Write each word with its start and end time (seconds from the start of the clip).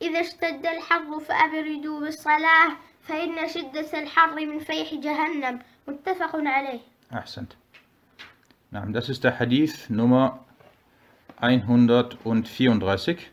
اذا 0.03 0.21
اشتد 0.21 0.67
الحر 0.67 1.21
فابردوا 1.21 2.01
بالصلاه 2.01 2.77
فان 3.03 3.49
شده 3.49 4.01
الحر 4.03 4.47
من 4.47 4.59
فيح 4.59 4.95
جهنم 4.95 5.59
متفق 5.89 6.37
عليه 6.37 6.81
أحسنت 7.13 7.53
نعم 8.73 8.93
das 8.93 9.09
ist 9.09 9.25
der 9.25 9.39
Hadith 9.39 9.89
Nummer 9.89 10.45
134 11.41 13.31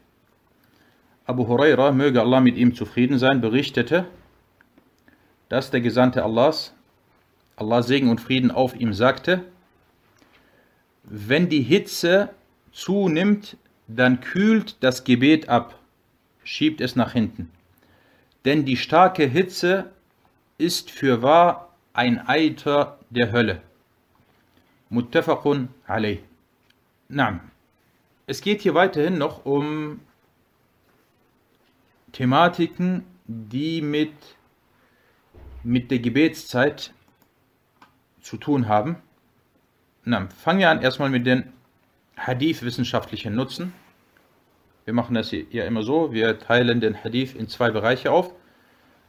Abu 1.26 1.48
Huraira, 1.48 1.94
möge 1.94 2.20
Allah 2.20 2.42
mit 2.42 2.58
ihm 2.58 2.76
zufrieden 2.76 3.18
sein, 3.18 3.40
berichtete, 3.40 4.08
dass 5.48 5.72
der 5.72 5.80
Gesandte 5.80 6.24
Allahs, 6.24 6.74
Allah 7.56 7.82
Segen 7.82 8.10
und 8.10 8.20
Frieden 8.20 8.52
auf 8.52 8.76
ihm, 8.76 8.94
sagte, 8.94 9.46
wenn 11.04 11.48
die 11.48 11.62
Hitze 11.62 12.30
zunimmt, 12.74 13.56
dann 13.88 14.20
kühlt 14.20 14.84
das 14.84 15.06
Gebet 15.06 15.48
ab, 15.48 15.77
schiebt 16.49 16.81
es 16.81 16.97
nach 16.97 17.13
hinten. 17.13 17.51
Denn 18.47 18.65
die 18.65 18.79
starke 18.79 19.27
Hitze 19.27 19.93
ist 20.57 20.91
für 20.91 21.21
wahr 21.21 21.75
ein 21.93 22.27
Eiter 22.27 22.99
der 23.11 23.33
Hölle. 23.33 23.61
Muttafaqun 24.89 25.69
alayh. 25.87 26.21
Naam. 27.09 27.41
Es 28.27 28.41
geht 28.41 28.63
hier 28.63 28.75
weiterhin 28.75 29.19
noch 29.19 29.45
um 29.45 30.01
Thematiken, 32.13 33.05
die 33.27 33.83
mit, 33.83 34.15
mit 35.63 35.91
der 35.91 35.99
Gebetszeit 35.99 36.95
zu 38.23 38.39
tun 38.39 38.69
haben. 38.69 38.97
Na, 40.05 40.29
fangen 40.29 40.61
wir 40.61 40.71
an 40.71 40.81
erstmal 40.81 41.11
mit 41.11 41.27
den 41.27 41.53
Hadith-wissenschaftlichen 42.17 43.35
Nutzen. 43.35 43.75
Wir 44.89 44.95
machen 44.95 45.13
das 45.13 45.33
ja 45.33 45.65
immer 45.67 45.83
so, 45.83 46.15
wir 46.15 46.39
teilen 46.39 46.81
den 46.81 47.05
Hadith 47.05 47.35
in 47.35 47.47
zwei 47.47 47.71
Bereiche 47.71 48.11
auf. 48.11 48.33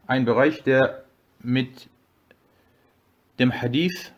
Ein 0.08 0.26
Bereich, 0.26 0.62
der 0.62 1.06
mit 1.42 1.88
dem 3.40 3.54
Hadith 3.54 4.12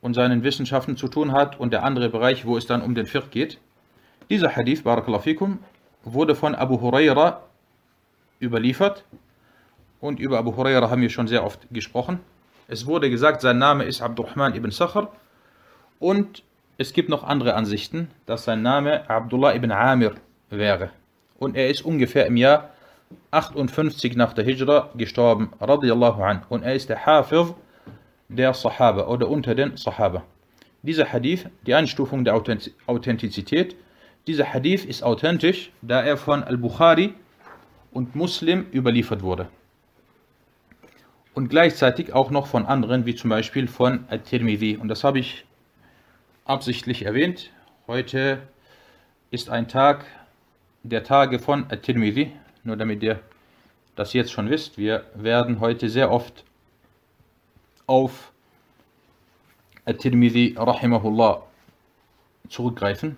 und 0.00 0.14
seinen 0.14 0.42
Wissenschaften 0.42 0.96
zu 0.96 1.08
tun 1.08 1.32
hat 1.32 1.60
und 1.60 1.74
der 1.74 1.82
andere 1.82 2.08
Bereich, 2.08 2.46
wo 2.46 2.56
es 2.56 2.64
dann 2.64 2.80
um 2.80 2.94
den 2.94 3.04
Fiqh 3.04 3.28
geht. 3.30 3.58
Dieser 4.30 4.56
Hadith, 4.56 4.84
Barakallahu 4.84 5.20
fikum, 5.20 5.58
wurde 6.02 6.34
von 6.34 6.54
Abu 6.54 6.80
Huraira 6.80 7.42
überliefert 8.40 9.04
und 10.00 10.18
über 10.18 10.38
Abu 10.38 10.56
Huraira 10.56 10.88
haben 10.88 11.02
wir 11.02 11.10
schon 11.10 11.28
sehr 11.28 11.44
oft 11.44 11.60
gesprochen. 11.72 12.20
Es 12.68 12.86
wurde 12.86 13.10
gesagt, 13.10 13.42
sein 13.42 13.58
Name 13.58 13.84
ist 13.84 14.00
Abdurrahman 14.00 14.54
ibn 14.54 14.70
Sakhr 14.70 15.12
und 15.98 16.42
es 16.78 16.94
gibt 16.94 17.10
noch 17.10 17.22
andere 17.22 17.52
Ansichten, 17.52 18.08
dass 18.24 18.44
sein 18.44 18.62
Name 18.62 19.10
Abdullah 19.10 19.54
ibn 19.54 19.70
Amir 19.70 20.14
wäre. 20.58 20.90
Und 21.38 21.56
er 21.56 21.68
ist 21.68 21.82
ungefähr 21.82 22.26
im 22.26 22.36
Jahr 22.36 22.70
58 23.30 24.16
nach 24.16 24.32
der 24.32 24.44
Hijra 24.44 24.90
gestorben, 24.96 25.50
an. 25.58 26.42
Und 26.48 26.62
er 26.62 26.74
ist 26.74 26.88
der 26.88 27.04
Hafiz 27.04 27.54
der 28.28 28.54
Sahaba 28.54 29.06
oder 29.06 29.28
unter 29.28 29.54
den 29.54 29.76
Sahaba. 29.76 30.22
Dieser 30.82 31.12
Hadith, 31.12 31.46
die 31.66 31.74
Einstufung 31.74 32.24
der 32.24 32.34
Authentizität, 32.34 33.76
dieser 34.26 34.52
Hadith 34.52 34.84
ist 34.84 35.02
authentisch, 35.02 35.70
da 35.82 36.02
er 36.02 36.16
von 36.16 36.42
Al-Bukhari 36.42 37.14
und 37.92 38.14
Muslim 38.14 38.66
überliefert 38.72 39.22
wurde. 39.22 39.48
Und 41.34 41.48
gleichzeitig 41.48 42.12
auch 42.12 42.30
noch 42.30 42.46
von 42.46 42.64
anderen, 42.64 43.06
wie 43.06 43.14
zum 43.14 43.30
Beispiel 43.30 43.66
von 43.66 44.04
At-Tirmidhi. 44.08 44.76
Und 44.76 44.88
das 44.88 45.04
habe 45.04 45.18
ich 45.18 45.44
absichtlich 46.44 47.04
erwähnt. 47.04 47.50
Heute 47.86 48.42
ist 49.30 49.50
ein 49.50 49.68
Tag 49.68 50.04
der 50.83 51.03
Tage 51.03 51.39
von 51.39 51.65
At-Tirmidhi. 51.69 52.31
Nur 52.63 52.77
damit 52.77 53.03
ihr 53.03 53.19
das 53.95 54.13
jetzt 54.13 54.31
schon 54.31 54.49
wisst, 54.49 54.77
wir 54.77 55.05
werden 55.15 55.59
heute 55.59 55.89
sehr 55.89 56.11
oft 56.11 56.43
auf 57.87 58.31
At-Tirmidhi 59.85 60.55
rahimahullah 60.57 61.43
zurückgreifen. 62.49 63.17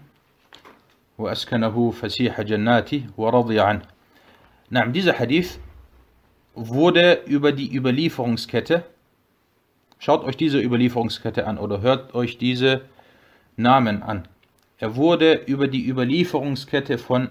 وأسكنه 1.21 1.91
فسيح 1.91 2.41
جناته 2.41 3.03
ورضي 3.17 3.59
عنه. 3.59 3.81
نعم, 4.71 4.91
dieser 4.91 5.19
Hadith 5.19 5.59
wurde 6.55 7.21
über 7.25 7.51
die 7.51 7.73
Überlieferungskette, 7.75 8.83
schaut 9.99 10.23
euch 10.23 10.35
diese 10.35 10.59
Überlieferungskette 10.59 11.45
an 11.47 11.57
oder 11.57 11.81
hört 11.81 12.13
euch 12.15 12.37
diese 12.37 12.81
Namen 13.55 14.03
an. 14.03 14.27
Er 14.79 14.95
wurde 14.95 15.33
über 15.45 15.67
die 15.67 15.87
Überlieferungskette 15.87 16.97
von 16.97 17.29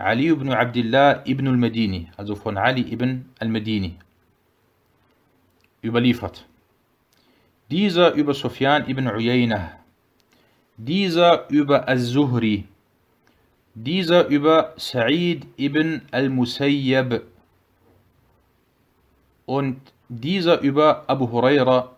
Ali 0.00 0.28
ibn 0.28 0.50
Abdullah 0.50 1.22
ibn 1.26 1.46
al-Madini, 1.46 2.08
also 2.16 2.34
von 2.34 2.56
Ali 2.56 2.82
ibn 2.82 3.26
al-Madini, 3.38 3.96
überliefert. 5.82 6.46
Dieser 7.70 8.12
über 8.14 8.34
Sufyan 8.34 8.88
ibn 8.88 9.06
Uyayna, 9.06 9.72
dieser 10.76 11.48
über 11.50 11.88
Az-Zuhri, 11.88 12.64
dieser 13.74 14.26
über 14.26 14.74
Sa'id 14.76 15.46
ibn 15.56 16.02
al-Musayyab 16.10 17.22
und 19.46 19.80
dieser 20.08 20.60
über 20.60 21.04
Abu 21.06 21.30
Huraira 21.30 21.90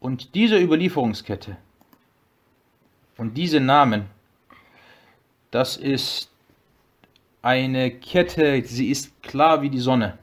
und 0.00 0.34
diese 0.34 0.58
Überlieferungskette 0.58 1.56
und 3.16 3.36
diese 3.36 3.60
Namen, 3.60 4.13
das 5.54 5.76
ist 5.76 6.30
eine 7.40 7.92
Kette, 7.92 8.64
sie 8.64 8.90
ist 8.90 9.22
klar 9.22 9.62
wie 9.62 9.70
die 9.70 9.78
Sonne. 9.78 10.18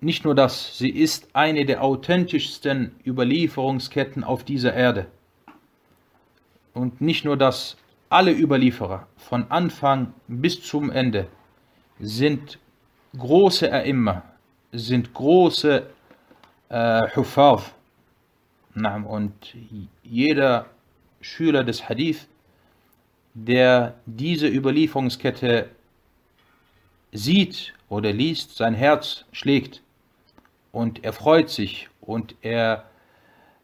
Nicht 0.00 0.24
nur 0.24 0.36
das, 0.36 0.78
sie 0.78 0.90
ist 0.90 1.28
eine 1.32 1.64
der 1.66 1.82
authentischsten 1.82 2.94
Überlieferungsketten 3.04 4.22
auf 4.22 4.44
dieser 4.44 4.72
Erde. 4.72 5.08
Und 6.74 7.00
nicht 7.00 7.24
nur 7.24 7.36
das, 7.36 7.76
alle 8.08 8.30
Überlieferer 8.32 9.08
von 9.16 9.50
Anfang 9.50 10.14
bis 10.28 10.62
zum 10.62 10.92
Ende 10.92 11.26
sind 11.98 12.60
große 13.18 13.68
A'imma, 13.74 14.22
sind 14.70 15.12
große 15.12 15.86
äh, 16.68 17.16
Hufaf. 17.16 17.74
Und 18.76 19.34
jeder 20.04 20.66
Schüler 21.20 21.64
des 21.64 21.88
Hadith, 21.88 22.28
der 23.33 23.95
diese 24.05 24.47
Überlieferungskette 24.47 25.69
sieht 27.11 27.73
oder 27.89 28.11
liest, 28.13 28.55
sein 28.55 28.73
Herz 28.73 29.25
schlägt 29.31 29.81
und 30.71 31.03
er 31.03 31.13
freut 31.13 31.49
sich 31.49 31.89
und 32.01 32.35
er, 32.41 32.85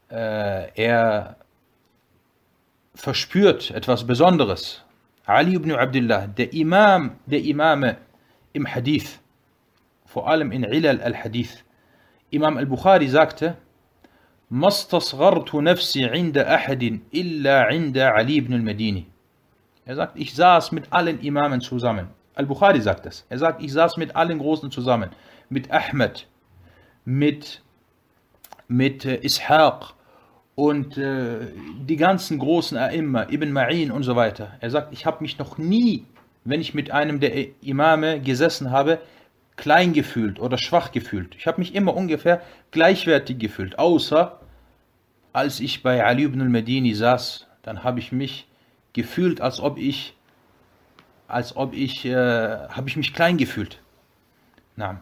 äh, 0.10 0.70
er 0.76 1.38
verspürt 2.96 3.72
etwas 3.72 4.06
Besonderes. 4.06 4.84
Ali 5.26 5.56
ibn 5.56 5.72
Abdullah, 5.72 6.28
der 6.28 6.54
Imam 6.54 7.18
der 7.26 7.42
Imame 7.44 7.98
im 8.54 8.66
Hadith, 8.66 9.20
vor 10.06 10.28
allem 10.28 10.52
in 10.52 10.64
Ilal 10.64 11.02
al-Hadith. 11.02 11.64
Imam 12.30 12.58
al-Bukhari 12.58 13.08
sagte, 13.08 13.58
ما 14.52 14.68
استصغرت 14.68 15.56
نفسي 15.56 16.06
عند 16.06 16.38
أحد 16.38 17.00
إلا 17.14 17.62
عند 17.64 17.98
علي 17.98 18.40
بن 18.40 18.54
المديني. 18.54 19.06
er 19.87 19.95
sagt, 19.95 20.19
ich 20.19 20.35
saß 20.35 20.73
mit 20.73 20.93
allen 20.93 21.21
Imamen 21.21 21.61
zusammen. 21.61 22.09
Al-Bukhari 22.35 22.81
sagt 22.81 23.07
das. 23.07 23.25
Er 23.29 23.39
sagt, 23.39 23.63
ich 23.63 23.73
saß 23.73 23.97
mit 23.97 24.17
allen 24.17 24.39
Großen 24.39 24.71
zusammen. 24.71 25.11
Mit 25.49 25.71
Ahmed, 25.71 26.27
mit, 27.05 27.63
mit 28.67 29.05
äh, 29.05 29.25
Ishaq 29.25 29.95
und 30.57 30.99
äh, 30.99 31.47
die 31.81 31.97
ganzen 31.97 32.39
großen 32.41 32.77
A'imma, 32.77 33.33
Ibn 33.33 33.53
Ma'in 33.53 33.93
und 33.93 34.03
so 34.03 34.17
weiter. 34.17 34.55
Er 34.59 34.71
sagt, 34.71 34.93
ich 34.93 35.07
habe 35.07 35.23
mich 35.23 35.39
noch 35.39 35.57
nie, 35.57 36.05
wenn 36.45 36.61
ich 36.61 36.75
mit 36.75 36.91
einem 36.91 37.21
der 37.21 37.33
Imame 37.63 38.21
gesessen 38.21 38.73
habe, 38.73 38.99
klein 39.55 39.93
gefühlt 39.93 40.41
oder 40.41 40.59
schwach 40.59 40.91
gefühlt. 40.91 41.37
Ich 41.37 41.47
habe 41.47 41.61
mich 41.61 41.77
immer 41.77 41.95
ungefähr 41.95 42.43
gleichwertig 42.73 43.39
gefühlt, 43.39 43.79
außer 43.79 44.41
als 45.33 45.61
ich 45.61 45.83
bei 45.83 46.05
Ali 46.05 46.25
ibn 46.25 46.41
al-Medini 46.41 46.95
saß, 46.95 47.47
dann 47.63 47.85
habe 47.85 48.01
ich 48.01 48.11
mich 48.11 48.49
gefühlt, 48.97 49.41
als 49.41 49.61
ob 49.61 49.79
ich, 49.79 50.17
als 51.29 51.55
ob 51.55 51.75
ich, 51.75 52.05
äh, 52.05 52.69
habe 52.77 52.89
ich 52.89 52.97
mich 52.97 53.13
klein 53.13 53.37
gefühlt. 53.37 53.79
Na. 54.75 55.01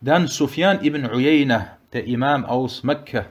Dann 0.00 0.26
Sufyan 0.26 0.84
ibn 0.84 1.06
Uyayna, 1.06 1.78
der 1.92 2.04
Imam 2.06 2.44
aus 2.44 2.82
Mekka, 2.82 3.26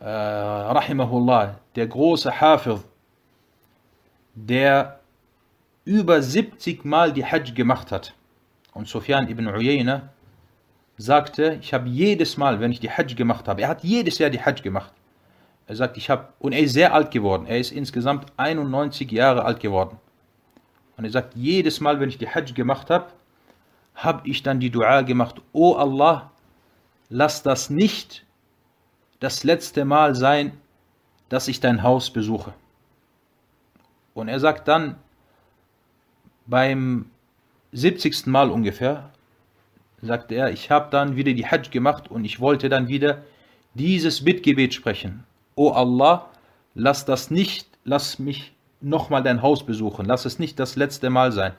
äh, 0.00 0.04
rahimahullah, 0.04 1.60
der 1.76 1.86
große 1.86 2.40
Hafiz, 2.40 2.80
der 4.34 4.98
über 5.84 6.20
70 6.20 6.84
Mal 6.84 7.12
die 7.12 7.24
Hajj 7.24 7.52
gemacht 7.52 7.92
hat. 7.92 8.12
Und 8.74 8.88
Sufyan 8.88 9.28
ibn 9.28 9.46
Uyayna 9.46 10.08
sagte, 10.98 11.58
ich 11.62 11.72
habe 11.72 11.88
jedes 11.88 12.36
Mal, 12.36 12.58
wenn 12.58 12.72
ich 12.72 12.80
die 12.80 12.90
Hajj 12.90 13.14
gemacht 13.14 13.46
habe, 13.46 13.62
er 13.62 13.68
hat 13.68 13.84
jedes 13.84 14.18
Jahr 14.18 14.30
die 14.30 14.42
Hajj 14.42 14.62
gemacht. 14.62 14.92
Er 15.66 15.76
sagt, 15.76 15.96
ich 15.96 16.10
habe, 16.10 16.28
und 16.38 16.52
er 16.52 16.60
ist 16.60 16.74
sehr 16.74 16.94
alt 16.94 17.10
geworden, 17.10 17.46
er 17.46 17.58
ist 17.58 17.72
insgesamt 17.72 18.26
91 18.36 19.10
Jahre 19.10 19.44
alt 19.44 19.60
geworden. 19.60 19.98
Und 20.96 21.04
er 21.04 21.10
sagt, 21.10 21.34
jedes 21.34 21.80
Mal, 21.80 22.00
wenn 22.00 22.08
ich 22.08 22.18
die 22.18 22.28
Hajj 22.28 22.52
gemacht 22.52 22.88
habe, 22.88 23.06
habe 23.94 24.28
ich 24.28 24.42
dann 24.42 24.60
die 24.60 24.70
Dua 24.70 25.02
gemacht, 25.02 25.40
O 25.52 25.74
Allah, 25.74 26.30
lass 27.08 27.42
das 27.42 27.70
nicht 27.70 28.24
das 29.20 29.44
letzte 29.44 29.84
Mal 29.84 30.14
sein, 30.14 30.52
dass 31.28 31.48
ich 31.48 31.60
dein 31.60 31.82
Haus 31.82 32.10
besuche. 32.10 32.54
Und 34.14 34.28
er 34.28 34.40
sagt 34.40 34.68
dann, 34.68 34.96
beim 36.46 37.10
70. 37.72 38.26
Mal 38.26 38.50
ungefähr, 38.50 39.10
sagte 40.00 40.34
er, 40.34 40.50
ich 40.52 40.70
habe 40.70 40.90
dann 40.90 41.16
wieder 41.16 41.32
die 41.32 41.46
Hajj 41.46 41.70
gemacht 41.70 42.10
und 42.10 42.24
ich 42.24 42.40
wollte 42.40 42.68
dann 42.68 42.88
wieder 42.88 43.24
dieses 43.74 44.24
Bittgebet 44.24 44.72
sprechen. 44.72 45.24
O 45.56 45.70
Allah, 45.70 46.28
lass 46.74 47.06
das 47.06 47.30
nicht, 47.30 47.66
lass 47.84 48.18
mich 48.18 48.54
nochmal 48.80 49.22
dein 49.22 49.40
Haus 49.42 49.64
besuchen, 49.64 50.04
lass 50.06 50.26
es 50.26 50.38
nicht 50.38 50.60
das 50.60 50.76
letzte 50.76 51.10
Mal 51.10 51.32
sein. 51.32 51.54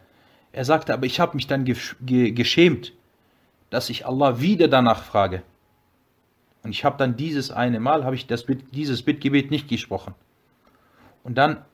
Er 0.52 0.66
sagte, 0.66 0.94
aber 0.94 1.08
ich 1.08 1.20
habe 1.20 1.36
mich 1.36 1.48
dann 1.48 1.66
geschämt, 1.66 2.94
dass 3.70 3.90
ich 3.90 4.06
Allah 4.06 4.40
wieder 4.40 4.68
danach 4.68 5.04
frage. 5.04 5.42
Und 6.64 6.72
ich 6.72 6.86
habe 6.86 6.98
dann 6.98 7.18
dieses 7.18 7.50
eine 7.52 7.80
Mal, 7.80 8.06
habe 8.06 8.16
ich 8.16 8.28
das, 8.28 8.46
dieses 8.72 9.02
Bittgebet 9.02 9.52
nicht 9.52 9.68
gesprochen. 9.68 10.14
Und 11.24 11.38
dann 11.38 11.66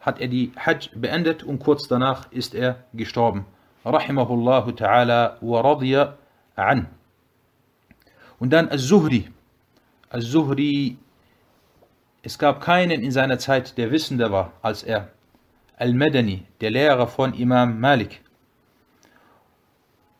hat 0.00 0.20
er 0.20 0.28
die 0.28 0.52
Hajj 0.58 0.90
beendet 0.94 1.42
und 1.44 1.60
kurz 1.60 1.86
danach 1.86 2.30
ist 2.32 2.54
er 2.54 2.84
gestorben. 2.92 3.46
Rahimahullah 3.84 4.66
ta'ala 4.66 5.36
wa 5.40 5.60
radiya 5.60 6.16
an. 6.56 6.88
Und 8.38 8.50
dann 8.50 8.68
Al-Zuhri. 8.68 9.30
Al-Zuhri, 10.08 10.98
es 12.22 12.38
gab 12.38 12.60
keinen 12.60 13.02
in 13.02 13.12
seiner 13.12 13.38
Zeit, 13.38 13.78
der 13.78 13.90
wissender 13.90 14.30
war 14.30 14.52
als 14.62 14.82
er. 14.82 15.10
Al-Madani, 15.76 16.44
der 16.60 16.70
Lehrer 16.70 17.06
von 17.06 17.32
Imam 17.32 17.80
Malik. 17.80 18.20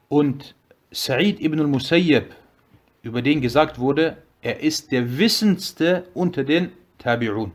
Und 0.08 0.54
Sa'id 0.90 1.40
ibn 1.40 1.60
al-Musayyib, 1.60 2.34
über 3.02 3.22
den 3.22 3.40
gesagt 3.40 3.78
wurde, 3.78 4.16
er 4.42 4.60
ist 4.60 4.90
der 4.90 5.18
Wissendste 5.18 6.04
unter 6.14 6.44
den 6.44 6.72
Tabi'un. 7.02 7.50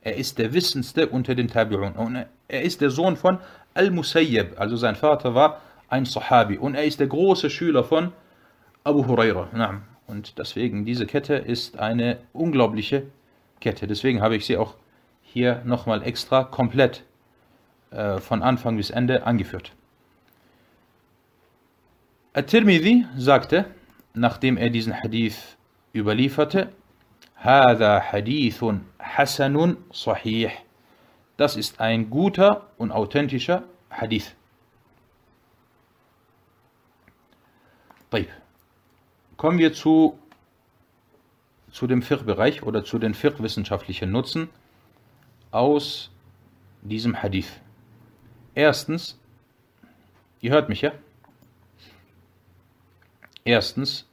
Er 0.00 0.16
ist 0.16 0.38
der 0.38 0.52
Wissendste 0.52 1.08
unter 1.08 1.34
den 1.34 1.50
Tabi'un. 1.50 1.94
Und 1.94 2.24
er 2.46 2.62
ist 2.62 2.80
der 2.80 2.90
Sohn 2.90 3.16
von 3.16 3.38
Al-Musayyib, 3.74 4.60
also 4.60 4.76
sein 4.76 4.94
Vater 4.94 5.34
war 5.34 5.60
ein 5.88 6.04
Sahabi. 6.04 6.58
Und 6.58 6.76
er 6.76 6.84
ist 6.84 7.00
der 7.00 7.08
große 7.08 7.50
Schüler 7.50 7.82
von 7.82 8.12
Abu 8.84 9.04
Huraira. 9.06 9.48
Und 10.07 10.39
deswegen, 10.39 10.85
diese 10.85 11.05
Kette 11.05 11.35
ist 11.35 11.77
eine 11.77 12.17
unglaubliche 12.33 13.07
Kette. 13.59 13.87
Deswegen 13.87 14.21
habe 14.21 14.35
ich 14.35 14.45
sie 14.45 14.57
auch 14.57 14.75
hier 15.21 15.61
nochmal 15.65 16.03
extra 16.03 16.43
komplett 16.43 17.03
äh, 17.91 18.17
von 18.17 18.41
Anfang 18.41 18.77
bis 18.77 18.89
Ende 18.89 19.25
angeführt. 19.25 19.73
At-Tirmidhi 22.33 23.05
sagte, 23.17 23.65
nachdem 24.13 24.57
er 24.57 24.69
diesen 24.69 24.93
Hadith 24.93 25.57
überlieferte, 25.93 26.69
هذا 27.39 27.99
حديث 27.99 28.65
حسن 28.99 29.77
صحيح. 29.91 30.51
Das 31.37 31.55
ist 31.55 31.79
ein 31.79 32.09
guter 32.09 32.67
und 32.77 32.91
authentischer 32.91 33.63
Hadith. 33.89 34.35
طيب. 38.11 38.27
Kommen 39.43 39.57
wir 39.57 39.73
zu, 39.73 40.17
zu 41.71 41.87
dem 41.87 42.01
Fiqh-Bereich 42.01 42.63
oder 42.63 42.83
zu 42.83 42.99
den 42.99 43.13
Fiqh-wissenschaftlichen 43.13 44.11
Nutzen 44.11 44.49
aus 45.51 46.11
diesem 46.81 47.21
Hadith. 47.21 47.61
Erstens, 48.55 49.17
ihr 50.41 50.51
hört 50.51 50.69
mich 50.69 50.81
ja? 50.81 50.91
Erstens, 53.43 54.05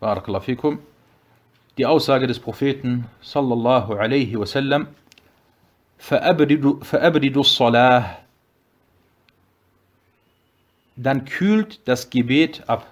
Barakallahu 0.00 0.44
fikum, 0.44 0.78
die 1.78 1.86
Aussage 1.86 2.26
des 2.26 2.40
Propheten 2.40 3.06
sallallahu 3.22 3.94
alaihi 3.94 4.38
wasallam, 4.38 4.88
فَأَبْرِدُ 5.98 7.36
الصَّلَاةِ 7.36 8.04
Dann 10.96 11.24
kühlt 11.24 11.80
das 11.86 12.10
Gebet 12.10 12.64
ab. 12.68 12.86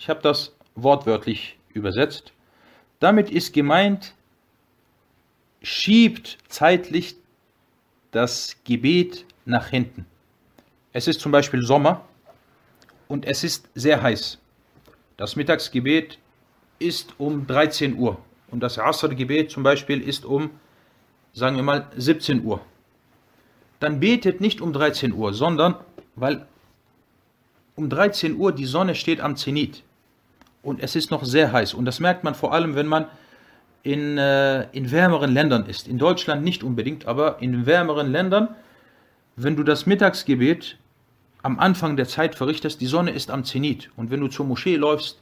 Ich 0.00 0.08
habe 0.08 0.22
das 0.22 0.56
wortwörtlich 0.76 1.58
übersetzt. 1.74 2.32
Damit 3.00 3.28
ist 3.28 3.52
gemeint, 3.52 4.14
schiebt 5.60 6.38
zeitlich 6.48 7.16
das 8.10 8.56
Gebet 8.64 9.26
nach 9.44 9.68
hinten. 9.68 10.06
Es 10.94 11.06
ist 11.06 11.20
zum 11.20 11.32
Beispiel 11.32 11.60
Sommer 11.60 12.02
und 13.08 13.26
es 13.26 13.44
ist 13.44 13.68
sehr 13.74 14.00
heiß. 14.00 14.38
Das 15.18 15.36
Mittagsgebet 15.36 16.18
ist 16.78 17.20
um 17.20 17.46
13 17.46 17.98
Uhr 17.98 18.16
und 18.50 18.60
das 18.60 18.78
Asr-Gebet 18.78 19.50
zum 19.50 19.62
Beispiel 19.62 20.00
ist 20.00 20.24
um, 20.24 20.48
sagen 21.34 21.56
wir 21.56 21.62
mal, 21.62 21.92
17 21.94 22.42
Uhr. 22.42 22.62
Dann 23.80 24.00
betet 24.00 24.40
nicht 24.40 24.62
um 24.62 24.72
13 24.72 25.12
Uhr, 25.12 25.34
sondern 25.34 25.74
weil 26.16 26.46
um 27.76 27.90
13 27.90 28.38
Uhr 28.38 28.52
die 28.52 28.64
Sonne 28.64 28.94
steht 28.94 29.20
am 29.20 29.36
Zenit 29.36 29.82
und 30.62 30.82
es 30.82 30.96
ist 30.96 31.10
noch 31.10 31.24
sehr 31.24 31.52
heiß. 31.52 31.74
Und 31.74 31.84
das 31.84 32.00
merkt 32.00 32.24
man 32.24 32.34
vor 32.34 32.52
allem, 32.52 32.74
wenn 32.74 32.86
man 32.86 33.06
in, 33.82 34.18
äh, 34.18 34.68
in 34.72 34.90
wärmeren 34.90 35.32
Ländern 35.32 35.66
ist. 35.66 35.88
In 35.88 35.98
Deutschland 35.98 36.42
nicht 36.42 36.62
unbedingt, 36.62 37.06
aber 37.06 37.40
in 37.40 37.66
wärmeren 37.66 38.12
Ländern, 38.12 38.48
wenn 39.36 39.56
du 39.56 39.62
das 39.62 39.86
Mittagsgebet 39.86 40.76
am 41.42 41.58
Anfang 41.58 41.96
der 41.96 42.06
Zeit 42.06 42.34
verrichtest, 42.34 42.80
die 42.80 42.86
Sonne 42.86 43.12
ist 43.12 43.30
am 43.30 43.44
Zenit. 43.44 43.90
Und 43.96 44.10
wenn 44.10 44.20
du 44.20 44.28
zur 44.28 44.44
Moschee 44.44 44.76
läufst, 44.76 45.18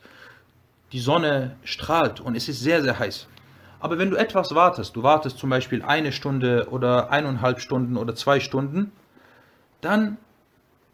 die 0.92 1.00
Sonne 1.00 1.56
strahlt 1.64 2.20
und 2.20 2.34
es 2.34 2.48
ist 2.48 2.60
sehr, 2.60 2.82
sehr 2.82 2.98
heiß. 2.98 3.28
Aber 3.80 3.98
wenn 3.98 4.10
du 4.10 4.16
etwas 4.16 4.54
wartest, 4.54 4.96
du 4.96 5.02
wartest 5.02 5.38
zum 5.38 5.50
Beispiel 5.50 5.82
eine 5.82 6.10
Stunde 6.10 6.68
oder 6.70 7.10
eineinhalb 7.10 7.60
Stunden 7.60 7.96
oder 7.96 8.14
zwei 8.14 8.40
Stunden, 8.40 8.90
dann 9.80 10.16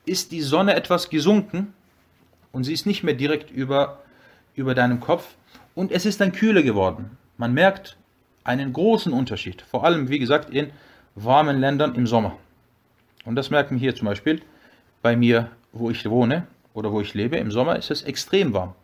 ist 0.04 0.32
die 0.32 0.42
Sonne 0.42 0.74
etwas 0.74 1.08
gesunken 1.08 1.72
und 2.52 2.64
sie 2.64 2.74
ist 2.74 2.84
nicht 2.84 3.02
mehr 3.02 3.14
direkt 3.14 3.50
über, 3.50 4.03
über 4.54 4.75
deinem 4.75 5.00
Kopf 5.00 5.37
und 5.75 5.92
es 5.92 6.06
ist 6.06 6.20
dann 6.20 6.32
kühler 6.32 6.62
geworden. 6.62 7.16
Man 7.37 7.52
merkt 7.52 7.96
einen 8.44 8.73
großen 8.73 9.12
Unterschied, 9.12 9.62
vor 9.62 9.84
allem 9.84 10.08
wie 10.08 10.18
gesagt 10.18 10.50
in 10.50 10.70
warmen 11.14 11.58
Ländern 11.61 11.94
im 11.94 12.06
Sommer. 12.06 12.37
Und 13.25 13.37
das 13.37 13.50
merken 13.50 13.76
wir 13.76 13.80
hier 13.80 13.94
zum 13.94 14.06
Beispiel 14.06 14.42
bei 15.02 15.16
mir, 15.16 15.50
wo 15.73 15.90
ich 15.90 16.08
wohne 16.08 16.46
oder 16.75 16.92
wo 16.92 17.00
ich 17.00 17.14
lebe. 17.14 17.37
Im 17.37 17.50
Sommer 17.50 17.76
ist 17.76 17.90
es 17.90 18.02
extrem 18.02 18.52
warm. 18.52 18.75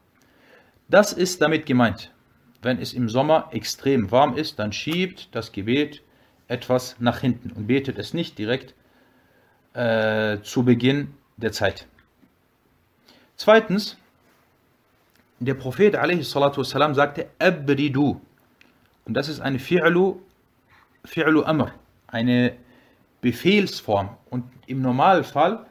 Das 0.88 1.12
ist 1.12 1.40
damit 1.40 1.66
gemeint. 1.66 2.10
Wenn 2.62 2.78
es 2.78 2.92
im 2.92 3.08
Sommer 3.08 3.48
extrem 3.52 4.10
warm 4.10 4.36
ist, 4.36 4.58
dann 4.58 4.72
schiebt 4.72 5.28
das 5.34 5.52
Gebet 5.52 6.02
etwas 6.48 6.96
nach 6.98 7.20
hinten 7.20 7.52
und 7.52 7.68
betet 7.68 7.98
es 7.98 8.12
nicht 8.12 8.38
direkt 8.38 8.74
äh, 9.72 10.38
zu 10.42 10.64
Beginn 10.64 11.14
der 11.36 11.52
Zeit. 11.52 11.86
Zweitens, 13.36 13.96
der 15.39 15.53
Prophet 15.53 15.93
والسلام, 15.93 16.93
sagte 16.93 17.27
Abridu. 17.39 18.21
Und 19.05 19.13
das 19.13 19.29
ist 19.29 19.39
eine 19.39 19.59
Fi'lu, 19.59 20.17
Fi'lu 21.05 21.43
Amr, 21.43 21.71
eine 22.07 22.55
Befehlsform. 23.21 24.09
Und 24.29 24.45
im 24.65 24.81
Normalfall 24.81 25.65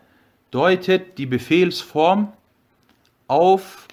deutet 0.51 1.19
die 1.19 1.27
Befehlsform 1.27 2.33
auf 3.27 3.89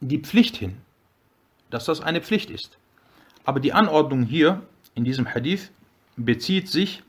die 0.00 0.18
Pflicht 0.18 0.56
hin, 0.56 0.76
dass 1.70 1.86
das 1.86 2.00
eine 2.00 2.20
Pflicht 2.20 2.50
ist. 2.50 2.76
Aber 3.44 3.60
die 3.60 3.72
Anordnung 3.72 4.24
hier 4.24 4.62
in 4.94 5.04
diesem 5.04 5.32
Hadith 5.32 5.70
bezieht 6.16 6.68
sich 6.68 7.02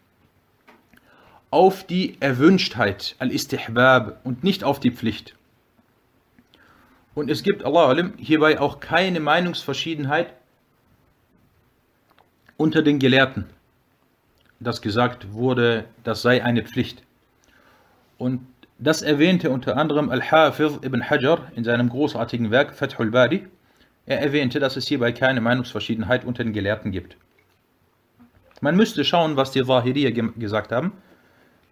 auf 1.50 1.84
die 1.84 2.18
Erwünschtheit, 2.20 3.16
al-Istihbab 3.20 4.22
und 4.24 4.44
nicht 4.44 4.64
auf 4.64 4.80
die 4.80 4.92
Pflicht. 4.92 5.36
Und 7.19 7.31
es 7.31 7.43
gibt, 7.43 7.65
Allah 7.65 7.89
alim, 7.89 8.13
hierbei 8.17 8.61
auch 8.61 8.79
keine 8.79 9.19
Meinungsverschiedenheit 9.19 10.35
unter 12.57 12.81
den 12.81 13.01
Gelehrten, 13.01 13.47
dass 14.61 14.83
gesagt 14.83 15.33
wurde, 15.33 15.87
das 16.05 16.23
sei 16.23 16.45
eine 16.45 16.63
Pflicht. 16.63 17.03
Und 18.19 18.47
das 18.79 19.03
erwähnte 19.03 19.51
unter 19.51 19.77
anderem 19.77 20.11
Al-Hafiz 20.11 20.79
ibn 20.85 21.11
Hajar 21.11 21.51
in 21.57 21.65
seinem 21.65 21.89
großartigen 21.89 22.53
Werk 22.53 22.73
Fathul 22.73 23.11
Bari. 23.11 23.49
Er 24.07 24.21
erwähnte, 24.21 24.61
dass 24.61 24.77
es 24.77 24.87
hierbei 24.87 25.11
keine 25.11 25.41
Meinungsverschiedenheit 25.41 26.25
unter 26.25 26.45
den 26.45 26.53
Gelehrten 26.53 26.93
gibt. 26.93 27.17
Man 28.61 28.77
müsste 28.77 29.05
schauen, 29.05 29.37
was 29.37 29.51
die 29.51 29.65
Zahiriya 29.65 30.11
gesagt 30.37 30.71
haben, 30.71 30.93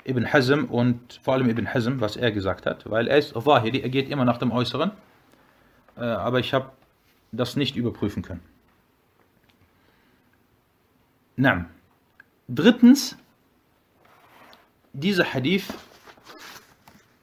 Ibn 0.04 0.32
Hazm 0.32 0.64
und 0.64 1.20
vor 1.22 1.34
allem 1.34 1.48
Ibn 1.48 1.72
Hazm, 1.72 2.00
was 2.00 2.16
er 2.16 2.32
gesagt 2.32 2.66
hat, 2.66 2.90
weil 2.90 3.06
er 3.06 3.18
ist 3.18 3.32
Zahiri, 3.32 3.78
er 3.78 3.90
geht 3.90 4.10
immer 4.10 4.24
nach 4.24 4.38
dem 4.38 4.50
Äußeren, 4.50 4.90
äh, 5.96 6.00
aber 6.00 6.40
ich 6.40 6.54
habe 6.54 6.72
das 7.32 7.56
nicht 7.56 7.76
überprüfen 7.76 8.22
können. 8.22 8.42
Na. 11.36 11.66
Drittens, 12.48 13.16
dieser 14.92 15.34
Hadith 15.34 15.74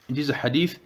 dieser 0.07 0.41
Hadith 0.43 0.79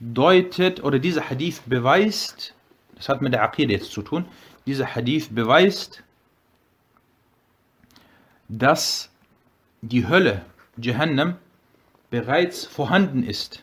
deutet 0.00 0.82
oder 0.82 0.98
dieser 0.98 1.28
Hadith 1.28 1.62
beweist, 1.66 2.54
das 2.94 3.08
hat 3.08 3.22
mit 3.22 3.32
der 3.32 3.42
Aqid 3.42 3.70
jetzt 3.70 3.92
zu 3.92 4.02
tun, 4.02 4.26
dieser 4.66 4.94
Hadith 4.94 5.34
beweist, 5.34 6.02
dass 8.48 9.10
die 9.82 10.06
Hölle, 10.06 10.44
Jahannam, 10.76 11.36
bereits 12.10 12.64
vorhanden 12.64 13.22
ist. 13.22 13.62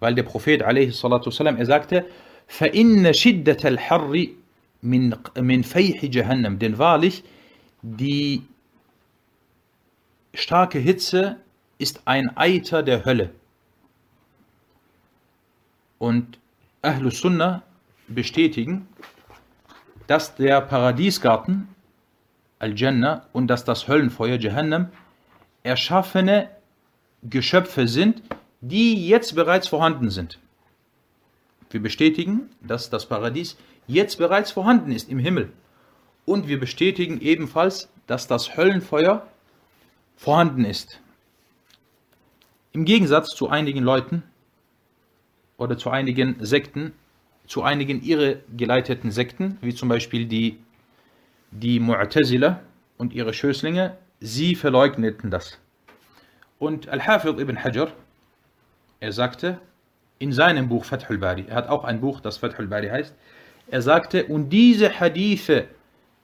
Weil 0.00 0.14
der 0.14 0.22
Prophet 0.24 0.62
والسلام, 0.62 1.56
er 1.56 1.66
sagte, 1.66 2.06
فَإِنَّ 2.48 3.12
شِدَّةَ 3.12 3.64
الْحَرِّ 3.64 4.30
min, 4.82 5.14
min 5.40 5.64
فَيْحِ 5.64 6.12
Jahannam. 6.12 6.58
Denn 6.58 6.78
wahrlich, 6.78 7.24
die 7.82 8.42
starke 10.34 10.78
Hitze 10.78 11.36
ist 11.78 12.02
ein 12.04 12.36
Eiter 12.36 12.82
der 12.82 13.04
Hölle. 13.04 13.30
Und 15.98 16.38
Ahlus 16.82 17.20
Sunnah 17.20 17.62
bestätigen, 18.08 18.88
dass 20.06 20.34
der 20.34 20.60
Paradiesgarten 20.60 21.68
Al-Jannah 22.58 23.26
und 23.32 23.48
dass 23.48 23.64
das 23.64 23.88
Höllenfeuer 23.88 24.38
Jahannam 24.38 24.90
erschaffene 25.62 26.50
Geschöpfe 27.22 27.88
sind, 27.88 28.22
die 28.61 29.07
jetzt 29.07 29.35
bereits 29.35 29.67
vorhanden 29.67 30.09
sind. 30.09 30.39
Wir 31.69 31.81
bestätigen, 31.81 32.49
dass 32.61 32.89
das 32.89 33.05
Paradies 33.05 33.57
jetzt 33.87 34.17
bereits 34.17 34.51
vorhanden 34.51 34.91
ist 34.91 35.09
im 35.09 35.19
Himmel. 35.19 35.51
Und 36.25 36.47
wir 36.47 36.59
bestätigen 36.59 37.21
ebenfalls, 37.21 37.89
dass 38.07 38.27
das 38.27 38.57
Höllenfeuer 38.57 39.27
vorhanden 40.15 40.65
ist. 40.65 40.99
Im 42.71 42.85
Gegensatz 42.85 43.29
zu 43.35 43.49
einigen 43.49 43.83
Leuten, 43.83 44.23
oder 45.59 45.77
zu 45.77 45.89
einigen 45.89 46.37
Sekten, 46.39 46.93
zu 47.45 47.63
einigen 47.63 48.01
irregeleiteten 48.01 49.11
Sekten, 49.11 49.57
wie 49.61 49.75
zum 49.75 49.89
Beispiel 49.89 50.25
die, 50.25 50.57
die 51.51 51.79
Mu'tazila 51.79 52.59
und 52.97 53.13
ihre 53.13 53.33
Schößlinge, 53.33 53.97
sie 54.19 54.55
verleugneten 54.55 55.29
das. 55.29 55.59
Und 56.57 56.87
Al-Hafid 56.87 57.39
ibn 57.39 57.63
Hajar, 57.63 57.91
er 58.99 59.11
sagte 59.11 59.59
in 60.19 60.31
seinem 60.31 60.69
Buch 60.69 60.85
Fathul 60.85 61.17
Bari, 61.17 61.45
er 61.47 61.55
hat 61.55 61.69
auch 61.69 61.83
ein 61.83 62.01
Buch, 62.01 62.19
das 62.19 62.37
Fathul 62.37 62.67
Bari 62.67 62.89
heißt, 62.89 63.15
er 63.67 63.81
sagte, 63.81 64.25
und 64.25 64.49
diese 64.49 64.99
Hadithe 64.99 65.67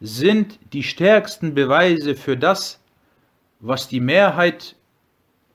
sind 0.01 0.59
die 0.73 0.83
stärksten 0.83 1.53
Beweise 1.53 2.15
für 2.15 2.35
das, 2.35 2.81
was 3.59 3.87
die 3.87 3.99
Mehrheit 3.99 4.75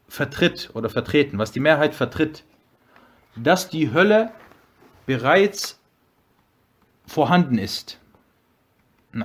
vertritt 0.09 0.71
oder 0.75 0.89
vertreten, 0.89 1.39
was 1.39 1.53
die 1.53 1.61
Mehrheit 1.61 1.95
vertritt 1.95 2.45
dass 3.37 3.69
die 3.69 3.93
Hölle 3.93 4.33
bereits 5.07 5.81
vorhanden 7.07 7.59
ist. 7.59 7.99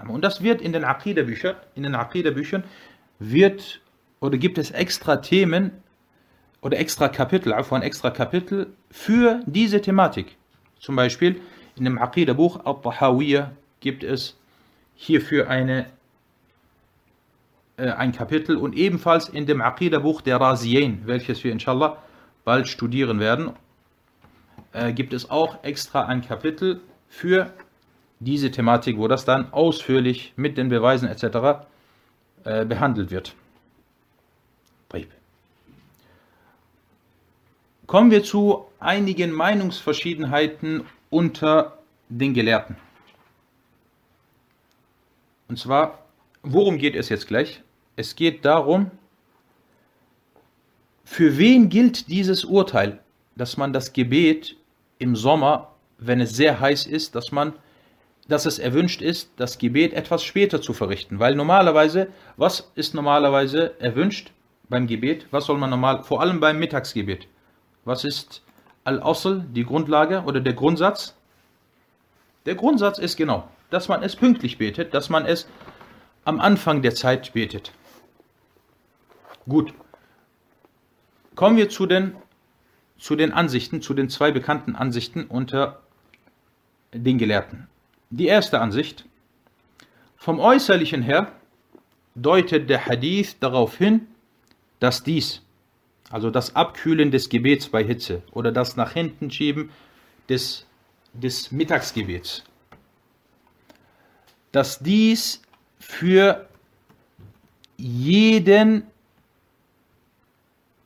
Und 0.08 0.24
das 0.24 0.42
wird 0.42 0.62
in 0.62 0.74
den 0.74 0.84
Aqidah-Büchern, 0.84 1.56
in 1.76 1.84
den 1.84 1.96
Aqidah-Büchern 1.96 2.64
wird 3.20 3.82
oder 4.20 4.38
gibt 4.38 4.58
es 4.58 4.72
extra 4.72 5.18
Themen 5.18 5.72
oder 6.66 6.80
extra 6.80 7.10
Kapitel, 7.10 7.54
von 7.64 7.84
extra 7.84 8.10
Kapitel 8.10 8.74
für 8.90 9.42
diese 9.46 9.82
Thematik. 9.82 10.36
Zum 10.80 10.96
Beispiel 10.96 11.40
in 11.76 11.86
dem 11.86 12.00
Aqidah-Buch 12.00 12.66
Al-Tahawiyya 12.66 13.52
gibt 13.82 14.04
es 14.04 14.36
hierfür 14.96 15.48
eine, 15.48 15.86
äh, 17.78 17.92
ein 17.92 18.14
Kapitel 18.14 18.58
und 18.58 18.76
ebenfalls 18.76 19.30
in 19.30 19.46
dem 19.46 19.62
Aqidah-Buch 19.62 20.22
der 20.22 20.42
Raziyain, 20.42 21.04
welches 21.06 21.44
wir 21.44 21.52
inshallah 21.52 21.98
bald 22.46 22.68
studieren 22.68 23.20
werden 23.20 23.52
äh, 24.74 24.92
gibt 24.92 25.14
es 25.14 25.30
auch 25.30 25.64
extra 25.64 26.06
ein 26.06 26.22
Kapitel 26.22 26.82
für 27.10 27.54
diese 28.20 28.50
Thematik, 28.50 28.98
wo 28.98 29.08
das 29.08 29.24
dann 29.24 29.54
ausführlich 29.54 30.34
mit 30.36 30.58
den 30.58 30.70
Beweisen 30.70 31.08
etc. 31.08 31.68
Äh, 32.44 32.66
behandelt 32.66 33.12
wird. 33.12 33.36
Kommen 37.88 38.10
wir 38.10 38.24
zu 38.24 38.66
einigen 38.80 39.32
Meinungsverschiedenheiten 39.32 40.86
unter 41.10 41.78
den 42.10 42.34
Gelehrten. 42.34 42.78
Und 45.48 45.60
zwar, 45.60 46.00
worum 46.42 46.78
geht 46.78 46.96
es 46.96 47.10
jetzt 47.10 47.28
gleich? 47.28 47.62
Es 47.96 48.16
geht 48.16 48.44
darum, 48.44 48.90
für 51.04 51.38
wen 51.38 51.70
gilt 51.70 52.10
dieses 52.10 52.44
Urteil, 52.44 53.00
dass 53.36 53.58
man 53.58 53.72
das 53.72 53.94
Gebet 53.94 54.56
im 54.98 55.16
Sommer, 55.16 55.72
wenn 56.00 56.20
es 56.20 56.36
sehr 56.36 56.60
heiß 56.60 56.88
ist, 56.88 57.14
dass 57.14 57.32
man, 57.32 57.54
dass 58.28 58.48
es 58.48 58.58
erwünscht 58.58 59.04
ist, 59.04 59.30
das 59.38 59.60
Gebet 59.60 59.94
etwas 59.94 60.24
später 60.24 60.60
zu 60.60 60.74
verrichten. 60.74 61.20
Weil 61.20 61.36
normalerweise, 61.36 62.08
was 62.38 62.72
ist 62.74 62.96
normalerweise 62.96 63.80
erwünscht 63.80 64.32
beim 64.68 64.88
Gebet? 64.88 65.28
Was 65.30 65.46
soll 65.46 65.60
man 65.60 65.70
normal, 65.70 66.04
vor 66.04 66.22
allem 66.22 66.40
beim 66.40 66.58
Mittagsgebet? 66.58 67.28
Was 67.86 68.04
ist 68.04 68.42
Al-Asl, 68.84 69.46
die 69.54 69.64
Grundlage 69.64 70.24
oder 70.24 70.42
der 70.42 70.54
Grundsatz? 70.54 71.16
Der 72.46 72.56
Grundsatz 72.56 73.00
ist 73.00 73.16
genau, 73.16 73.48
dass 73.70 73.88
man 73.88 74.04
es 74.04 74.16
pünktlich 74.16 74.58
betet, 74.58 74.94
dass 74.94 75.10
man 75.10 75.26
es 75.26 75.48
am 76.26 76.40
Anfang 76.40 76.82
der 76.82 76.94
Zeit 76.94 77.34
betet. 77.34 77.72
Gut. 79.48 79.74
Kommen 81.36 81.58
wir 81.58 81.70
zu 81.70 81.86
den 81.86 82.16
zu 82.98 83.16
den 83.16 83.34
Ansichten, 83.34 83.82
zu 83.82 83.94
den 83.94 84.10
zwei 84.10 84.32
bekannten 84.32 84.76
Ansichten 84.76 85.26
unter 85.26 85.82
den 86.94 87.18
Gelehrten. 87.18 87.68
Die 88.10 88.28
erste 88.28 88.62
Ansicht. 88.62 89.06
Vom 90.16 90.40
Äußerlichen 90.40 91.02
her 91.02 91.32
deutet 92.16 92.70
der 92.70 92.86
Hadith 92.86 93.38
darauf 93.40 93.78
hin, 93.78 94.08
dass 94.80 95.04
dies, 95.04 95.42
also 96.10 96.30
das 96.30 96.56
Abkühlen 96.56 97.12
des 97.12 97.30
Gebets 97.30 97.70
bei 97.70 97.84
Hitze 97.84 98.22
oder 98.32 98.52
das 98.52 98.76
nach 98.76 98.92
hinten 98.92 99.32
schieben 99.32 99.72
des, 100.30 100.66
des 101.14 101.52
Mittagsgebets, 101.52 102.44
dass 104.52 104.80
dies 104.80 105.42
für 105.80 106.48
jeden 107.78 108.84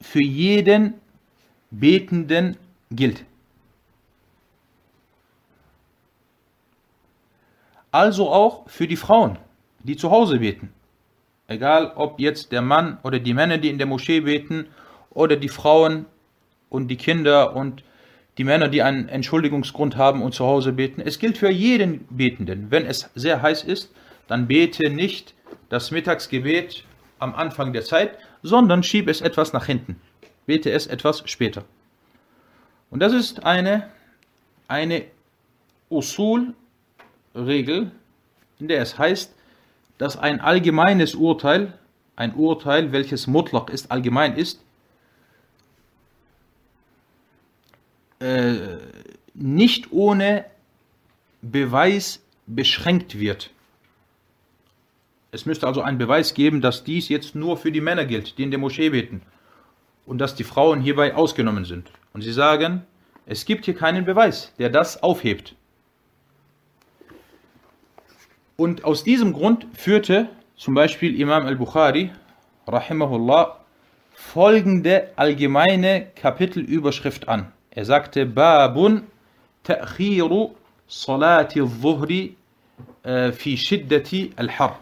für 0.01 0.23
jeden 0.23 0.95
Betenden 1.69 2.57
gilt. 2.89 3.25
Also 7.91 8.29
auch 8.29 8.69
für 8.69 8.87
die 8.87 8.95
Frauen, 8.95 9.37
die 9.83 9.97
zu 9.97 10.11
Hause 10.11 10.39
beten. 10.39 10.73
Egal 11.47 11.93
ob 11.95 12.19
jetzt 12.19 12.51
der 12.51 12.61
Mann 12.61 12.99
oder 13.03 13.19
die 13.19 13.33
Männer, 13.33 13.57
die 13.57 13.69
in 13.69 13.77
der 13.77 13.87
Moschee 13.87 14.21
beten, 14.21 14.67
oder 15.11 15.35
die 15.35 15.49
Frauen 15.49 16.05
und 16.69 16.87
die 16.87 16.97
Kinder 16.97 17.55
und 17.55 17.83
die 18.37 18.43
Männer, 18.43 18.69
die 18.69 18.81
einen 18.81 19.09
Entschuldigungsgrund 19.09 19.97
haben 19.97 20.21
und 20.21 20.33
zu 20.33 20.45
Hause 20.45 20.71
beten. 20.71 21.01
Es 21.01 21.19
gilt 21.19 21.37
für 21.37 21.49
jeden 21.49 22.07
Betenden. 22.09 22.71
Wenn 22.71 22.85
es 22.85 23.09
sehr 23.15 23.41
heiß 23.41 23.63
ist, 23.63 23.93
dann 24.27 24.47
bete 24.47 24.89
nicht 24.89 25.33
das 25.67 25.91
Mittagsgebet 25.91 26.85
am 27.19 27.35
Anfang 27.35 27.73
der 27.73 27.83
Zeit, 27.83 28.17
sondern 28.41 28.83
schieb 28.83 29.09
es 29.09 29.21
etwas 29.21 29.51
nach 29.51 29.65
hinten. 29.65 29.99
Bete 30.45 30.71
es 30.71 30.87
etwas 30.87 31.23
später. 31.25 31.65
Und 32.89 33.01
das 33.01 33.13
ist 33.13 33.43
eine, 33.43 33.89
eine 34.67 35.03
Usul-Regel, 35.89 37.91
in 38.59 38.67
der 38.67 38.81
es 38.81 38.97
heißt, 38.97 39.35
dass 39.97 40.17
ein 40.17 40.39
allgemeines 40.39 41.13
Urteil, 41.13 41.73
ein 42.15 42.33
Urteil, 42.35 42.91
welches 42.91 43.27
mutlaq 43.27 43.69
ist, 43.69 43.91
allgemein 43.91 44.35
ist, 44.35 44.61
äh, 48.19 48.53
nicht 49.33 49.91
ohne 49.91 50.45
Beweis 51.41 52.21
beschränkt 52.47 53.19
wird. 53.19 53.51
Es 55.31 55.45
müsste 55.45 55.67
also 55.67 55.81
einen 55.81 55.97
Beweis 55.97 56.33
geben, 56.33 56.61
dass 56.61 56.83
dies 56.83 57.07
jetzt 57.09 57.35
nur 57.35 57.57
für 57.57 57.71
die 57.71 57.81
Männer 57.81 58.05
gilt, 58.05 58.37
die 58.37 58.43
in 58.43 58.51
der 58.51 58.59
Moschee 58.59 58.89
beten, 58.89 59.21
und 60.05 60.17
dass 60.17 60.35
die 60.35 60.43
Frauen 60.43 60.81
hierbei 60.81 61.15
ausgenommen 61.15 61.65
sind. 61.65 61.91
Und 62.13 62.21
sie 62.21 62.33
sagen, 62.33 62.83
es 63.27 63.45
gibt 63.45 63.65
hier 63.65 63.75
keinen 63.75 64.05
Beweis, 64.05 64.53
der 64.57 64.69
das 64.69 65.03
aufhebt. 65.03 65.55
Und 68.57 68.83
aus 68.83 69.03
diesem 69.03 69.33
Grund 69.33 69.67
führte 69.73 70.29
zum 70.57 70.73
Beispiel 70.73 71.17
Imam 71.17 71.45
al-Bukhari, 71.45 72.11
rahimahullah, 72.67 73.63
folgende 74.13 75.11
allgemeine 75.15 76.07
Kapitelüberschrift 76.15 77.29
an. 77.29 77.53
Er 77.79 77.85
sagte, 77.85 78.25
Babun 78.25 79.03
ta'khiru 79.63 80.53
salati 80.85 81.61
al-Zuhri 81.61 82.35
äh, 83.03 83.31
fi 83.31 83.55
shiddati 83.55 84.33
al-Har. 84.35 84.77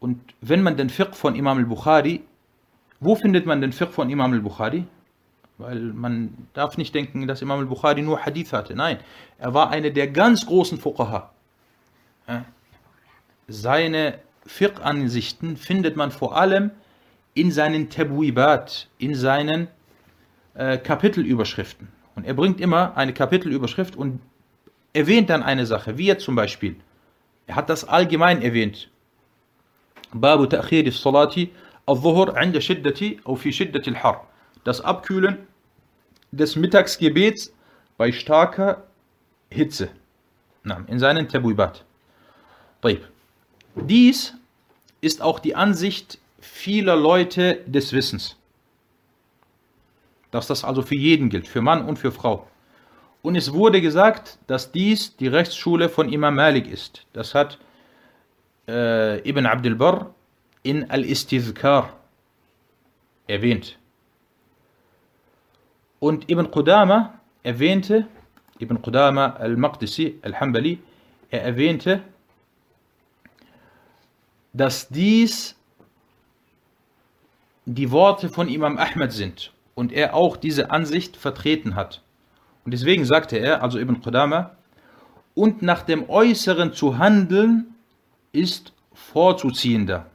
Und 0.00 0.18
wenn 0.40 0.64
man 0.64 0.76
den 0.76 0.90
Fiqh 0.90 1.14
von 1.14 1.36
Imam 1.36 1.58
al-Bukhari, 1.58 2.24
wo 2.98 3.14
findet 3.14 3.46
man 3.46 3.60
den 3.60 3.72
Fiqh 3.72 3.92
von 3.92 4.10
Imam 4.10 4.32
al-Bukhari? 4.32 4.84
Weil 5.58 5.78
man 5.78 6.48
darf 6.54 6.76
nicht 6.76 6.92
denken, 6.92 7.28
dass 7.28 7.40
Imam 7.40 7.60
al-Bukhari 7.60 8.02
nur 8.02 8.26
Hadith 8.26 8.52
hatte. 8.52 8.74
Nein, 8.74 8.98
er 9.38 9.54
war 9.54 9.70
einer 9.70 9.90
der 9.90 10.08
ganz 10.08 10.44
großen 10.44 10.78
Fuqaha. 10.78 11.30
Seine 13.46 14.18
Fiqh-Ansichten 14.44 15.56
findet 15.56 15.94
man 15.94 16.10
vor 16.10 16.36
allem 16.36 16.72
in 17.34 17.52
seinen 17.52 17.90
Tabuibat, 17.90 18.88
in 18.98 19.14
seinen 19.14 19.68
äh, 20.54 20.78
Kapitelüberschriften. 20.78 21.88
Und 22.14 22.24
er 22.24 22.34
bringt 22.34 22.60
immer 22.60 22.96
eine 22.96 23.12
Kapitelüberschrift 23.14 23.96
und 23.96 24.20
erwähnt 24.92 25.30
dann 25.30 25.42
eine 25.42 25.66
Sache, 25.66 25.96
wie 25.98 26.06
jetzt 26.06 26.24
zum 26.24 26.34
Beispiel. 26.34 26.76
Er 27.46 27.56
hat 27.56 27.70
das 27.70 27.84
allgemein 27.84 28.42
erwähnt. 28.42 28.90
Babu 30.12 30.44
ta'khir 30.44 30.90
salati 30.92 31.52
al-Dhuhr 31.86 32.36
'inda 32.36 32.60
shiddati 32.60 33.20
aw 33.24 33.36
shiddati 33.36 33.90
al-har. 33.90 34.26
Das 34.64 34.80
Abkühlen 34.80 35.38
des 36.32 36.56
Mittagsgebets 36.56 37.52
bei 37.96 38.12
starker 38.12 38.84
Hitze. 39.50 39.88
In 40.88 40.98
seinen 40.98 41.28
Tabuibat. 41.28 41.84
Dies 43.74 44.34
ist 45.00 45.22
auch 45.22 45.38
die 45.38 45.54
Ansicht 45.54 46.18
vieler 46.40 46.96
Leute 46.96 47.60
des 47.66 47.92
Wissens. 47.92 48.36
Dass 50.30 50.46
das 50.46 50.64
also 50.64 50.82
für 50.82 50.94
jeden 50.94 51.28
gilt, 51.28 51.48
für 51.48 51.62
Mann 51.62 51.84
und 51.84 51.98
für 51.98 52.12
Frau. 52.12 52.46
Und 53.22 53.36
es 53.36 53.52
wurde 53.52 53.80
gesagt, 53.80 54.38
dass 54.46 54.72
dies 54.72 55.16
die 55.16 55.28
Rechtsschule 55.28 55.88
von 55.88 56.10
Imam 56.10 56.34
Malik 56.34 56.66
ist. 56.66 57.06
Das 57.12 57.34
hat 57.34 57.58
äh, 58.66 59.28
Ibn 59.28 59.46
Abdul 59.46 59.74
Barr 59.74 60.14
in 60.62 60.90
Al-Istizkar 60.90 61.92
erwähnt. 63.26 63.78
Und 65.98 66.30
Ibn 66.30 66.50
Qudama 66.50 67.20
erwähnte, 67.42 68.06
Ibn 68.58 68.80
Qudama 68.80 69.34
al-Maqdisi 69.34 70.18
al-Hambali, 70.22 70.78
er 71.30 71.42
erwähnte, 71.42 72.02
dass 74.52 74.88
dies 74.88 75.54
die 77.66 77.90
Worte 77.90 78.30
von 78.30 78.48
Imam 78.48 78.78
Ahmed 78.78 79.12
sind 79.12 79.52
und 79.74 79.92
er 79.92 80.14
auch 80.14 80.36
diese 80.36 80.70
Ansicht 80.70 81.16
vertreten 81.16 81.74
hat. 81.74 82.02
Und 82.64 82.72
deswegen 82.72 83.04
sagte 83.04 83.36
er, 83.36 83.62
also 83.62 83.78
Ibn 83.78 84.00
Qudama, 84.02 84.52
und 85.34 85.62
nach 85.62 85.82
dem 85.82 86.10
Äußeren 86.10 86.72
zu 86.72 86.98
handeln 86.98 87.74
ist 88.32 88.72
vorzuziehender. 88.92 90.06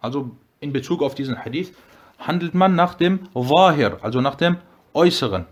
Also 0.00 0.30
in 0.60 0.72
Bezug 0.72 1.02
auf 1.02 1.14
diesen 1.14 1.44
Hadith 1.44 1.72
handelt 2.18 2.54
man 2.54 2.74
nach 2.74 2.94
dem 2.94 3.28
Wahir, 3.34 3.98
also 4.02 4.20
nach 4.20 4.34
dem 4.34 4.56
Äußeren. 4.94 5.46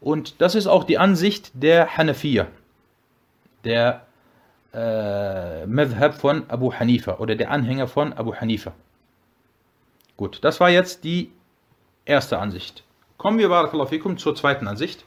Und 0.00 0.40
das 0.40 0.54
ist 0.54 0.66
auch 0.66 0.84
die 0.84 0.98
Ansicht 0.98 1.50
der 1.54 1.96
Hanafiya, 1.96 2.46
der 3.64 4.06
äh, 4.74 5.66
Madhab 5.66 6.14
von 6.14 6.44
Abu 6.48 6.72
Hanifa 6.72 7.14
oder 7.18 7.36
der 7.36 7.50
Anhänger 7.50 7.88
von 7.88 8.12
Abu 8.12 8.34
Hanifa. 8.34 8.72
Gut, 10.16 10.38
das 10.42 10.60
war 10.60 10.70
jetzt 10.70 11.02
die 11.04 11.32
erste 12.04 12.38
Ansicht. 12.38 12.84
Kommen 13.18 13.38
wir, 13.38 13.50
zur 14.16 14.36
zweiten 14.36 14.68
Ansicht. 14.68 15.04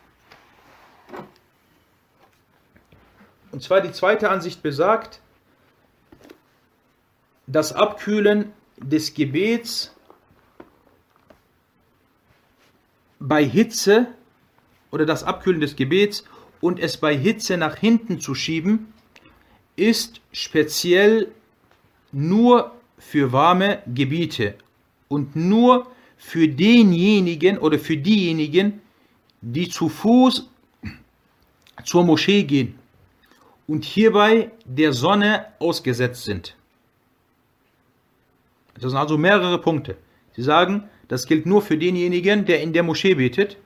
Und 3.51 3.63
zwar 3.63 3.81
die 3.81 3.91
zweite 3.91 4.29
Ansicht 4.29 4.61
besagt, 4.61 5.21
das 7.47 7.71
Abkühlen 7.71 8.51
des 8.77 9.13
Gebets 9.13 9.95
bei 13.19 13.45
Hitze 13.45 14.07
oder 14.91 15.05
das 15.05 15.23
Abkühlen 15.23 15.61
des 15.61 15.75
Gebets 15.75 16.25
und 16.59 16.79
es 16.79 16.97
bei 16.97 17.15
Hitze 17.15 17.57
nach 17.57 17.77
hinten 17.77 18.19
zu 18.19 18.35
schieben, 18.35 18.93
ist 19.77 20.21
speziell 20.33 21.31
nur 22.11 22.73
für 22.97 23.31
warme 23.31 23.81
Gebiete 23.87 24.57
und 25.07 25.35
nur 25.35 25.87
für 26.17 26.47
denjenigen 26.47 27.57
oder 27.57 27.79
für 27.79 27.97
diejenigen, 27.97 28.81
die 29.41 29.69
zu 29.69 29.89
Fuß 29.89 30.49
zur 31.83 32.03
Moschee 32.03 32.43
gehen 32.43 32.77
und 33.67 33.85
hierbei 33.85 34.51
der 34.65 34.93
Sonne 34.93 35.45
ausgesetzt 35.59 36.23
sind. 36.23 36.55
Das 38.75 38.91
sind 38.91 38.99
also 38.99 39.17
mehrere 39.17 39.59
Punkte. 39.59 39.97
Sie 40.35 40.43
sagen, 40.43 40.89
das 41.07 41.25
gilt 41.25 41.45
nur 41.45 41.61
für 41.61 41.77
denjenigen, 41.77 42.45
der 42.45 42.61
in 42.61 42.73
der 42.73 42.83
Moschee 42.83 43.15
betet 43.15 43.57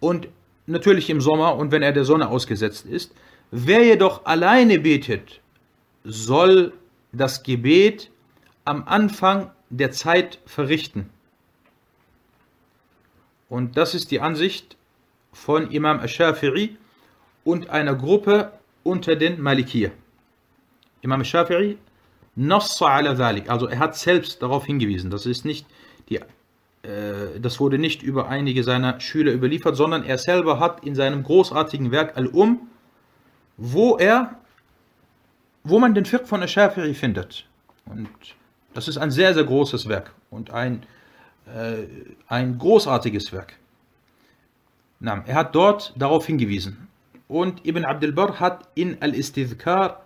und 0.00 0.28
natürlich 0.66 1.10
im 1.10 1.20
Sommer 1.20 1.56
und 1.56 1.72
wenn 1.72 1.82
er 1.82 1.92
der 1.92 2.04
Sonne 2.04 2.28
ausgesetzt 2.28 2.86
ist. 2.86 3.14
Wer 3.50 3.84
jedoch 3.84 4.24
alleine 4.24 4.78
betet, 4.80 5.40
soll 6.04 6.72
das 7.12 7.42
Gebet 7.42 8.10
am 8.64 8.84
Anfang 8.86 9.50
der 9.76 9.90
Zeit 9.92 10.38
verrichten. 10.46 11.10
Und 13.48 13.76
das 13.76 13.94
ist 13.94 14.10
die 14.10 14.20
Ansicht 14.20 14.76
von 15.32 15.70
Imam 15.70 16.00
Ash-Shafi'i 16.00 16.76
und 17.44 17.70
einer 17.70 17.94
Gruppe 17.94 18.52
unter 18.82 19.16
den 19.16 19.40
Malikir. 19.40 19.92
Imam 21.02 21.20
Ash-Shafi'i 21.20 21.76
also 23.46 23.66
er 23.68 23.78
hat 23.78 23.96
selbst 23.96 24.42
darauf 24.42 24.66
hingewiesen. 24.66 25.10
Das 25.10 25.24
ist 25.24 25.44
nicht 25.44 25.66
die 26.08 26.16
äh, 26.16 27.38
das 27.40 27.60
wurde 27.60 27.78
nicht 27.78 28.02
über 28.02 28.28
einige 28.28 28.64
seiner 28.64 28.98
Schüler 29.00 29.32
überliefert, 29.32 29.76
sondern 29.76 30.02
er 30.02 30.18
selber 30.18 30.58
hat 30.58 30.84
in 30.84 30.94
seinem 30.94 31.22
großartigen 31.22 31.92
Werk 31.92 32.16
Al-Um 32.16 32.68
wo 33.56 33.96
er, 33.96 34.38
wo 35.62 35.78
man 35.78 35.94
den 35.94 36.04
Fiqh 36.04 36.26
von 36.26 36.42
Ash-Shafi'i 36.42 36.94
findet. 36.94 37.46
Und 37.86 38.08
das 38.74 38.88
ist 38.88 38.98
ein 38.98 39.10
sehr, 39.10 39.34
sehr 39.34 39.44
großes 39.44 39.88
Werk 39.88 40.12
und 40.30 40.50
ein, 40.50 40.82
äh, 41.46 41.84
ein 42.28 42.58
großartiges 42.58 43.32
Werk. 43.32 43.54
Na, 45.00 45.22
er 45.26 45.36
hat 45.36 45.54
dort 45.54 45.92
darauf 45.96 46.26
hingewiesen. 46.26 46.88
Und 47.28 47.66
Ibn 47.66 47.84
Abdel 47.84 48.12
Barr 48.12 48.40
hat 48.40 48.68
in 48.74 49.00
Al-Istidhkar 49.00 50.04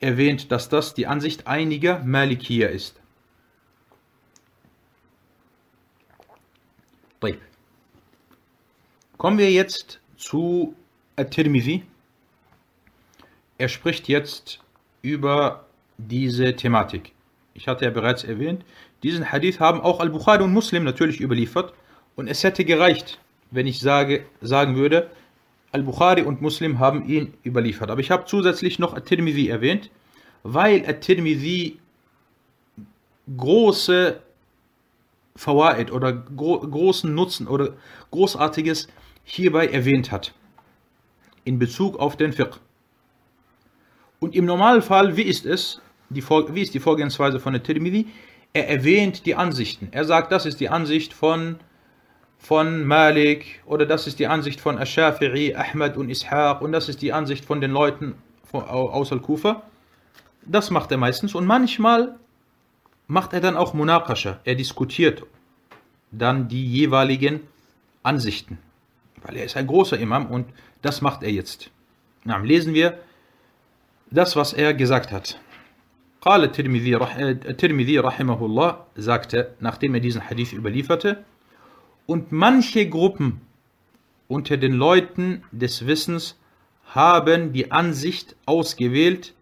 erwähnt, 0.00 0.52
dass 0.52 0.68
das 0.68 0.94
die 0.94 1.06
Ansicht 1.06 1.46
einiger 1.46 2.00
Malikier 2.00 2.70
ist. 2.70 3.00
Kommen 9.18 9.38
wir 9.38 9.50
jetzt 9.50 9.98
zu 10.18 10.76
At-Tirmidhi. 11.16 11.82
Er 13.56 13.68
spricht 13.68 14.08
jetzt 14.08 14.60
über 15.00 15.64
diese 15.96 16.54
Thematik. 16.54 17.12
Ich 17.56 17.68
hatte 17.68 17.86
ja 17.86 17.90
bereits 17.90 18.22
erwähnt, 18.22 18.64
diesen 19.02 19.32
Hadith 19.32 19.60
haben 19.60 19.80
auch 19.80 20.00
Al-Bukhari 20.00 20.44
und 20.44 20.52
Muslim 20.52 20.84
natürlich 20.84 21.20
überliefert 21.20 21.72
und 22.14 22.28
es 22.28 22.44
hätte 22.44 22.66
gereicht, 22.66 23.18
wenn 23.50 23.66
ich 23.66 23.80
sage, 23.80 24.26
sagen 24.42 24.76
würde, 24.76 25.10
Al-Bukhari 25.72 26.22
und 26.22 26.42
Muslim 26.42 26.78
haben 26.78 27.08
ihn 27.08 27.32
überliefert. 27.44 27.90
Aber 27.90 28.00
ich 28.00 28.10
habe 28.10 28.26
zusätzlich 28.26 28.78
noch 28.78 28.94
At-Tirmidhi 28.94 29.48
erwähnt, 29.48 29.90
weil 30.42 30.86
At-Tirmidhi 30.86 31.78
große 33.36 34.20
Fawaid 35.34 35.90
oder 35.92 36.12
gro 36.12 36.60
großen 36.60 37.14
Nutzen 37.14 37.48
oder 37.48 37.74
Großartiges 38.10 38.88
hierbei 39.24 39.66
erwähnt 39.66 40.12
hat. 40.12 40.34
In 41.44 41.58
Bezug 41.58 41.98
auf 41.98 42.16
den 42.16 42.32
Fiqh. 42.32 42.58
Und 44.18 44.34
im 44.34 44.44
Normalfall, 44.44 45.16
wie 45.16 45.22
ist 45.22 45.46
es? 45.46 45.80
Die, 46.08 46.22
wie 46.28 46.62
ist 46.62 46.74
die 46.74 46.80
Vorgehensweise 46.80 47.40
von 47.40 47.52
der 47.52 47.62
Tirmidhi? 47.62 48.06
Er 48.52 48.68
erwähnt 48.68 49.26
die 49.26 49.34
Ansichten. 49.34 49.88
Er 49.90 50.04
sagt, 50.04 50.32
das 50.32 50.46
ist 50.46 50.60
die 50.60 50.68
Ansicht 50.68 51.12
von, 51.12 51.56
von 52.38 52.84
Malik 52.84 53.62
oder 53.66 53.86
das 53.86 54.06
ist 54.06 54.18
die 54.18 54.26
Ansicht 54.26 54.60
von 54.60 54.78
Ash-Shafi'i, 54.78 55.54
Ahmad 55.54 55.96
und 55.96 56.08
Ishaq 56.08 56.62
und 56.62 56.72
das 56.72 56.88
ist 56.88 57.02
die 57.02 57.12
Ansicht 57.12 57.44
von 57.44 57.60
den 57.60 57.72
Leuten 57.72 58.14
aus 58.52 59.12
Al-Kufa. 59.12 59.62
Das 60.44 60.70
macht 60.70 60.90
er 60.92 60.96
meistens 60.96 61.34
und 61.34 61.46
manchmal 61.46 62.16
macht 63.08 63.32
er 63.32 63.40
dann 63.40 63.56
auch 63.56 63.74
Munakasha. 63.74 64.40
Er 64.44 64.54
diskutiert 64.54 65.24
dann 66.12 66.48
die 66.48 66.66
jeweiligen 66.66 67.40
Ansichten. 68.02 68.58
Weil 69.22 69.36
er 69.36 69.44
ist 69.44 69.56
ein 69.56 69.66
großer 69.66 69.98
Imam 69.98 70.26
und 70.26 70.46
das 70.82 71.00
macht 71.00 71.22
er 71.22 71.30
jetzt. 71.30 71.70
Na, 72.24 72.38
lesen 72.38 72.74
wir 72.74 72.98
das, 74.10 74.36
was 74.36 74.52
er 74.52 74.72
gesagt 74.72 75.10
hat. 75.10 75.40
Qala 76.26 76.48
Tirmidhi, 76.48 76.90
Tirmidhi 77.56 77.98
rahimahullah 77.98 78.88
sagte, 78.96 79.54
nachdem 79.60 79.94
er 79.94 80.00
diesen 80.00 80.28
Hadith 80.28 80.52
überlieferte, 80.52 81.24
und 82.06 82.32
manche 82.32 82.88
Gruppen 82.88 83.42
unter 84.26 84.56
den 84.56 84.72
Leuten 84.72 85.44
des 85.52 85.86
Wissens 85.86 86.36
haben 86.84 87.52
die 87.52 87.70
Ansicht 87.70 88.34
ausgewählt, 88.44 89.34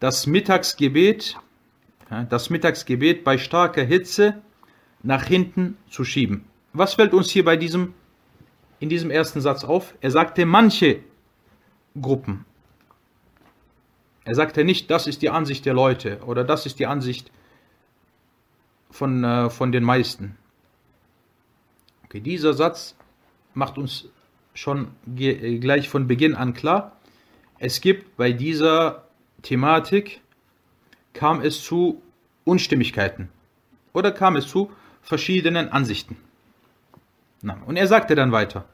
das 0.00 0.26
Mittagsgebet, 0.26 1.38
das 2.28 2.50
Mittagsgebet 2.50 3.24
bei 3.24 3.38
starker 3.38 3.84
Hitze 3.84 4.42
nach 5.02 5.24
hinten 5.24 5.78
zu 5.88 6.04
schieben. 6.04 6.44
Was 6.74 6.92
fällt 6.92 7.14
uns 7.14 7.30
hier 7.30 7.46
bei 7.46 7.56
diesem, 7.56 7.94
in 8.80 8.90
diesem 8.90 9.10
ersten 9.10 9.40
Satz 9.40 9.64
auf? 9.64 9.94
Er 10.02 10.10
sagte 10.10 10.44
manche 10.44 11.00
Gruppen. 11.98 12.44
Er 14.28 14.34
sagte 14.34 14.62
nicht, 14.62 14.90
das 14.90 15.06
ist 15.06 15.22
die 15.22 15.30
Ansicht 15.30 15.64
der 15.64 15.72
Leute 15.72 16.18
oder 16.26 16.44
das 16.44 16.66
ist 16.66 16.78
die 16.78 16.86
Ansicht 16.86 17.32
von, 18.90 19.24
äh, 19.24 19.48
von 19.48 19.72
den 19.72 19.82
meisten. 19.82 20.36
Okay, 22.04 22.20
dieser 22.20 22.52
Satz 22.52 22.94
macht 23.54 23.78
uns 23.78 24.10
schon 24.52 24.88
gleich 25.06 25.88
von 25.88 26.06
Beginn 26.06 26.34
an 26.34 26.52
klar, 26.52 26.92
es 27.58 27.80
gibt 27.80 28.18
bei 28.18 28.32
dieser 28.32 29.04
Thematik, 29.40 30.20
kam 31.14 31.40
es 31.40 31.62
zu 31.62 32.02
Unstimmigkeiten 32.44 33.30
oder 33.94 34.12
kam 34.12 34.36
es 34.36 34.46
zu 34.46 34.70
verschiedenen 35.00 35.70
Ansichten. 35.70 36.18
Und 37.64 37.76
er 37.76 37.86
sagte 37.86 38.14
dann 38.14 38.32
weiter, 38.32 38.66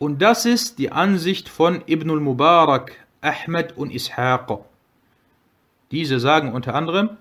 und 0.00 0.20
das 0.20 0.46
ist 0.46 0.80
die 0.80 0.90
Ansicht 0.90 1.48
von 1.48 1.84
Ibn 1.86 2.10
al-Mubarak 2.10 3.03
Ahmed 3.24 3.76
und 3.76 3.90
Ishaq. 3.90 4.64
Diese 5.90 6.20
sagen 6.20 6.52
unter 6.52 6.74
anderem, 6.74 7.16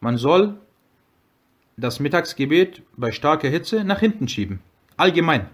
man 0.00 0.16
soll 0.16 0.56
das 1.76 2.00
Mittagsgebet 2.00 2.82
bei 2.96 3.12
starker 3.12 3.48
Hitze 3.48 3.84
nach 3.84 4.00
hinten 4.00 4.28
schieben. 4.28 4.60
Allgemein. 4.96 5.48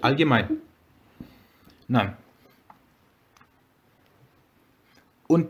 Allgemein. 0.00 0.58
Nein. 1.88 2.16
Und 5.26 5.48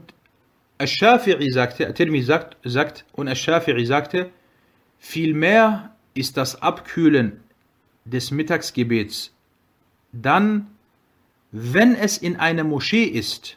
Ash-Shafi'i 0.79 1.53
sagte, 1.53 1.89
At-Tirmi 1.89 2.23
sagt, 2.23 2.57
sagt, 2.65 3.05
und 3.13 3.29
Ash-Shafi'i 3.29 3.85
sagte, 3.85 4.31
vielmehr 4.99 5.95
ist 6.15 6.37
das 6.37 6.63
Abkühlen 6.63 7.41
des 8.05 8.31
Mittagsgebets 8.31 9.33
dann 10.13 10.67
wenn 11.51 11.95
es 11.95 12.19
in 12.19 12.37
einer 12.37 12.65
Moschee 12.65 13.05
ist, 13.05 13.57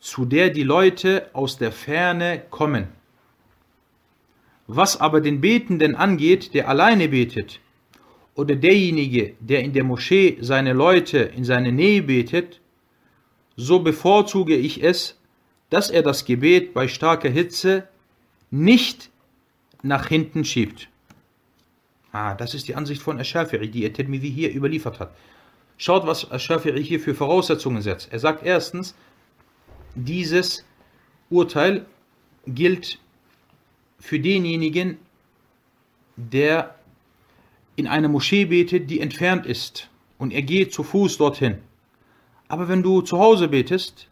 zu 0.00 0.24
der 0.24 0.50
die 0.50 0.64
Leute 0.64 1.30
aus 1.32 1.56
der 1.56 1.72
Ferne 1.72 2.42
kommen. 2.50 2.88
Was 4.66 5.00
aber 5.00 5.20
den 5.20 5.40
Betenden 5.40 5.94
angeht, 5.94 6.54
der 6.54 6.68
alleine 6.68 7.08
betet, 7.08 7.60
oder 8.34 8.56
derjenige, 8.56 9.34
der 9.40 9.62
in 9.62 9.72
der 9.72 9.84
Moschee 9.84 10.38
seine 10.40 10.72
Leute 10.72 11.18
in 11.18 11.44
seine 11.44 11.70
Nähe 11.70 12.02
betet, 12.02 12.60
so 13.56 13.80
bevorzuge 13.80 14.56
ich 14.56 14.82
es, 14.82 15.18
dass 15.70 15.90
er 15.90 16.02
das 16.02 16.24
Gebet 16.24 16.74
bei 16.74 16.88
starker 16.88 17.30
Hitze 17.30 17.88
nicht 18.50 19.10
nach 19.82 20.08
hinten 20.08 20.44
schiebt. 20.44 20.88
Ah, 22.10 22.34
das 22.34 22.54
ist 22.54 22.68
die 22.68 22.74
Ansicht 22.74 23.02
von 23.02 23.18
Ash-Shafi'i, 23.18 23.68
die 23.68 23.84
er 23.84 23.92
Tirmidhi 23.92 24.30
hier 24.30 24.54
überliefert 24.54 25.00
hat. 25.00 25.14
Schaut, 25.76 26.06
was 26.06 26.30
Shafi'i 26.30 26.80
hier 26.80 27.00
für 27.00 27.14
Voraussetzungen 27.14 27.82
setzt. 27.82 28.12
Er 28.12 28.18
sagt 28.18 28.44
erstens, 28.44 28.94
dieses 29.94 30.64
Urteil 31.30 31.86
gilt 32.46 32.98
für 33.98 34.20
denjenigen, 34.20 34.98
der 36.16 36.74
in 37.76 37.86
einer 37.86 38.08
Moschee 38.08 38.44
betet, 38.44 38.90
die 38.90 39.00
entfernt 39.00 39.46
ist 39.46 39.90
und 40.18 40.32
er 40.32 40.42
geht 40.42 40.72
zu 40.72 40.82
Fuß 40.82 41.18
dorthin. 41.18 41.58
Aber 42.48 42.68
wenn 42.68 42.82
du 42.82 43.00
zu 43.00 43.18
Hause 43.18 43.48
betest 43.48 44.08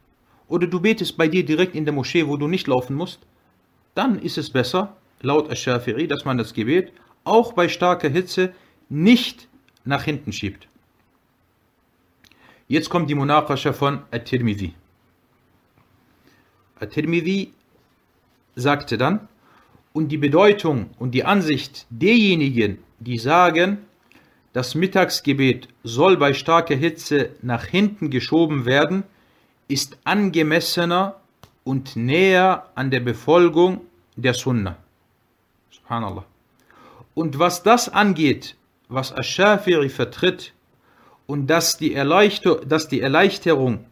oder 0.48 0.66
du 0.66 0.80
betest 0.80 1.16
bei 1.16 1.28
dir 1.28 1.44
direkt 1.44 1.76
in 1.76 1.84
der 1.84 1.94
Moschee, 1.94 2.26
wo 2.26 2.36
du 2.36 2.48
nicht 2.48 2.66
laufen 2.66 2.96
musst, 2.96 3.20
dann 3.94 4.18
ist 4.18 4.38
es 4.38 4.50
besser, 4.50 4.96
laut 5.20 5.50
Ash-Shafi'i, 5.50 6.08
dass 6.08 6.24
man 6.24 6.38
das 6.38 6.54
Gebet 6.54 6.92
auch 7.24 7.52
bei 7.52 7.68
starker 7.68 8.08
Hitze 8.08 8.52
nicht 8.88 9.48
nach 9.84 10.04
hinten 10.04 10.32
schiebt. 10.32 10.66
Jetzt 12.68 12.88
kommt 12.88 13.10
die 13.10 13.14
Munakasha 13.14 13.72
von 13.72 14.02
At-Tirmidhi. 14.10 14.74
At-Tirmidhi 16.80 17.52
sagte 18.54 18.96
dann, 18.98 19.28
und 19.92 20.08
die 20.08 20.18
Bedeutung 20.18 20.90
und 20.98 21.12
die 21.12 21.24
Ansicht 21.24 21.86
derjenigen, 21.90 22.78
die 22.98 23.18
sagen, 23.18 23.78
das 24.52 24.74
Mittagsgebet 24.74 25.68
soll 25.82 26.16
bei 26.16 26.34
starker 26.34 26.76
Hitze 26.76 27.30
nach 27.42 27.64
hinten 27.64 28.10
geschoben 28.10 28.64
werden, 28.64 29.04
ist 29.68 29.98
angemessener 30.04 31.20
und 31.64 31.96
näher 31.96 32.66
an 32.74 32.90
der 32.90 33.00
Befolgung 33.00 33.80
der 34.16 34.34
Sunna. 34.34 34.76
Subhanallah. 35.70 36.24
Und 37.14 37.38
was 37.38 37.62
das 37.62 37.88
angeht, 37.88 38.56
was 38.88 39.12
Ash-Shafi'i 39.12 39.88
vertritt, 39.88 40.52
und 41.32 41.46
dass 41.46 41.78
die, 41.78 41.94
Erleichter 41.94 42.56
dass 42.56 42.88
die 42.88 43.00
Erleichterung 43.00 43.86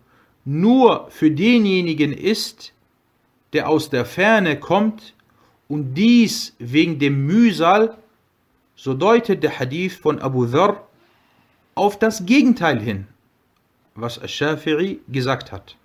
nur 0.44 1.10
für 1.10 1.30
denjenigen 1.30 2.12
ist, 2.12 2.74
der 3.54 3.66
aus 3.70 3.88
der 3.88 4.04
Ferne 4.04 4.60
kommt 4.60 5.14
und 5.66 5.94
dies 5.94 6.54
wegen 6.58 6.98
dem 6.98 7.24
Mühsal, 7.24 7.96
so 8.76 8.92
deutet 8.92 9.42
der 9.42 9.58
Hadith 9.58 9.96
von 9.96 10.18
Abu 10.18 10.44
Dhar 10.44 10.86
auf 11.74 11.98
das 11.98 12.26
Gegenteil 12.26 12.78
hin, 12.78 13.06
was 13.94 14.18
Ash-Shafi'i 14.18 14.98
gesagt 15.08 15.50
hat. 15.50 15.76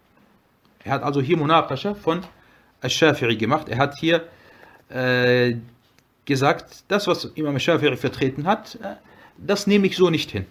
Er 0.84 0.92
hat 0.92 1.04
also 1.04 1.22
hier 1.22 1.38
Munakasha 1.38 1.96
von 1.96 2.20
Ash-Shafi'i 2.82 3.38
gemacht. 3.38 3.70
Er 3.70 3.78
hat 3.78 3.98
hier 3.98 4.28
äh, 4.90 5.56
gesagt, 6.26 6.84
das, 6.90 7.08
was 7.08 7.24
Imam 7.36 7.56
Shafi'i 7.56 7.96
vertreten 7.96 8.46
hat, 8.46 8.76
äh, 8.76 8.96
das 9.38 9.68
nehme 9.68 9.88
ich 9.88 9.96
so 9.96 10.10
nicht 10.10 10.32
hin. 10.32 10.48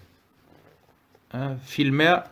Äh, 1.35 1.57
vielmehr 1.65 2.25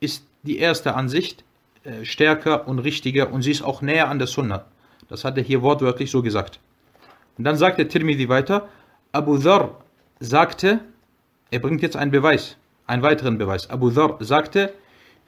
ist 0.00 0.26
die 0.42 0.58
erste 0.58 0.94
Ansicht 0.94 1.44
äh, 1.84 2.04
stärker 2.04 2.66
und 2.66 2.80
richtiger 2.80 3.32
und 3.32 3.42
sie 3.42 3.52
ist 3.52 3.62
auch 3.62 3.82
näher 3.82 4.08
an 4.08 4.18
der 4.18 4.26
Sunna. 4.26 4.64
Das 5.08 5.24
hat 5.24 5.36
er 5.38 5.44
hier 5.44 5.62
wortwörtlich 5.62 6.10
so 6.10 6.22
gesagt. 6.22 6.58
Und 7.36 7.44
dann 7.44 7.56
sagt 7.56 7.78
der 7.78 7.88
Tirmidhi 7.88 8.28
weiter, 8.28 8.68
Abu 9.12 9.38
Dhar 9.38 9.80
sagte, 10.18 10.80
er 11.50 11.60
bringt 11.60 11.82
jetzt 11.82 11.96
einen 11.96 12.10
Beweis, 12.10 12.56
einen 12.86 13.02
weiteren 13.02 13.38
Beweis. 13.38 13.70
Abu 13.70 13.90
Dhar 13.90 14.16
sagte, 14.20 14.74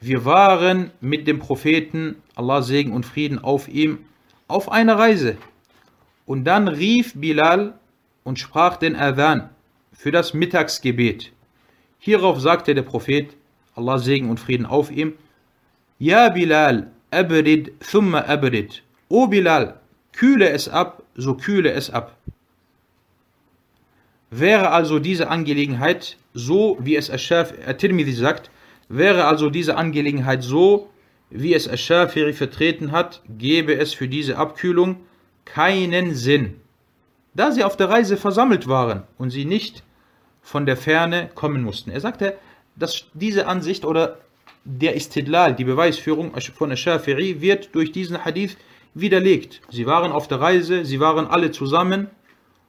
wir 0.01 0.25
waren 0.25 0.91
mit 0.99 1.27
dem 1.27 1.39
Propheten, 1.39 2.15
Allah 2.35 2.61
Segen 2.61 2.91
und 2.91 3.05
Frieden 3.05 3.39
auf 3.39 3.69
ihm, 3.69 3.99
auf 4.47 4.71
einer 4.71 4.97
Reise. 4.99 5.37
Und 6.25 6.43
dann 6.43 6.67
rief 6.67 7.13
Bilal 7.15 7.75
und 8.23 8.39
sprach 8.39 8.77
den 8.77 8.95
Adhan 8.95 9.49
für 9.93 10.11
das 10.11 10.33
Mittagsgebet. 10.33 11.31
Hierauf 12.03 12.41
sagte 12.41 12.73
der 12.73 12.81
Prophet, 12.81 13.37
Allah 13.75 13.99
Segen 13.99 14.31
und 14.31 14.39
Frieden 14.39 14.65
auf 14.65 14.89
ihm, 14.89 15.13
Ja 15.99 16.29
Bilal, 16.29 16.91
abrid 17.11 17.73
thumma 17.79 18.21
abrid. 18.21 18.81
O 19.07 19.27
Bilal, 19.27 19.79
kühle 20.11 20.49
es 20.49 20.67
ab, 20.67 21.03
so 21.13 21.35
kühle 21.35 21.71
es 21.71 21.91
ab. 21.91 22.17
Wäre 24.31 24.71
also 24.71 24.97
diese 24.97 25.29
Angelegenheit 25.29 26.17
so, 26.33 26.75
wie 26.81 26.95
es 26.95 27.11
At-Tirmidhi 27.11 28.13
sagt, 28.13 28.49
wäre 28.89 29.25
also 29.25 29.51
diese 29.51 29.77
Angelegenheit 29.77 30.41
so, 30.41 30.89
wie 31.29 31.53
es 31.53 31.67
Ash-Shafiri 31.67 32.33
vertreten 32.33 32.91
hat, 32.91 33.21
gäbe 33.37 33.75
es 33.75 33.93
für 33.93 34.07
diese 34.07 34.39
Abkühlung 34.39 35.01
keinen 35.45 36.15
Sinn, 36.15 36.55
da 37.35 37.51
sie 37.51 37.63
auf 37.63 37.77
der 37.77 37.89
Reise 37.89 38.17
versammelt 38.17 38.67
waren 38.67 39.03
und 39.19 39.29
sie 39.29 39.45
nicht 39.45 39.83
von 40.42 40.66
der 40.66 40.76
Ferne 40.76 41.30
kommen 41.34 41.62
mussten. 41.62 41.90
Er 41.90 42.00
sagte, 42.00 42.36
dass 42.76 43.06
diese 43.14 43.46
Ansicht 43.46 43.84
oder 43.84 44.18
der 44.64 44.94
Istidlal, 44.94 45.54
die 45.54 45.64
Beweisführung 45.64 46.32
von 46.40 46.70
Ash-Shafiri, 46.70 47.40
wird 47.40 47.74
durch 47.74 47.92
diesen 47.92 48.24
Hadith 48.24 48.56
widerlegt. 48.94 49.60
Sie 49.70 49.86
waren 49.86 50.12
auf 50.12 50.28
der 50.28 50.40
Reise, 50.40 50.84
sie 50.84 51.00
waren 51.00 51.26
alle 51.26 51.50
zusammen 51.50 52.08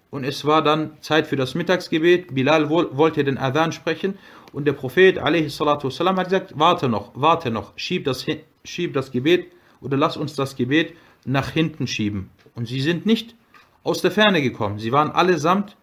und 0.09 0.23
es 0.23 0.45
war 0.45 0.61
dann 0.61 0.91
Zeit 1.01 1.27
für 1.27 1.35
das 1.35 1.55
Mittagsgebet. 1.55 2.33
Bilal 2.33 2.69
wollte 2.69 3.23
den 3.23 3.37
Adhan 3.37 3.71
sprechen 3.71 4.17
und 4.53 4.65
der 4.65 4.73
Prophet 4.73 5.17
والسلام, 5.17 6.17
hat 6.17 6.25
gesagt, 6.25 6.53
warte 6.55 6.89
noch, 6.89 7.11
warte 7.15 7.51
noch, 7.51 7.73
schieb 7.75 8.05
das, 8.05 8.25
schieb 8.63 8.93
das 8.93 9.11
Gebet 9.11 9.51
oder 9.81 9.97
lass 9.97 10.17
uns 10.17 10.35
das 10.35 10.55
Gebet 10.55 10.93
nach 11.25 11.49
hinten 11.49 11.87
schieben. 11.87 12.29
Und 12.55 12.67
sie 12.67 12.81
sind 12.81 13.05
nicht 13.05 13.35
aus 13.83 14.01
der 14.01 14.11
Ferne 14.11 14.41
gekommen, 14.41 14.79
sie 14.79 14.91
waren 14.91 15.11
allesamt 15.11 15.77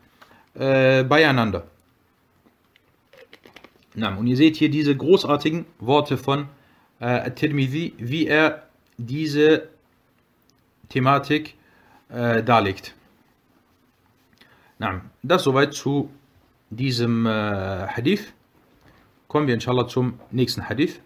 äh, 0.54 1.04
beieinander. 1.04 1.66
Na, 3.94 4.16
und 4.16 4.26
ihr 4.26 4.36
seht 4.36 4.56
hier 4.56 4.70
diese 4.70 4.96
großartigen 4.96 5.66
Worte 5.78 6.16
von 6.16 6.48
äh, 7.00 7.30
Tirmidhi, 7.30 7.94
wie 7.98 8.26
er 8.26 8.68
diese 8.98 9.68
Thematik 10.88 11.54
äh, 12.08 12.42
darlegt. 12.42 12.94
Na, 14.78 15.02
das 15.22 15.44
soweit 15.44 15.74
zu 15.74 16.10
diesem 16.70 17.26
äh, 17.26 17.30
Hadith. 17.86 18.32
kommen 19.28 19.48
wir 19.48 19.54
inshallah 19.54 19.88
zum 19.88 20.20
nächsten 20.30 20.68
Hadith. 20.68 21.00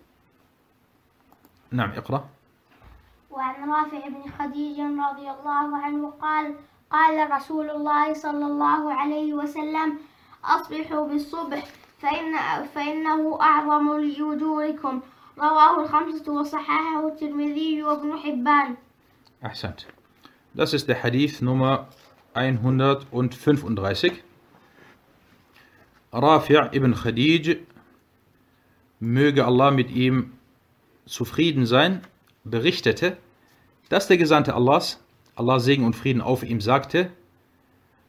نعم 1.73 1.91
اقرأ 1.91 2.29
وعن 3.31 3.71
رافع 3.71 4.09
بن 4.09 4.31
خديج 4.39 4.81
رضي 4.81 5.31
الله 5.31 5.77
عنه 5.77 6.11
قال 6.11 6.55
قال 6.91 7.31
رسول 7.31 7.71
الله 7.71 8.15
صلى 8.15 8.47
الله 8.47 8.95
عليه 8.95 9.35
وسلم 9.35 9.99
أصبحوا 10.45 11.09
بالصبح 11.09 11.65
فإن 12.03 12.65
فإنه 12.75 13.39
أعظم 13.41 14.01
لأجوركم 14.01 15.01
رواه 15.39 15.85
الخمسة 15.85 16.33
وصححه 16.33 17.09
الترمذي 17.09 17.83
وابن 17.83 18.17
حبان 18.17 18.77
أحسنت 19.45 19.81
Das 20.55 20.73
ist 20.73 20.89
der 20.89 21.03
Hadith 21.03 21.41
Nummer 21.41 21.89
135. 22.35 24.13
Rafi' 26.13 26.71
ibn 26.73 26.95
Khadij 26.95 27.59
möge 28.99 29.45
Allah 29.45 29.71
mit 29.71 29.91
ihm 29.91 30.33
zufrieden 31.07 31.67
sein, 31.67 32.01
berichtete, 32.45 33.17
dass 33.89 34.09
der 34.09 34.17
Gesandte 34.17 34.55
Allahs, 34.55 35.01
Allah 35.37 35.61
Segen 35.61 35.85
und 35.85 35.95
Frieden 35.95 36.21
auf 36.21 36.43
ihm, 36.43 36.61
sagte, 36.61 37.11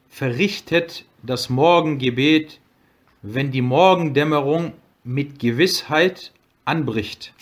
verrichtet 0.08 1.04
das 1.22 1.50
Morgengebet, 1.50 2.60
wenn 3.27 3.49
die 3.51 3.63
Morgendämmerung 3.63 4.73
mit 5.03 5.39
Gewissheit 5.39 6.31
anbricht. 6.63 7.33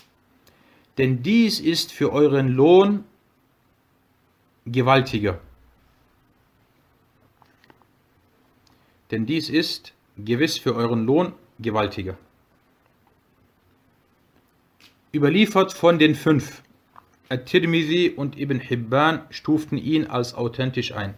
Denn 0.98 1.24
dies 1.24 1.60
ist 1.60 1.92
für 1.92 2.14
euren 2.14 2.48
Lohn 2.48 3.04
gewaltiger. 4.66 5.42
Denn 9.12 9.26
dies 9.26 9.50
ist 9.50 9.94
gewiss 10.18 10.58
für 10.58 10.74
euren 10.74 11.06
Lohn 11.06 11.34
gewaltiger. 11.60 12.18
Überliefert 15.14 15.74
von 15.74 16.00
den 16.00 16.16
fünf. 16.16 16.64
At-Tirmidhi 17.28 18.12
und 18.12 18.40
Ibn 18.40 18.60
Hibban 18.60 19.26
stuften 19.32 19.78
ihn 19.78 20.08
als 20.08 20.34
authentisch 20.34 20.94
ein. 20.94 21.16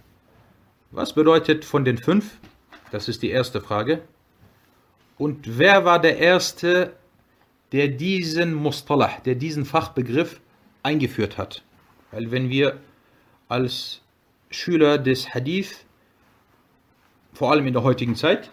Was 0.89 1.13
bedeutet 1.13 1.65
von 1.65 1.86
den 1.86 1.99
fünf? 1.99 2.39
Das 2.91 3.08
ist 3.08 3.21
die 3.21 3.30
erste 3.30 3.62
Frage. 3.62 4.01
Und 5.17 5.58
wer 5.58 5.86
war 5.86 5.99
der 5.99 6.17
Erste, 6.17 6.93
der 7.71 7.88
diesen 7.88 8.54
Mustalah, 8.54 9.19
der 9.25 9.36
diesen 9.36 9.65
Fachbegriff 9.65 10.41
eingeführt 10.84 11.38
hat? 11.38 11.63
Weil 12.12 12.32
wenn 12.32 12.49
wir 12.49 12.80
als 13.47 14.01
Schüler 14.49 14.97
des 14.97 15.34
Hadith, 15.34 15.86
vor 17.34 17.51
allem 17.51 17.67
in 17.67 17.73
der 17.73 17.84
heutigen 17.84 18.15
Zeit, 18.15 18.51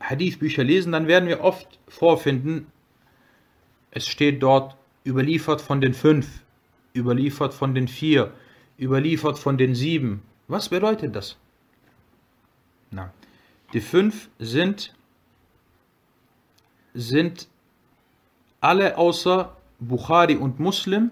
Hadith-Bücher 0.00 0.64
lesen, 0.64 0.92
dann 0.92 1.06
werden 1.06 1.28
wir 1.28 1.42
oft 1.42 1.78
vorfinden, 1.88 2.66
es 3.90 4.08
steht 4.08 4.42
dort 4.42 4.76
überliefert 5.04 5.60
von 5.60 5.80
den 5.80 5.94
fünf, 5.94 6.42
überliefert 6.94 7.54
von 7.54 7.74
den 7.74 7.88
vier, 7.88 8.32
überliefert 8.78 9.38
von 9.38 9.58
den 9.58 9.74
sieben. 9.74 10.22
Was 10.48 10.68
bedeutet 10.68 11.14
das? 11.14 11.36
Na, 12.90 13.12
die 13.72 13.80
fünf 13.80 14.28
sind, 14.38 14.94
sind 16.94 17.48
alle 18.60 18.98
außer 18.98 19.56
Bukhari 19.80 20.36
und 20.36 20.60
Muslim 20.60 21.10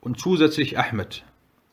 und 0.00 0.18
zusätzlich 0.18 0.78
Ahmed. 0.78 1.24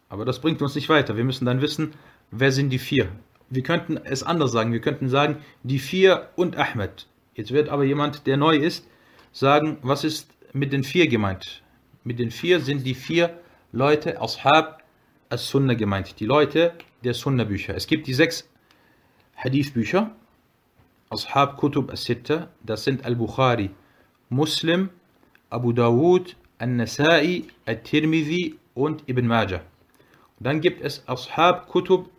Aber 0.09 0.25
das 0.25 0.41
bringt 0.41 0.61
uns 0.61 0.75
nicht 0.75 0.89
weiter. 0.89 1.17
Wir 1.17 1.23
müssen 1.23 1.45
dann 1.45 1.61
wissen, 1.61 1.93
wer 2.31 2.51
sind 2.51 2.69
die 2.69 2.79
vier. 2.79 3.09
Wir 3.49 3.63
könnten 3.63 3.97
es 3.97 4.23
anders 4.23 4.51
sagen. 4.51 4.73
Wir 4.73 4.81
könnten 4.81 5.09
sagen, 5.09 5.37
die 5.63 5.79
vier 5.79 6.29
und 6.35 6.57
Ahmed. 6.57 7.07
Jetzt 7.35 7.51
wird 7.51 7.69
aber 7.69 7.83
jemand, 7.83 8.27
der 8.27 8.37
neu 8.37 8.55
ist, 8.55 8.87
sagen, 9.31 9.77
was 9.81 10.03
ist 10.03 10.29
mit 10.51 10.73
den 10.73 10.83
vier 10.83 11.07
gemeint? 11.07 11.63
Mit 12.03 12.19
den 12.19 12.31
vier 12.31 12.59
sind 12.59 12.85
die 12.85 12.95
vier 12.95 13.39
Leute, 13.71 14.21
Ashab 14.21 14.83
as-Sunnah 15.29 15.73
gemeint, 15.73 16.19
die 16.19 16.25
Leute 16.25 16.73
der 17.03 17.13
Sunnah-Bücher. 17.13 17.75
Es 17.75 17.87
gibt 17.87 18.07
die 18.07 18.13
sechs 18.13 18.47
Hadith-Bücher, 19.35 20.15
Ashab 21.13 21.57
Kutub 21.57 21.91
as-Sitta, 21.91 22.49
das 22.63 22.83
sind 22.83 23.05
Al-Bukhari, 23.05 23.69
Muslim, 24.29 24.89
Abu 25.51 25.71
Dawud, 25.71 26.35
An-Nasai, 26.57 27.43
Al-Tirmidhi 27.65 28.57
und 28.73 29.07
Ibn 29.07 29.27
Majah. 29.27 29.61
Und 30.39 30.47
dann 30.47 30.59
gibt 30.59 30.81
es 30.81 31.03
Ashab 31.07 31.67
Kutub 31.67 32.09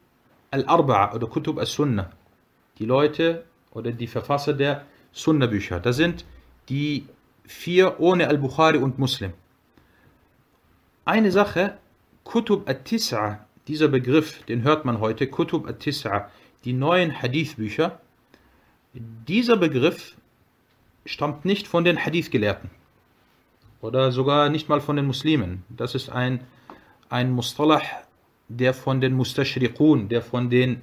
Al-Arba'a 0.53 1.13
oder 1.13 1.27
Kutub 1.27 1.59
as-Sunnah, 1.59 2.11
die 2.79 2.85
Leute 2.85 3.45
oder 3.73 3.91
die 3.91 4.07
Verfasser 4.07 4.53
der 4.53 4.85
Sunnah-Bücher. 5.13 5.81
Das 5.81 5.97
sind 5.97 6.25
die 6.69 7.09
vier 7.45 7.99
ohne 7.99 8.29
Al-Bukhari 8.29 8.79
und 8.79 9.01
Muslim. 9.01 9.33
Eine 11.05 11.33
Sache, 11.33 11.79
Kutub 12.23 12.69
at-Tis'a, 12.69 13.39
dieser 13.67 13.89
Begriff, 13.89 14.45
den 14.45 14.63
hört 14.63 14.85
man 14.85 15.01
heute, 15.01 15.27
Kutub 15.27 15.67
at-Tis'a, 15.69 16.27
die 16.65 16.73
neuen 16.73 17.21
Hadith-Bücher, 17.21 18.01
dieser 18.95 19.57
Begriff 19.57 20.17
stammt 21.05 21.45
nicht 21.45 21.67
von 21.67 21.85
den 21.85 21.99
Hadith-Gelehrten 21.99 22.71
oder 23.81 24.13
sogar 24.13 24.49
nicht 24.49 24.69
mal 24.69 24.81
von 24.81 24.97
den 24.97 25.07
Muslimen. 25.07 25.65
Das 25.69 25.95
ist 25.95 26.09
ein, 26.09 26.41
ein 27.11 27.31
Mustalah, 27.33 27.83
der 28.49 28.73
von 28.73 29.01
den 29.01 29.15
Mustashriqun, 29.15 30.09
der 30.09 30.23
von 30.23 30.49
den, 30.49 30.83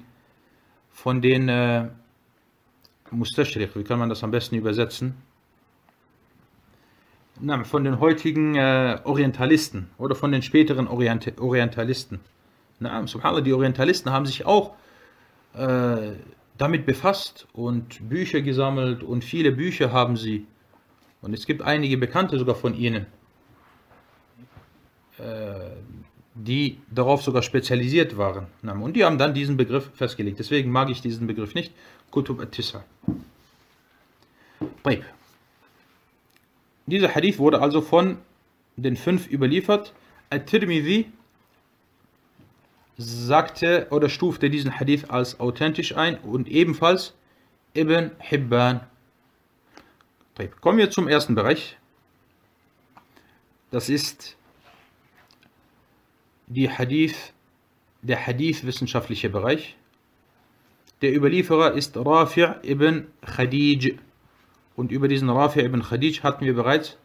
von 0.90 1.20
den 1.20 1.48
äh, 1.48 1.88
Mustashriq, 3.10 3.74
wie 3.74 3.84
kann 3.84 3.98
man 3.98 4.08
das 4.08 4.22
am 4.22 4.30
besten 4.30 4.56
übersetzen? 4.56 5.14
na, 7.40 7.64
von 7.64 7.84
den 7.84 8.00
heutigen 8.00 8.54
äh, 8.54 8.98
Orientalisten 9.04 9.90
oder 9.98 10.14
von 10.14 10.32
den 10.32 10.42
späteren 10.42 10.86
Orient 10.86 11.40
Orientalisten. 11.40 12.20
Na, 12.78 13.06
subhanallah, 13.06 13.40
die 13.40 13.52
Orientalisten 13.52 14.12
haben 14.12 14.26
sich 14.26 14.46
auch 14.46 14.74
äh, 15.54 16.12
damit 16.62 16.86
befasst 16.86 17.48
und 17.52 18.08
Bücher 18.08 18.40
gesammelt 18.40 19.02
und 19.02 19.24
viele 19.24 19.50
Bücher 19.50 19.90
haben 19.90 20.16
sie. 20.16 20.46
Und 21.20 21.34
es 21.34 21.44
gibt 21.44 21.60
einige 21.60 21.98
Bekannte 21.98 22.38
sogar 22.38 22.54
von 22.54 22.76
ihnen, 22.76 23.06
äh, 25.18 25.70
die 26.36 26.78
darauf 26.88 27.20
sogar 27.24 27.42
spezialisiert 27.42 28.16
waren. 28.16 28.46
Und 28.62 28.94
die 28.94 29.04
haben 29.04 29.18
dann 29.18 29.34
diesen 29.34 29.56
Begriff 29.56 29.90
festgelegt. 29.94 30.38
Deswegen 30.38 30.70
mag 30.70 30.88
ich 30.88 31.00
diesen 31.00 31.26
Begriff 31.26 31.56
nicht. 31.56 31.72
Kutub 32.12 32.40
at-Tisa. 32.40 32.84
Dieser 36.86 37.12
Hadith 37.12 37.40
wurde 37.40 37.60
also 37.60 37.80
von 37.80 38.18
den 38.76 38.96
fünf 38.96 39.28
überliefert. 39.28 39.92
At-Tirmidhi 40.30 41.10
sagte 43.02 43.88
oder 43.90 44.08
stufte 44.08 44.50
diesen 44.50 44.78
Hadith 44.78 45.10
als 45.10 45.40
authentisch 45.40 45.96
ein 45.96 46.18
und 46.18 46.48
ebenfalls 46.48 47.14
ibn 47.74 48.12
Hibban. 48.18 48.80
Kommen 50.60 50.78
wir 50.78 50.90
zum 50.90 51.08
ersten 51.08 51.34
Bereich. 51.34 51.76
Das 53.70 53.88
ist 53.88 54.36
die 56.46 56.70
Hadith, 56.70 57.32
der 58.02 58.26
Hadith-wissenschaftliche 58.26 59.30
Bereich. 59.30 59.76
Der 61.00 61.14
Überlieferer 61.14 61.72
ist 61.72 61.96
Rafi' 61.96 62.64
ibn 62.64 63.06
Khadij. 63.22 63.98
Und 64.76 64.92
über 64.92 65.08
diesen 65.08 65.30
Rafi' 65.30 65.64
ibn 65.64 65.82
Khadij 65.82 66.20
hatten 66.22 66.44
wir 66.44 66.54
bereits 66.54 66.96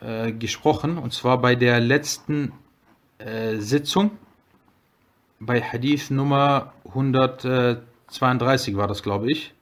äh, 0.00 0.32
gesprochen, 0.32 0.98
und 0.98 1.12
zwar 1.12 1.40
bei 1.40 1.54
der 1.54 1.80
letzten 1.80 2.52
äh, 3.18 3.56
Sitzung, 3.56 4.12
bei 5.44 5.60
Hadith 5.60 6.10
Nummer 6.10 6.72
132 6.86 8.76
war 8.76 8.86
das, 8.86 9.02
glaube 9.02 9.30
ich. 9.30 9.52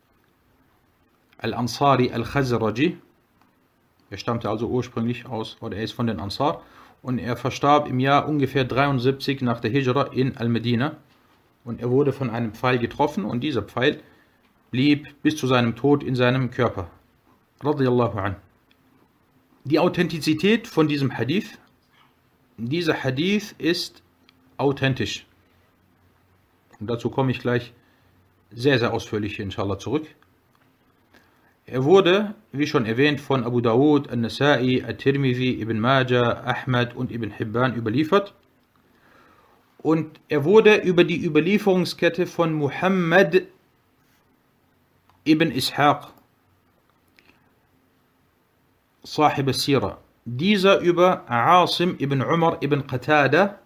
Al-Ansari 1.38 2.12
al-Khazraji. 2.12 2.98
Er 4.10 4.18
stammte 4.18 4.50
also 4.50 4.68
ursprünglich 4.68 5.24
aus, 5.24 5.56
oder 5.62 5.78
er 5.78 5.84
ist 5.84 5.92
von 5.92 6.06
den 6.06 6.20
Ansar. 6.20 6.62
Und 7.00 7.18
er 7.18 7.34
verstarb 7.36 7.88
im 7.88 7.98
Jahr 7.98 8.28
ungefähr 8.28 8.64
73 8.64 9.40
nach 9.40 9.60
der 9.60 9.70
Hijra 9.70 10.08
in 10.12 10.36
Al-Medina. 10.36 10.96
Und 11.64 11.80
er 11.80 11.90
wurde 11.90 12.12
von 12.12 12.28
einem 12.28 12.52
Pfeil 12.52 12.78
getroffen 12.78 13.24
und 13.24 13.40
dieser 13.40 13.62
Pfeil 13.62 14.02
blieb 14.70 15.08
bis 15.22 15.36
zu 15.36 15.46
seinem 15.46 15.76
Tod 15.76 16.02
in 16.02 16.14
seinem 16.14 16.50
Körper. 16.50 16.90
Die 19.64 19.78
Authentizität 19.78 20.66
von 20.66 20.88
diesem 20.88 21.16
Hadith, 21.16 21.58
dieser 22.58 23.02
Hadith 23.02 23.54
ist 23.56 24.02
authentisch. 24.58 25.26
Und 26.80 26.88
dazu 26.88 27.10
komme 27.10 27.30
ich 27.30 27.38
gleich 27.38 27.72
sehr, 28.50 28.78
sehr 28.78 28.92
ausführlich 28.92 29.38
inshallah 29.38 29.78
zurück. 29.78 30.06
Er 31.66 31.84
wurde, 31.84 32.34
wie 32.50 32.66
schon 32.66 32.84
erwähnt, 32.84 33.20
von 33.20 33.44
Abu 33.44 33.60
Dawud, 33.60 34.10
Al-Nasa'i, 34.10 34.82
Al-Tirmidhi, 34.82 35.60
Ibn 35.60 35.78
Majah, 35.78 36.42
Ahmad 36.44 36.96
und 36.96 37.12
Ibn 37.12 37.30
Hibban 37.30 37.76
überliefert. 37.76 38.34
Und 39.78 40.20
er 40.28 40.44
wurde 40.44 40.76
über 40.76 41.04
die 41.04 41.24
Überlieferungskette 41.24 42.26
von 42.26 42.52
Muhammad 42.52 43.42
ibn 45.24 45.50
Ishaq, 45.50 46.08
Sahib 49.02 49.46
al-Sira, 49.46 49.98
dieser 50.24 50.80
über 50.80 51.24
Asim 51.30 51.96
ibn 51.98 52.20
Umar 52.20 52.62
ibn 52.62 52.86
Qatada, 52.86 53.58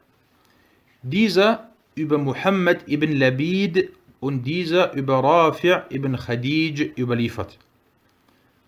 dieser 1.03 1.74
über 1.95 2.19
Muhammad 2.19 2.89
ibn 2.89 3.13
Labid 3.13 3.91
und 4.21 4.43
dieser 4.43 4.93
über 4.95 5.23
Rafi' 5.23 5.83
ibn 5.91 6.17
Khadij 6.17 6.93
überliefert. 6.97 7.59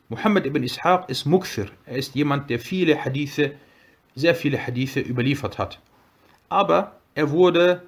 Muhammad 0.09 0.47
ibn 0.47 0.63
Ishaq 0.63 1.09
ist 1.09 1.25
Mukthir, 1.25 1.69
er 1.85 1.97
ist 1.97 2.15
jemand, 2.15 2.49
der 2.49 2.61
viele 2.61 3.05
Hadithe, 3.05 3.53
sehr 4.15 4.35
viele 4.35 4.59
Hadithe 4.65 5.01
überliefert 5.01 5.59
hat. 5.59 5.81
Aber 6.49 7.01
er 7.15 7.31
wurde, 7.31 7.83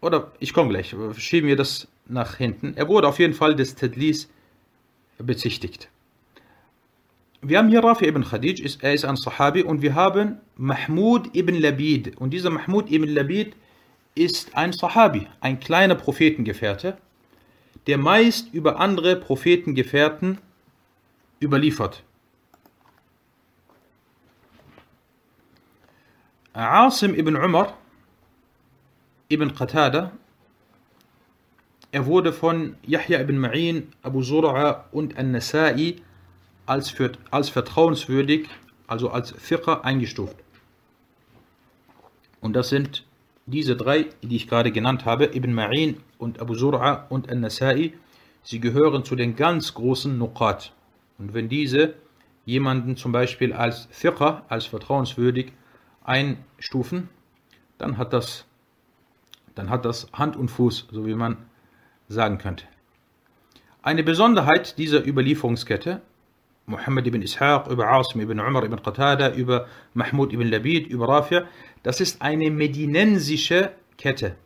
oder 0.00 0.30
ich 0.38 0.54
komme 0.54 0.70
gleich, 0.70 0.94
schieben 1.16 1.48
wir 1.48 1.56
das 1.56 1.88
nach 2.06 2.36
hinten, 2.36 2.74
er 2.76 2.86
wurde 2.88 3.08
auf 3.08 3.18
jeden 3.18 3.34
Fall 3.34 3.56
des 3.56 3.74
Tadlis 3.74 4.28
bezichtigt. 5.18 5.88
Wir 7.40 7.58
haben 7.58 7.68
hier 7.68 7.84
Rafi 7.84 8.06
ibn 8.06 8.24
Khadij, 8.24 8.64
er 8.80 8.94
ist 8.94 9.04
ein 9.04 9.14
Sahabi 9.14 9.62
und 9.62 9.80
wir 9.80 9.94
haben 9.94 10.40
Mahmud 10.56 11.36
ibn 11.36 11.54
Labid. 11.54 12.16
Und 12.16 12.30
dieser 12.30 12.50
Mahmud 12.50 12.90
ibn 12.90 13.08
Labid 13.08 13.54
ist 14.16 14.56
ein 14.56 14.72
Sahabi, 14.72 15.28
ein 15.40 15.60
kleiner 15.60 15.94
Prophetengefährte, 15.94 16.98
der 17.86 17.96
meist 17.96 18.52
über 18.52 18.80
andere 18.80 19.14
Prophetengefährten 19.14 20.38
überliefert. 21.40 22.02
Asim 26.54 27.14
ibn 27.14 27.36
Umar 27.36 27.78
ibn 29.28 29.54
Qatada, 29.54 30.10
er 31.92 32.06
wurde 32.06 32.32
von 32.32 32.74
Yahya 32.84 33.20
ibn 33.20 33.38
Ma'in, 33.38 33.84
Abu 34.02 34.22
Zur'a 34.22 34.86
und 34.90 35.16
An-Nasa'i 35.16 36.00
als, 36.68 36.90
für, 36.90 37.12
als 37.30 37.48
vertrauenswürdig, 37.48 38.48
also 38.86 39.10
als 39.10 39.32
Fiqh 39.32 39.80
eingestuft. 39.82 40.36
Und 42.40 42.54
das 42.54 42.68
sind 42.68 43.04
diese 43.46 43.76
drei, 43.76 44.06
die 44.22 44.36
ich 44.36 44.48
gerade 44.48 44.70
genannt 44.70 45.04
habe, 45.04 45.34
Ibn 45.34 45.52
Ma'in 45.52 45.96
und 46.18 46.40
Abu 46.40 46.54
Zur'a 46.54 47.08
und 47.08 47.30
An-Nasa'i, 47.30 47.94
sie 48.42 48.60
gehören 48.60 49.04
zu 49.04 49.16
den 49.16 49.34
ganz 49.36 49.74
großen 49.74 50.16
Nuqat. 50.16 50.72
Und 51.18 51.34
wenn 51.34 51.48
diese 51.48 51.94
jemanden 52.44 52.96
zum 52.96 53.12
Beispiel 53.12 53.52
als 53.52 53.88
Fiqh, 53.90 54.42
als 54.48 54.66
vertrauenswürdig 54.66 55.52
einstufen, 56.04 57.08
dann 57.78 57.96
hat 57.96 58.12
das, 58.12 58.44
dann 59.54 59.70
hat 59.70 59.84
das 59.84 60.08
Hand 60.12 60.36
und 60.36 60.50
Fuß, 60.50 60.88
so 60.90 61.06
wie 61.06 61.14
man 61.14 61.38
sagen 62.08 62.38
könnte. 62.38 62.64
Eine 63.82 64.02
Besonderheit 64.02 64.76
dieser 64.78 65.06
Überlieferungskette 65.06 66.02
Muhammad 66.68 67.06
ibn 67.06 67.22
Ishaq, 67.22 67.66
über 67.68 67.90
Asim 67.90 68.20
ibn 68.20 68.38
Umar 68.38 68.64
ibn 68.64 68.76
Qatada, 68.76 69.34
über 69.34 69.66
Mahmud 69.94 70.32
ibn 70.34 70.46
Labid, 70.48 70.86
über 70.86 71.08
Rafi'. 71.08 71.46
Das 71.82 72.00
ist 72.00 72.20
eine 72.20 72.50
medinensische 72.50 73.72
Kette. 73.96 74.36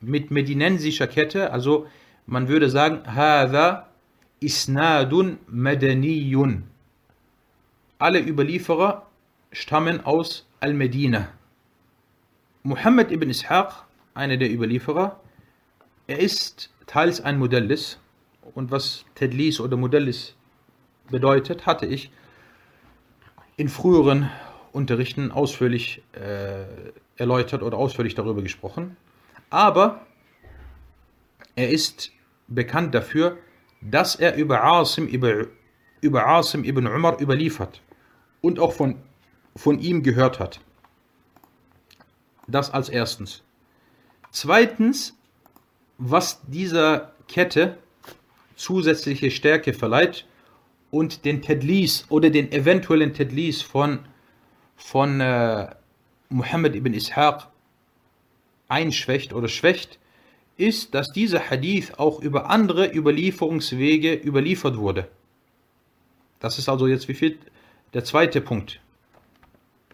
Mit 0.00 0.30
medinensischer 0.30 1.06
Kette, 1.06 1.52
also 1.52 1.86
man 2.26 2.48
würde 2.48 2.70
sagen, 2.70 3.02
Hada 3.14 3.88
isnadun 4.40 5.38
madaniyun. 5.48 6.64
Alle 7.98 8.20
Überlieferer 8.20 9.06
stammen 9.52 10.04
aus 10.04 10.46
Al-Medina. 10.60 11.28
Muhammad 12.62 13.12
ibn 13.12 13.28
Ishaq, 13.28 13.84
einer 14.14 14.38
der 14.38 14.50
Überlieferer, 14.50 15.20
er 16.06 16.20
ist 16.20 16.72
teils 16.86 17.20
ein 17.20 17.38
Modellis. 17.38 17.98
Und 18.54 18.70
was 18.70 19.04
Tedlis 19.14 19.60
oder 19.60 19.76
Modellis 19.76 20.37
bedeutet, 21.10 21.66
hatte 21.66 21.86
ich 21.86 22.10
in 23.56 23.68
früheren 23.68 24.30
Unterrichten 24.72 25.32
ausführlich 25.32 26.02
äh, 26.12 26.64
erläutert 27.16 27.62
oder 27.62 27.76
ausführlich 27.76 28.14
darüber 28.14 28.42
gesprochen. 28.42 28.96
Aber 29.50 30.06
er 31.56 31.70
ist 31.70 32.12
bekannt 32.46 32.94
dafür, 32.94 33.38
dass 33.80 34.16
er 34.16 34.36
über 34.36 34.64
Asim, 34.64 35.06
über, 35.06 35.46
über 36.00 36.26
Asim 36.26 36.64
ibn 36.64 36.86
Umar 36.86 37.20
überliefert 37.20 37.82
und 38.40 38.58
auch 38.58 38.72
von, 38.72 38.96
von 39.56 39.78
ihm 39.78 40.02
gehört 40.02 40.38
hat. 40.38 40.60
Das 42.46 42.70
als 42.70 42.88
erstens. 42.88 43.42
Zweitens, 44.30 45.16
was 45.98 46.40
dieser 46.46 47.12
Kette 47.26 47.78
zusätzliche 48.56 49.30
Stärke 49.30 49.72
verleiht, 49.72 50.26
und 50.90 51.24
den 51.24 51.42
Tedlis 51.42 52.06
oder 52.08 52.30
den 52.30 52.50
eventuellen 52.52 53.12
Tedlis 53.12 53.62
von, 53.62 54.00
von 54.76 55.20
äh, 55.20 55.68
Muhammad 56.28 56.74
ibn 56.74 56.94
Ishaq 56.94 57.48
einschwächt 58.68 59.32
oder 59.32 59.48
schwächt, 59.48 59.98
ist, 60.56 60.94
dass 60.94 61.12
dieser 61.12 61.50
Hadith 61.50 61.92
auch 61.98 62.20
über 62.20 62.50
andere 62.50 62.92
Überlieferungswege 62.92 64.14
überliefert 64.14 64.76
wurde. 64.76 65.08
Das 66.40 66.58
ist 66.58 66.68
also 66.68 66.86
jetzt 66.86 67.08
wie 67.08 67.14
viel? 67.14 67.38
Der 67.94 68.04
zweite 68.04 68.40
Punkt, 68.40 68.80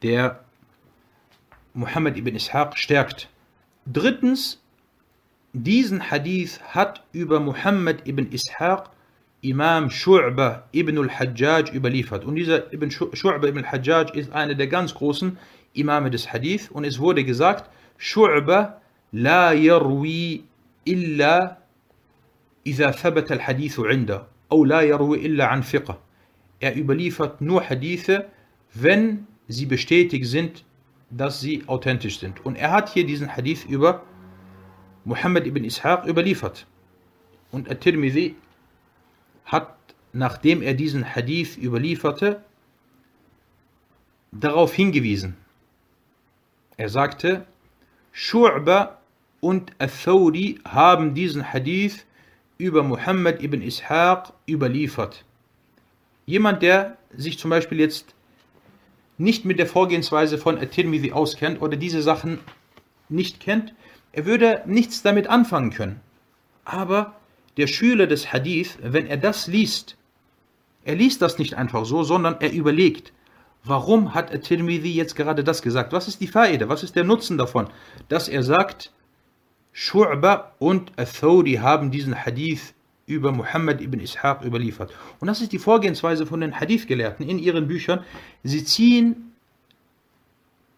der 0.03 0.45
Muhammad 1.75 2.17
ibn 2.17 2.35
Ishaq 2.35 2.77
stärkt. 2.79 3.29
Drittens, 3.87 4.61
diesen 5.53 6.11
Hadith 6.11 6.61
hat 6.63 7.05
über 7.13 7.41
Muhammad 7.41 8.07
ibn 8.09 8.33
Ishaq 8.33 8.91
Imam 9.44 9.90
Shu'ba 9.90 10.64
ibn 10.72 10.98
al-Hajjaj 10.98 11.72
überliefert. 11.74 12.26
Und 12.26 12.36
dieser 12.36 12.74
Ibn 12.74 12.90
Shu'ba 12.90 13.48
ibn 13.48 13.60
al-Hajjaj 13.60 14.12
ist 14.14 14.32
einer 14.34 14.56
der 14.56 14.68
ganz 14.68 14.94
großen 14.94 15.38
Imame 15.74 16.10
des 16.10 16.34
Hadith. 16.34 16.70
Und 16.72 16.84
es 16.84 17.00
wurde 17.00 17.24
gesagt, 17.24 17.70
Shu'ba 18.00 18.76
la 19.12 19.54
yarwi 19.54 20.44
illa 20.86 21.60
إذا 22.68 22.92
ثبت 22.92 23.32
الحديث 23.32 23.80
عنده 23.80 24.28
أو 24.52 24.66
لا 24.66 24.82
يروي 24.82 25.26
إلا 25.26 25.46
عن 25.46 25.62
ثقة. 25.64 25.98
Er 26.60 26.76
überliefert 26.76 27.42
nur 27.42 27.64
Hadithe, 27.70 28.28
wenn 28.74 29.28
sie 29.48 29.66
bestätigt 29.66 30.26
sind, 30.26 30.66
dass 31.10 31.40
sie 31.40 31.64
authentisch 31.68 32.20
sind. 32.20 32.46
Und 32.46 32.58
er 32.58 32.72
hat 32.72 32.90
hier 32.90 33.06
diesen 33.06 33.36
Hadith 33.36 33.66
über 33.66 34.04
Muhammad 35.06 35.48
ibn 35.48 35.64
Ishaq 35.64 36.06
überliefert. 36.06 36.68
Und 37.52 37.72
At-Tirmidhi 37.72 38.36
hat, 39.45 39.75
nachdem 40.13 40.63
er 40.63 40.75
diesen 40.75 41.15
Hadith 41.15 41.57
überlieferte, 41.57 42.43
darauf 44.33 44.75
hingewiesen. 44.75 45.37
Er 46.77 46.89
sagte, 46.89 47.47
Shu'ba 48.15 48.97
und 49.41 49.73
Athawri 49.79 50.59
haben 50.65 51.15
diesen 51.15 51.53
Hadith 51.53 52.05
über 52.59 52.83
Muhammad 52.83 53.43
ibn 53.43 53.63
Ishaq 53.63 54.33
überliefert. 54.49 55.25
Jemand, 56.27 56.63
der 56.63 56.97
sich 57.17 57.39
zum 57.39 57.51
Beispiel 57.51 57.79
jetzt 57.79 58.15
nicht 59.19 59.45
mit 59.45 59.59
der 59.59 59.67
Vorgehensweise 59.67 60.39
von 60.39 60.59
At-Tirmidhi 60.59 61.13
auskennt 61.13 61.61
oder 61.61 61.77
diese 61.77 62.03
Sachen 62.03 62.41
nicht 63.09 63.41
kennt, 63.41 63.75
er 64.13 64.27
würde 64.27 64.63
nichts 64.67 65.03
damit 65.03 65.27
anfangen 65.27 65.71
können. 65.71 66.01
Aber 66.65 67.15
der 67.57 67.67
Schüler 67.67 68.07
des 68.07 68.33
Hadith, 68.33 68.79
wenn 68.83 69.07
er 69.07 69.17
das 69.17 69.47
liest, 69.47 69.97
er 70.85 70.97
liest 70.97 71.23
das 71.23 71.39
nicht 71.39 71.55
einfach 71.55 71.85
so, 71.85 72.03
sondern 72.03 72.37
er 72.41 72.53
überlegt, 72.53 73.13
warum 73.65 74.15
hat 74.15 74.33
At-Tirmidhi 74.33 74.93
jetzt 74.93 75.17
gerade 75.17 75.43
das 75.43 75.63
gesagt? 75.63 75.93
Was 75.93 76.09
ist 76.09 76.21
die 76.21 76.27
Faide? 76.27 76.69
Was 76.69 76.83
ist 76.83 76.97
der 76.97 77.05
Nutzen 77.05 77.39
davon? 77.39 77.69
Dass 78.09 78.29
er 78.29 78.43
sagt, 78.43 78.93
Shu'ba 79.75 80.53
und 80.59 80.93
Athori 80.99 81.55
haben 81.55 81.91
diesen 81.91 82.25
Hadith 82.25 82.75
über 83.07 83.33
Muhammad 83.33 83.81
ibn 83.81 84.01
Ishaq 84.01 84.45
überliefert. 84.45 84.93
Und 85.21 85.29
das 85.29 85.41
ist 85.41 85.53
die 85.53 85.59
Vorgehensweise 85.59 86.27
von 86.27 86.41
den 86.41 86.59
Hadith-Gelehrten 86.59 87.29
in 87.29 87.39
ihren 87.39 87.67
Büchern. 87.67 88.05
Sie 88.43 88.65
ziehen, 88.65 89.33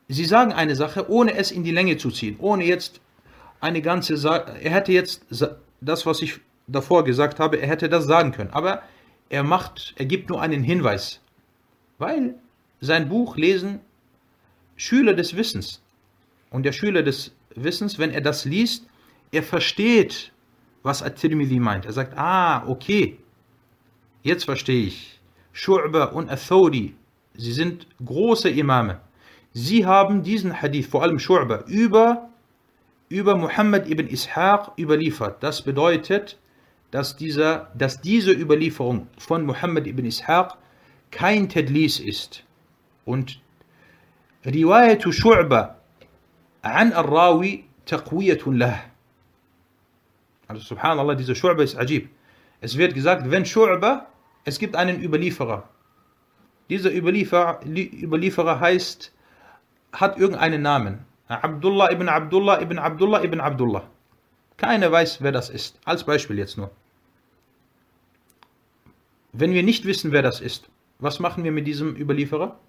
sie 0.08 0.24
sagen 0.24 0.52
eine 0.52 0.76
Sache, 0.76 1.10
ohne 1.10 1.34
es 1.34 1.50
in 1.50 1.62
die 1.62 1.72
Länge 1.72 1.98
zu 1.98 2.10
ziehen, 2.10 2.36
ohne 2.38 2.64
jetzt 2.64 3.00
eine 3.60 3.82
ganze, 3.82 4.16
Sa 4.16 4.36
er 4.36 4.70
hätte 4.70 4.92
jetzt 4.92 5.24
das, 5.80 6.06
was 6.06 6.22
ich 6.22 6.40
davor 6.66 7.04
gesagt 7.04 7.40
habe, 7.40 7.60
er 7.60 7.68
hätte 7.68 7.88
das 7.88 8.04
sagen 8.04 8.32
können, 8.32 8.50
aber 8.50 8.82
er 9.28 9.42
macht, 9.42 9.94
er 9.96 10.06
gibt 10.06 10.28
nur 10.28 10.40
einen 10.40 10.62
Hinweis, 10.62 11.20
weil 11.98 12.34
sein 12.80 13.08
Buch 13.08 13.36
lesen 13.36 13.80
Schüler 14.76 15.14
des 15.14 15.36
Wissens. 15.36 15.82
Und 16.50 16.64
der 16.64 16.72
Schüler 16.72 17.02
des 17.02 17.34
Wissens, 17.54 17.98
wenn 17.98 18.10
er 18.10 18.20
das 18.20 18.44
liest, 18.44 18.86
er 19.32 19.42
versteht, 19.42 20.32
was 20.82 21.02
At-Tirmidhi 21.02 21.58
meint. 21.58 21.86
Er 21.86 21.92
sagt, 21.92 22.16
ah, 22.16 22.66
okay, 22.68 23.18
jetzt 24.22 24.44
verstehe 24.44 24.86
ich. 24.86 25.20
Shu'ba 25.54 26.12
und 26.12 26.30
Athodi, 26.30 26.94
sie 27.34 27.52
sind 27.52 27.86
große 28.04 28.50
Imame. 28.50 29.00
Sie 29.52 29.86
haben 29.86 30.22
diesen 30.22 30.60
Hadith, 30.60 30.86
vor 30.86 31.02
allem 31.02 31.16
Shu'ba, 31.16 31.66
über, 31.66 32.28
über 33.08 33.36
Muhammad 33.36 33.88
ibn 33.88 34.06
Ishaq 34.06 34.72
überliefert. 34.78 35.42
Das 35.42 35.62
bedeutet, 35.62 36.38
dass, 36.96 37.14
dieser, 37.14 37.68
dass 37.74 38.00
diese 38.00 38.32
Überlieferung 38.32 39.08
von 39.18 39.44
Muhammad 39.44 39.86
ibn 39.86 40.06
Ishaq 40.06 40.56
kein 41.10 41.46
Tadlis 41.46 42.00
ist. 42.00 42.42
Und 43.04 43.38
Riwayatu 44.46 45.10
Shu'ba 45.10 45.74
an 46.62 46.94
al-Rawi 46.94 47.64
taqwiyatun 47.84 48.56
lah. 48.56 48.80
Also 50.48 50.62
subhanallah, 50.62 51.14
diese 51.16 51.34
Shu'ba 51.34 51.60
ist 51.64 51.76
ajib. 51.76 52.08
Es 52.62 52.78
wird 52.78 52.94
gesagt, 52.94 53.30
wenn 53.30 53.44
Shu'ba, 53.44 54.06
es 54.46 54.58
gibt 54.58 54.74
einen 54.74 54.98
Überlieferer. 55.04 55.68
Dieser 56.70 56.90
Überlieferer, 56.94 57.60
Überlieferer 57.66 58.58
heißt, 58.58 59.12
hat 59.92 60.16
irgendeinen 60.16 60.62
Namen. 60.62 61.04
Abdullah 61.28 61.90
ibn 61.92 62.08
Abdullah 62.08 62.58
ibn 62.62 62.78
Abdullah 62.78 63.22
ibn 63.22 63.40
Abdullah. 63.40 63.82
Keiner 64.56 64.90
weiß, 64.90 65.20
wer 65.20 65.32
das 65.32 65.50
ist. 65.50 65.78
Als 65.84 66.02
Beispiel 66.02 66.38
jetzt 66.38 66.56
nur. 66.56 66.70
Wenn 69.35 69.53
wir 69.53 69.63
nicht 69.63 69.85
wissen, 69.85 70.11
wer 70.11 70.21
das 70.21 70.41
ist, 70.41 70.69
was 70.99 71.19
machen 71.19 71.43
wir 71.43 71.51
mit 71.51 71.67
diesem 71.67 71.95
Überlieferer? 71.95 72.59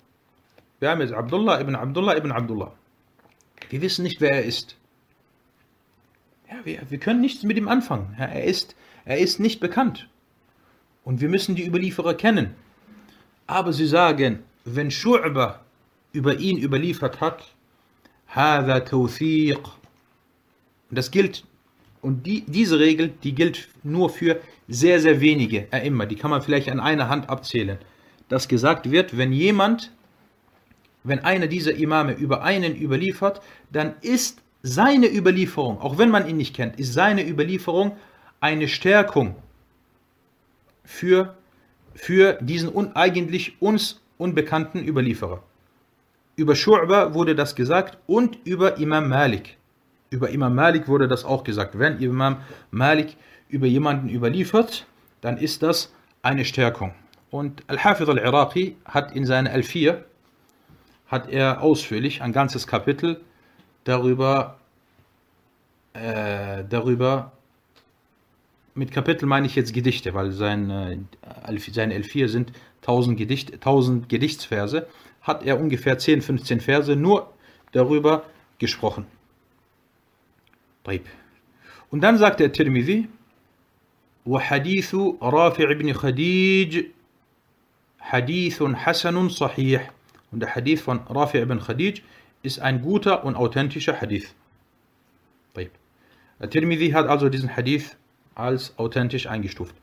Wir 0.80 0.90
haben 0.90 1.00
jetzt 1.00 1.12
Abdullah 1.12 1.60
ibn 1.60 1.74
Abdullah 1.74 2.16
ibn 2.16 2.32
Abdullah. 2.32 2.72
Wir 3.70 3.80
wissen 3.82 4.02
nicht, 4.02 4.20
wer 4.20 4.32
er 4.32 4.44
ist. 4.44 4.76
Ja, 6.50 6.56
wir, 6.64 6.80
wir 6.88 6.98
können 6.98 7.20
nichts 7.20 7.42
mit 7.42 7.56
ihm 7.56 7.68
anfangen. 7.68 8.14
Ja, 8.18 8.26
er, 8.26 8.44
ist, 8.44 8.74
er 9.04 9.18
ist 9.18 9.40
nicht 9.40 9.60
bekannt. 9.60 10.08
Und 11.04 11.20
wir 11.20 11.28
müssen 11.28 11.54
die 11.54 11.66
Überlieferer 11.66 12.14
kennen. 12.14 12.54
Aber 13.46 13.72
sie 13.72 13.86
sagen, 13.86 14.42
wenn 14.64 14.90
Shu'ba 14.90 15.60
über 16.12 16.38
ihn 16.38 16.58
überliefert 16.58 17.20
hat, 17.20 17.44
هذا 18.34 18.78
توثيق. 18.78 19.70
Und 20.90 20.98
das 20.98 21.10
gilt, 21.10 21.44
und 22.01 22.25
die, 22.25 22.41
diese 22.47 22.79
Regel, 22.79 23.13
die 23.23 23.33
gilt 23.33 23.67
nur 23.83 24.09
für 24.09 24.39
sehr, 24.67 24.99
sehr 24.99 25.19
wenige 25.21 25.67
A'imma. 25.71 26.05
Die 26.05 26.15
kann 26.15 26.31
man 26.31 26.41
vielleicht 26.41 26.69
an 26.69 26.79
einer 26.79 27.09
Hand 27.09 27.29
abzählen. 27.29 27.77
Dass 28.29 28.47
gesagt 28.47 28.91
wird, 28.91 29.17
wenn 29.17 29.31
jemand, 29.31 29.91
wenn 31.03 31.19
einer 31.19 31.47
dieser 31.47 31.75
Imame 31.75 32.13
über 32.13 32.43
einen 32.43 32.75
überliefert, 32.75 33.41
dann 33.71 33.95
ist 34.01 34.41
seine 34.63 35.07
Überlieferung, 35.07 35.79
auch 35.79 35.97
wenn 35.97 36.09
man 36.09 36.27
ihn 36.27 36.37
nicht 36.37 36.55
kennt, 36.55 36.79
ist 36.79 36.93
seine 36.93 37.27
Überlieferung 37.27 37.95
eine 38.39 38.67
Stärkung 38.67 39.35
für, 40.83 41.35
für 41.93 42.37
diesen 42.41 42.73
un, 42.73 42.95
eigentlich 42.95 43.61
uns 43.61 44.01
unbekannten 44.17 44.85
Überlieferer. 44.85 45.41
Über 46.35 46.53
Shu'ba 46.53 47.13
wurde 47.13 47.35
das 47.35 47.55
gesagt 47.55 47.97
und 48.07 48.37
über 48.45 48.77
Imam 48.77 49.09
Malik. 49.09 49.57
Über 50.09 50.29
Imam 50.29 50.55
Malik 50.55 50.87
wurde 50.87 51.07
das 51.07 51.25
auch 51.25 51.43
gesagt. 51.43 51.77
Wenn 51.77 51.99
Imam 51.99 52.37
Malik 52.71 53.17
über 53.49 53.67
jemanden 53.67 54.09
überliefert, 54.09 54.85
dann 55.21 55.37
ist 55.37 55.63
das 55.63 55.93
eine 56.21 56.45
Stärkung. 56.45 56.93
Und 57.29 57.63
Al-Hafidh 57.67 58.09
al-Iraqi 58.09 58.77
hat 58.85 59.15
in 59.15 59.25
seiner 59.25 59.51
Al-Fir, 59.51 60.05
hat 61.07 61.29
er 61.29 61.61
ausführlich 61.61 62.21
ein 62.21 62.31
ganzes 62.31 62.67
Kapitel 62.67 63.21
darüber, 63.83 64.59
äh, 65.93 66.63
darüber, 66.69 67.31
mit 68.77 68.91
Kapitel 68.91 69.25
meine 69.25 69.47
ich 69.47 69.55
jetzt 69.55 69.73
Gedichte, 69.73 70.13
weil 70.13 70.31
sein, 70.31 70.69
äh, 70.69 71.59
seine 71.71 71.97
L4 71.97 72.27
sind 72.27 72.51
1000, 72.81 73.17
Gedicht, 73.17 73.53
1000 73.53 74.07
Gedichtsverse, 74.07 74.87
hat 75.21 75.43
er 75.43 75.59
ungefähr 75.59 75.97
10, 75.97 76.21
15 76.21 76.61
Verse 76.61 76.95
nur 76.95 77.33
darüber 77.71 78.23
gesprochen. 78.59 79.07
Und 81.90 82.00
dann 82.00 82.18
sagt 82.18 82.40
der 82.40 82.52
Tirmidhi, 82.52 83.08
وحديث 84.26 84.94
رافع 85.22 85.72
بن 85.72 85.92
خديج 85.92 86.84
حديث 88.00 88.62
حسن 88.62 89.28
صحيح 89.28 89.90
und 90.32 90.40
der 90.40 90.54
Hadith 90.54 90.80
von 90.80 91.00
Rafi' 91.00 91.42
ibn 91.42 91.60
Khadij 91.60 92.02
ist 92.42 92.58
ein 92.58 92.80
guter 92.82 93.24
und 93.24 93.36
authentischer 93.36 94.00
Hadith. 94.00 94.34
Tirmidhi 96.50 96.90
hat 96.90 97.06
also 97.06 97.28
diesen 97.28 97.54
Hadith 97.54 97.96
als 98.34 98.76
authentisch 98.76 99.28
eingestuft. 99.28 99.76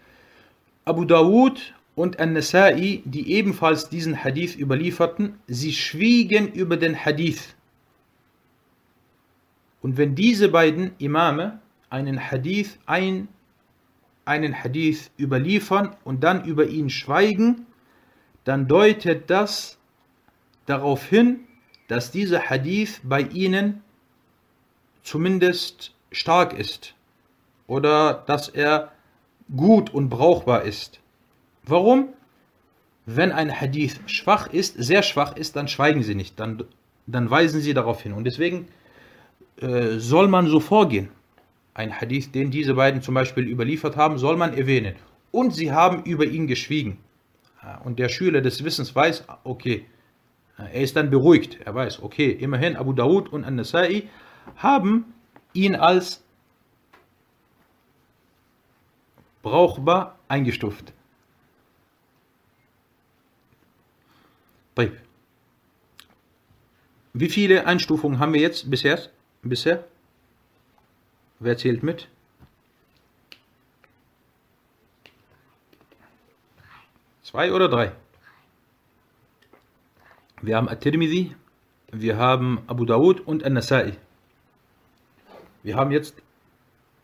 Abu 0.83 1.05
Dawud 1.05 1.73
und 1.95 2.19
An-Nasa'i, 2.19 3.01
die 3.05 3.31
ebenfalls 3.31 3.87
diesen 3.87 4.23
Hadith 4.23 4.57
überlieferten, 4.57 5.39
sie 5.47 5.71
schwiegen 5.71 6.51
über 6.51 6.75
den 6.75 6.95
Hadith. 6.97 7.55
Und 9.84 9.98
wenn 9.98 10.14
diese 10.14 10.48
beiden 10.48 10.92
Imame 10.96 11.60
einen 11.90 12.18
Hadith, 12.30 12.78
ein, 12.86 13.28
einen 14.24 14.64
Hadith 14.64 15.10
überliefern 15.18 15.94
und 16.04 16.24
dann 16.24 16.42
über 16.46 16.66
ihn 16.66 16.88
schweigen, 16.88 17.66
dann 18.44 18.66
deutet 18.66 19.28
das 19.28 19.76
darauf 20.64 21.04
hin, 21.04 21.40
dass 21.86 22.10
dieser 22.10 22.48
Hadith 22.48 23.02
bei 23.04 23.20
ihnen 23.20 23.82
zumindest 25.02 25.92
stark 26.10 26.58
ist 26.58 26.94
oder 27.66 28.24
dass 28.26 28.48
er 28.48 28.90
gut 29.54 29.92
und 29.92 30.08
brauchbar 30.08 30.62
ist. 30.62 30.98
Warum? 31.62 32.08
Wenn 33.04 33.32
ein 33.32 33.60
Hadith 33.60 34.00
schwach 34.06 34.46
ist, 34.46 34.76
sehr 34.78 35.02
schwach 35.02 35.36
ist, 35.36 35.56
dann 35.56 35.68
schweigen 35.68 36.02
sie 36.02 36.14
nicht, 36.14 36.40
dann, 36.40 36.64
dann 37.06 37.28
weisen 37.28 37.60
sie 37.60 37.74
darauf 37.74 38.00
hin. 38.00 38.14
Und 38.14 38.24
deswegen 38.24 38.66
äh, 39.60 39.98
soll 39.98 40.28
man 40.28 40.46
so 40.46 40.60
vorgehen. 40.60 41.08
Ein 41.74 42.00
Hadith, 42.00 42.32
den 42.32 42.50
diese 42.50 42.74
beiden 42.74 43.02
zum 43.02 43.14
Beispiel 43.14 43.48
überliefert 43.48 43.96
haben, 43.96 44.18
soll 44.18 44.36
man 44.36 44.54
erwähnen. 44.54 44.94
Und 45.32 45.54
sie 45.54 45.72
haben 45.72 46.04
über 46.04 46.24
ihn 46.24 46.46
geschwiegen. 46.46 46.98
Und 47.82 47.98
der 47.98 48.08
Schüler 48.08 48.40
des 48.42 48.62
Wissens 48.62 48.94
weiß, 48.94 49.24
okay, 49.42 49.86
er 50.56 50.82
ist 50.82 50.96
dann 50.96 51.10
beruhigt. 51.10 51.58
Er 51.64 51.74
weiß, 51.74 52.02
okay, 52.02 52.30
immerhin 52.30 52.76
Abu 52.76 52.92
Dawud 52.92 53.32
und 53.32 53.44
An-Nasai 53.44 54.04
haben 54.56 55.14
ihn 55.52 55.74
als 55.74 56.22
brauchbar 59.42 60.18
eingestuft. 60.28 60.92
Wie 67.16 67.28
viele 67.28 67.64
Einstufungen 67.64 68.18
haben 68.18 68.34
wir 68.34 68.40
jetzt 68.40 68.68
bisher? 68.68 68.98
Bisher? 69.48 69.84
Wer 71.38 71.56
zählt 71.56 71.82
mit? 71.82 72.08
Zwei 77.22 77.52
oder 77.52 77.68
drei? 77.68 77.92
Wir 80.40 80.56
haben 80.56 80.68
At-Tirmidhi, 80.68 81.34
wir 81.90 82.16
haben 82.16 82.62
Abu 82.66 82.84
Dawud 82.84 83.20
und 83.20 83.44
An-Nasai. 83.44 83.96
Wir 85.62 85.76
haben 85.76 85.90
jetzt 85.90 86.22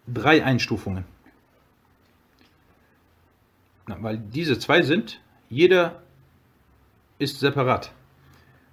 drei 0.06 0.44
Einstufungen. 0.44 1.04
Na, 3.86 4.02
weil 4.02 4.18
diese 4.18 4.58
zwei 4.58 4.82
sind, 4.82 5.20
jeder 5.48 6.02
ist 7.18 7.40
separat. 7.40 7.92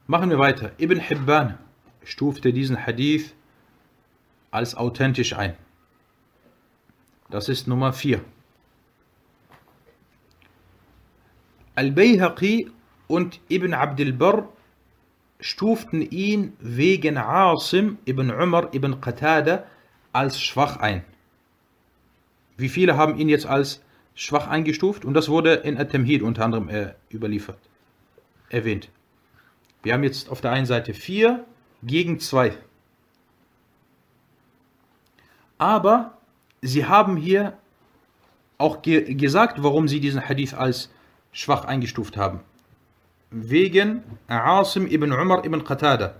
Machen 0.06 0.30
wir 0.30 0.40
weiter. 0.40 0.72
Ibn 0.78 1.00
Hibban 1.00 1.58
stufte 2.04 2.54
diesen 2.54 2.86
Hadith 2.86 3.34
als 4.58 4.76
authentisch 4.76 5.34
ein. 5.38 5.56
Das 7.30 7.48
ist 7.48 7.68
Nummer 7.68 7.94
4. 7.94 8.22
Al-Bayhaqi 11.76 12.72
und 13.08 13.40
Ibn 13.50 13.74
Abdul 13.74 14.14
Barr 14.14 14.50
stuften 15.40 16.02
ihn 16.02 16.54
wegen 16.60 17.18
Asim 17.18 18.00
ibn 18.06 18.32
Umar 18.32 18.74
ibn 18.74 19.00
Qatada 19.00 19.66
als 20.12 20.42
schwach 20.42 20.78
ein. 20.78 21.04
Wie 22.58 22.70
viele 22.70 22.98
haben 22.98 23.20
ihn 23.20 23.30
jetzt 23.30 23.46
als 23.46 23.84
schwach 24.16 24.48
eingestuft? 24.48 25.06
Und 25.06 25.14
das 25.14 25.30
wurde 25.30 25.54
in 25.54 25.78
At-Tamhid 25.78 26.24
unter 26.24 26.44
anderem 26.44 26.70
äh, 26.70 26.94
überliefert, 27.14 27.60
erwähnt. 28.50 28.90
Wir 29.84 29.94
haben 29.94 30.04
jetzt 30.04 30.30
auf 30.30 30.42
der 30.42 30.52
einen 30.52 30.66
Seite 30.66 30.96
4 30.96 31.46
gegen 31.84 32.20
2. 32.20 32.58
Aber 35.58 36.18
sie 36.62 36.86
haben 36.86 37.18
hier 37.18 37.58
auch 38.58 38.82
ge 38.82 39.14
gesagt, 39.14 39.62
warum 39.64 39.88
sie 39.88 40.00
diesen 40.00 40.28
Hadith 40.28 40.54
als 40.54 40.90
schwach 41.32 41.66
eingestuft 41.66 42.18
haben. 42.18 42.40
Wegen 43.30 44.04
Asim 44.28 44.88
ibn 44.88 45.12
Umar 45.12 45.46
ibn 45.46 45.64
Qatada. 45.64 46.16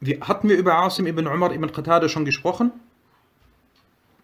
Wir, 0.00 0.20
hatten 0.20 0.48
wir 0.48 0.56
über 0.56 0.74
Asim 0.78 1.06
ibn 1.06 1.26
Umar 1.26 1.52
ibn 1.52 1.70
Qatada 1.70 2.08
schon 2.08 2.24
gesprochen? 2.24 2.72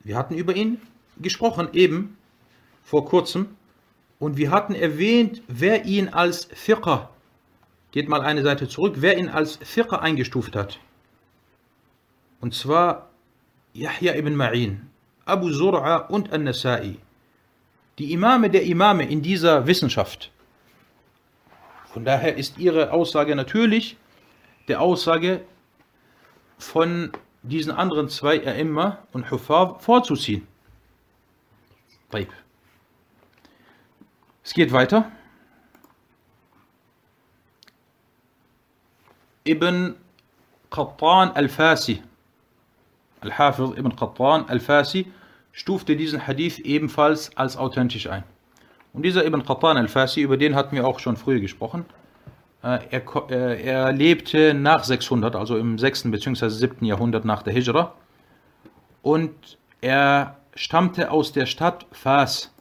Wir 0.04 0.16
hatten 0.16 0.34
über 0.34 0.54
ihn 0.56 0.80
gesprochen, 1.18 1.68
eben 1.72 2.16
vor 2.82 3.04
kurzem. 3.04 3.56
Und 4.18 4.36
wir 4.36 4.50
hatten 4.50 4.74
erwähnt, 4.74 5.42
wer 5.48 5.84
ihn 5.84 6.08
als 6.08 6.48
Fiqh, 6.52 7.08
geht 7.90 8.08
mal 8.08 8.20
eine 8.20 8.42
Seite 8.42 8.68
zurück, 8.68 8.96
wer 8.98 9.18
ihn 9.18 9.28
als 9.28 9.56
Fiqh 9.56 9.92
eingestuft 9.96 10.56
hat. 10.56 10.78
Und 12.42 12.54
zwar 12.54 13.08
Yahya 13.72 14.14
ibn 14.16 14.34
Ma'in, 14.34 14.80
Abu 15.24 15.48
Zur'a 15.48 16.08
und 16.08 16.30
An-Nasa'i 16.32 16.96
die 17.98 18.12
Imame 18.12 18.50
der 18.50 18.64
Imame 18.64 19.08
in 19.08 19.22
dieser 19.22 19.66
Wissenschaft. 19.66 20.32
Von 21.92 22.04
daher 22.04 22.36
ist 22.36 22.58
ihre 22.58 22.90
Aussage 22.90 23.36
natürlich 23.36 23.96
der 24.66 24.80
Aussage 24.80 25.44
von 26.58 27.12
diesen 27.42 27.70
anderen 27.72 28.08
zwei 28.08 28.38
A'imma 28.38 28.98
und 29.12 29.30
Hufar 29.30 29.78
vorzuziehen. 29.78 30.46
Es 34.42 34.54
geht 34.54 34.72
weiter. 34.72 35.12
Ibn 39.44 39.94
Qattan 40.70 41.30
al-Fasi, 41.30 42.02
Al-Hafiz 43.22 43.70
Ibn 43.76 43.96
Qattan 43.96 44.44
al-Fasi, 44.48 45.06
stufte 45.52 45.96
diesen 45.96 46.26
Hadith 46.26 46.58
ebenfalls 46.58 47.36
als 47.36 47.56
authentisch 47.56 48.08
ein. 48.08 48.24
Und 48.92 49.04
dieser 49.04 49.24
Ibn 49.24 49.44
Qattan 49.44 49.76
al-Fasi, 49.76 50.20
über 50.20 50.36
den 50.36 50.54
hatten 50.54 50.76
wir 50.76 50.86
auch 50.86 50.98
schon 50.98 51.16
früher 51.16 51.40
gesprochen, 51.40 51.84
äh, 52.62 52.78
er, 52.90 53.30
äh, 53.30 53.62
er, 53.62 53.92
lebte 53.92 54.54
nach 54.54 54.84
600, 54.84 55.34
also 55.34 55.56
im 55.58 55.78
6. 55.78 56.10
bzw. 56.12 56.48
7. 56.48 56.84
Jahrhundert 56.84 57.24
nach 57.24 57.42
der 57.42 57.52
Hijra. 57.52 57.94
Und 59.02 59.58
er 59.80 60.36
stammte 60.54 61.10
aus 61.10 61.32
der 61.32 61.46
Stadt 61.46 61.86
Fas. 61.90 62.54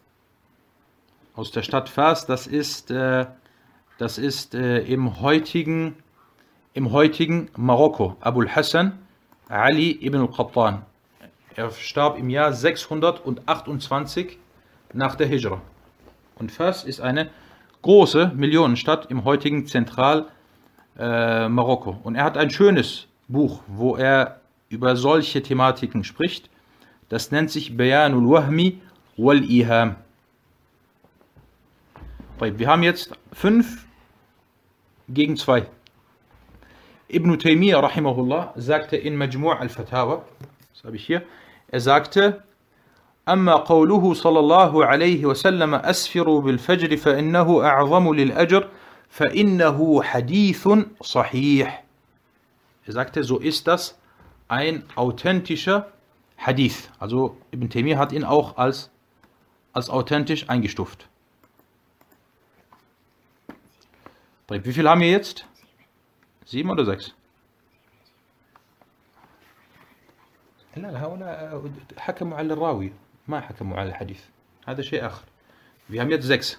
Aus 1.36 1.51
der 1.51 1.62
Stadt 1.62 1.88
Fas, 1.88 2.26
das 2.26 2.47
ist, 2.47 2.89
äh, 2.89 3.28
das 3.99 4.18
ist 4.18 4.55
im, 4.55 5.22
heutigen, 5.22 5.95
im 6.74 6.91
heutigen 6.91 7.51
Marokko. 7.55 8.18
Abul 8.20 8.49
Hassan 8.49 8.97
Ali 9.52 9.99
ibn 10.02 10.22
al-Qattan. 10.22 10.82
Er 11.56 11.70
starb 11.72 12.18
im 12.18 12.30
Jahr 12.30 12.54
628 12.54 14.38
nach 14.93 15.16
der 15.16 15.28
Hijra. 15.28 15.60
Und 16.36 16.54
Fas 16.54 16.86
ist 16.86 17.02
eine 17.02 17.30
große 17.82 18.32
Millionenstadt 18.36 19.12
im 19.12 19.26
heutigen 19.26 19.68
Zentral-Marokko. 19.68 21.91
Äh, 21.91 21.97
und 22.04 22.16
er 22.16 22.24
hat 22.24 22.38
ein 22.38 22.49
schönes 22.49 23.08
Buch, 23.28 23.62
wo 23.68 23.97
er 23.97 24.39
über 24.70 24.95
solche 24.95 25.43
Thematiken 25.43 26.06
spricht. 26.06 26.49
Das 27.10 27.32
nennt 27.32 27.52
sich 27.52 27.76
Bayanul 27.76 28.30
Wahmi 28.30 28.80
wal 29.18 29.43
Iham. 29.43 29.97
Wir 32.39 32.68
haben 32.68 32.84
jetzt 32.84 33.12
fünf 33.34 33.86
gegen 35.10 35.36
zwei. 35.36 35.68
Ibn 37.14 37.38
Taymiyyah 37.38 37.82
rahimahullah 37.84 38.53
sagte 38.55 38.95
in 38.95 39.18
Majmu' 39.18 39.51
al-Fatawa, 39.51 40.24
das 40.74 40.84
habe 40.84 40.95
ich 40.95 41.05
hier, 41.05 41.24
er 41.68 41.80
sagte, 41.80 42.43
أما 43.28 43.55
قوله 43.55 44.14
صلى 44.14 44.39
الله 44.39 44.86
عليه 44.86 45.26
وسلم 45.26 45.76
أسفروا 45.76 46.41
بالفجر 46.41 46.97
فإنه 46.97 47.64
أعظم 47.64 48.14
للأجر 48.14 48.68
فإنه 49.09 50.03
حديث 50.03 50.68
صحيح. 51.01 51.84
Er 52.88 52.93
sagte, 52.93 53.24
so 53.24 53.38
ist 53.38 53.68
das 53.68 53.97
ein 54.47 54.84
authentischer 54.95 55.91
Hadith. 56.38 56.89
Also 56.99 57.38
Ibn 57.51 57.70
Taymiyyah 57.70 57.99
hat 57.99 58.12
ihn 58.12 58.24
auch 58.24 58.57
als, 58.57 58.89
als 59.72 59.89
authentisch 59.89 60.49
eingestuft. 60.49 61.07
Wie 64.49 64.74
viel 64.74 64.89
haben 64.89 64.99
wir 64.99 65.12
jetzt? 65.12 65.45
Sieben 66.51 66.71
oder 66.71 66.85
sechs? 66.85 67.14
لا 70.77 71.05
هؤلاء 71.05 71.71
حكموا 71.99 72.37
على 72.37 72.53
الراوي 72.53 72.93
ما 73.29 73.41
حكموا 73.41 73.77
على 73.77 73.89
الحديث 73.89 74.21
هذا 74.67 74.83
شيء 74.83 75.07
آخر 75.07 75.25
wir 75.89 76.01
haben 76.01 76.11
jetzt 76.11 76.27
sechs 76.27 76.59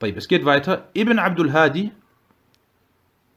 طيب 0.00 0.16
es 0.16 0.28
geht 0.28 0.44
weiter 0.44 0.88
Ibn 0.94 1.18
Abdul 1.18 1.52
Hadi 1.52 1.92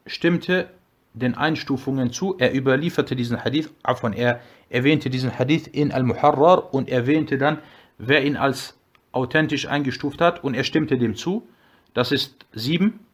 stimmte 0.08 0.70
den 1.14 1.36
Einstufungen 1.36 2.12
zu 2.12 2.38
er 2.38 2.54
überlieferte 2.54 3.16
diesen 3.16 3.44
Hadith 3.44 3.70
afwan, 3.84 4.14
er 4.14 4.42
erwähnte 4.70 5.10
diesen 5.10 5.38
Hadith 5.38 5.68
in 5.68 5.92
Al-Muharrar 5.92 6.74
und 6.74 6.88
erwähnte 6.88 7.38
dann 7.38 7.60
wer 7.98 8.24
ihn 8.24 8.38
als 8.38 8.78
authentisch 9.12 9.68
eingestuft 9.68 10.22
hat 10.22 10.44
und 10.44 10.54
er 10.54 10.64
stimmte 10.64 10.98
dem 10.98 11.16
zu 11.16 11.48
das 11.94 12.12
ist 12.12 12.46
sieben 12.54 13.06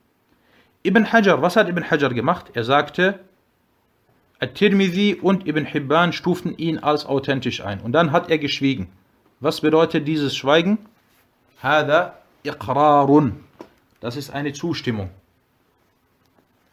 Ibn 0.82 1.12
Hajar 1.12 1.42
was 1.42 1.56
hat 1.56 1.68
Ibn 1.68 1.90
Hajar 1.90 2.14
gemacht 2.14 2.50
er 2.54 2.64
sagte 2.64 3.20
At-Tirmidhi 4.40 5.16
und 5.16 5.46
Ibn 5.46 5.66
Hibban 5.66 6.12
stuften 6.14 6.56
ihn 6.56 6.78
als 6.78 7.04
authentisch 7.04 7.62
ein. 7.62 7.80
Und 7.82 7.92
dann 7.92 8.10
hat 8.10 8.30
er 8.30 8.38
geschwiegen. 8.38 8.88
Was 9.38 9.60
bedeutet 9.60 10.08
dieses 10.08 10.34
Schweigen? 10.34 10.78
Hada 11.62 12.16
iqrarun. 12.42 13.44
Das 14.00 14.16
ist 14.16 14.30
eine 14.30 14.54
Zustimmung. 14.54 15.10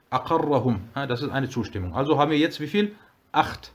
Aqarrahum. 0.10 0.88
Das 0.93 1.22
ist 1.22 1.30
eine 1.30 1.49
Zustimmung. 1.49 1.93
Also 1.93 2.18
haben 2.18 2.32
wir 2.32 2.38
jetzt 2.38 2.62
wie 2.62 2.68
viel? 2.68 2.95
Acht. 3.34 3.74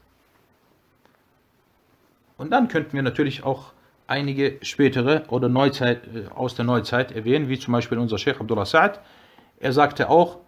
Und 2.38 2.50
dann 2.50 2.68
könnten 2.68 2.94
wir 2.94 3.02
natürlich 3.02 3.44
auch 3.44 3.72
einige 4.06 4.58
spätere 4.62 5.24
oder 5.28 5.48
Neuzeit, 5.48 6.06
äh, 6.14 6.28
aus 6.34 6.54
der 6.54 6.64
Neuzeit 6.64 7.12
erwähnen, 7.12 7.48
wie 7.48 7.58
zum 7.58 7.72
Beispiel 7.72 7.98
unser 7.98 8.18
Sheikh 8.18 8.40
Abdullah 8.40 8.62
Sa'ad. 8.64 8.98
Er 9.62 9.72
sagte 9.72 10.10
auch, 10.10 10.40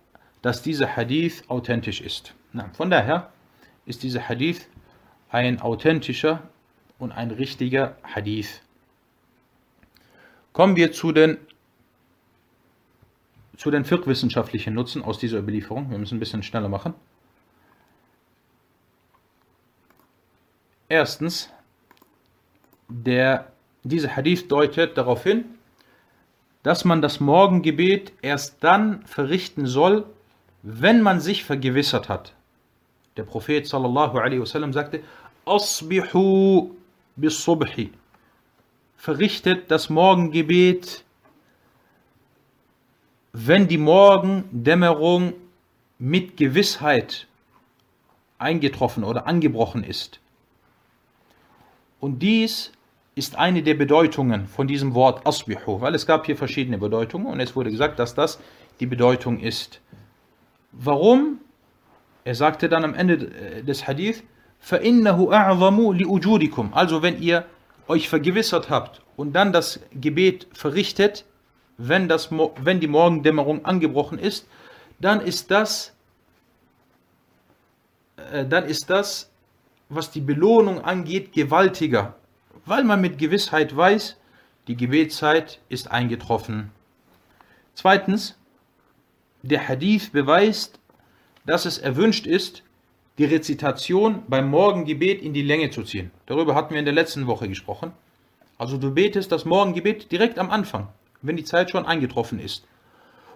dass 0.42 0.60
dieser 0.60 0.96
Hadith 0.96 1.44
authentisch 1.48 2.00
ist. 2.00 2.34
Von 2.72 2.90
daher 2.90 3.32
ist 3.86 4.02
dieser 4.02 4.28
Hadith 4.28 4.68
ein 5.30 5.60
authentischer 5.60 6.42
und 6.98 7.12
ein 7.12 7.30
richtiger 7.30 7.96
Hadith. 8.02 8.60
Kommen 10.52 10.74
wir 10.74 10.90
zu 10.90 11.12
den, 11.12 11.38
zu 13.56 13.70
den 13.70 13.84
fiqh-wissenschaftlichen 13.84 14.74
Nutzen 14.74 15.00
aus 15.04 15.20
dieser 15.20 15.38
Überlieferung. 15.38 15.90
Wir 15.90 15.98
müssen 15.98 16.16
ein 16.16 16.20
bisschen 16.20 16.42
schneller 16.42 16.68
machen. 16.68 16.92
Erstens, 20.88 21.52
der, 22.88 23.52
dieser 23.84 24.16
Hadith 24.16 24.48
deutet 24.48 24.98
darauf 24.98 25.22
hin, 25.22 25.53
dass 26.64 26.84
man 26.84 27.02
das 27.02 27.20
Morgengebet 27.20 28.12
erst 28.22 28.64
dann 28.64 29.04
verrichten 29.04 29.66
soll, 29.66 30.06
wenn 30.62 31.02
man 31.02 31.20
sich 31.20 31.44
vergewissert 31.44 32.08
hat, 32.08 32.34
der 33.18 33.24
Prophet 33.24 33.66
sallallahu 33.66 34.18
alaihi 34.18 34.40
wasallam 34.40 34.72
sagte, 34.72 35.02
Asbihu 35.44 36.70
bis 37.16 37.44
subhi. 37.44 37.92
Verrichtet 38.96 39.70
das 39.70 39.90
Morgengebet, 39.90 41.04
wenn 43.34 43.68
die 43.68 43.78
Morgendämmerung 43.78 45.34
mit 45.98 46.38
Gewissheit 46.38 47.26
eingetroffen 48.38 49.04
oder 49.04 49.26
angebrochen 49.26 49.84
ist. 49.84 50.18
Und 52.00 52.20
dies 52.20 52.72
ist 53.15 53.35
eine 53.35 53.63
der 53.63 53.73
Bedeutungen 53.73 54.47
von 54.47 54.67
diesem 54.67 54.93
Wort 54.93 55.27
Asbihu, 55.27 55.81
weil 55.81 55.93
es 55.95 56.05
gab 56.05 56.25
hier 56.25 56.37
verschiedene 56.37 56.77
Bedeutungen 56.77 57.27
und 57.27 57.39
es 57.39 57.55
wurde 57.55 57.71
gesagt, 57.71 57.99
dass 57.99 58.15
das 58.15 58.39
die 58.79 58.85
Bedeutung 58.85 59.39
ist. 59.39 59.81
Warum? 60.71 61.39
Er 62.23 62.35
sagte 62.35 62.69
dann 62.69 62.83
am 62.83 62.93
Ende 62.93 63.15
äh, 63.15 63.63
des 63.63 63.87
Hadith, 63.87 64.23
فَإِنَّهُ 64.61 65.17
أَعْظَمُ 65.31 65.93
لِأُجُورِكُمْ 65.93 66.73
Also 66.73 67.01
wenn 67.01 67.21
ihr 67.21 67.45
euch 67.87 68.07
vergewissert 68.07 68.69
habt 68.69 69.01
und 69.17 69.33
dann 69.33 69.51
das 69.51 69.79
Gebet 69.91 70.47
verrichtet, 70.53 71.25
wenn, 71.77 72.07
das, 72.07 72.29
wenn 72.31 72.79
die 72.79 72.87
Morgendämmerung 72.87 73.65
angebrochen 73.65 74.19
ist, 74.19 74.47
dann 74.99 75.21
ist 75.21 75.49
das, 75.49 75.93
äh, 78.31 78.45
dann 78.45 78.65
ist 78.65 78.89
das, 78.89 79.31
was 79.87 80.11
die 80.11 80.21
Belohnung 80.21 80.81
angeht, 80.81 81.33
gewaltiger, 81.33 82.15
weil 82.66 82.84
man 82.84 83.00
mit 83.00 83.18
Gewissheit 83.18 83.76
weiß, 83.76 84.16
die 84.68 84.76
Gebetszeit 84.76 85.60
ist 85.68 85.90
eingetroffen. 85.90 86.70
Zweitens, 87.74 88.38
der 89.42 89.68
Hadith 89.68 90.10
beweist, 90.10 90.78
dass 91.44 91.66
es 91.66 91.78
erwünscht 91.78 92.26
ist, 92.26 92.62
die 93.18 93.26
Rezitation 93.26 94.22
beim 94.26 94.48
Morgengebet 94.48 95.22
in 95.22 95.34
die 95.34 95.42
Länge 95.42 95.70
zu 95.70 95.82
ziehen. 95.82 96.10
Darüber 96.26 96.54
hatten 96.54 96.72
wir 96.72 96.78
in 96.78 96.86
der 96.86 96.94
letzten 96.94 97.26
Woche 97.26 97.48
gesprochen. 97.48 97.92
Also 98.56 98.78
du 98.78 98.92
betest 98.92 99.30
das 99.30 99.44
Morgengebet 99.44 100.10
direkt 100.10 100.38
am 100.38 100.50
Anfang, 100.50 100.88
wenn 101.22 101.36
die 101.36 101.44
Zeit 101.44 101.70
schon 101.70 101.86
eingetroffen 101.86 102.40
ist. 102.40 102.66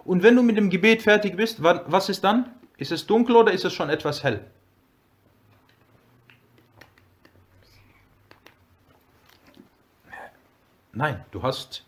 Und 0.03 0.23
wenn 0.23 0.35
du 0.35 0.41
mit 0.41 0.57
dem 0.57 0.69
Gebet 0.69 1.03
fertig 1.03 1.37
bist, 1.37 1.61
was 1.61 2.09
ist 2.09 2.23
dann? 2.23 2.49
Ist 2.77 2.91
es 2.91 3.05
dunkel 3.05 3.35
oder 3.35 3.51
ist 3.51 3.65
es 3.65 3.73
schon 3.73 3.89
etwas 3.89 4.23
hell? 4.23 4.45
Nein, 10.93 11.23
du 11.31 11.43
hast, 11.43 11.85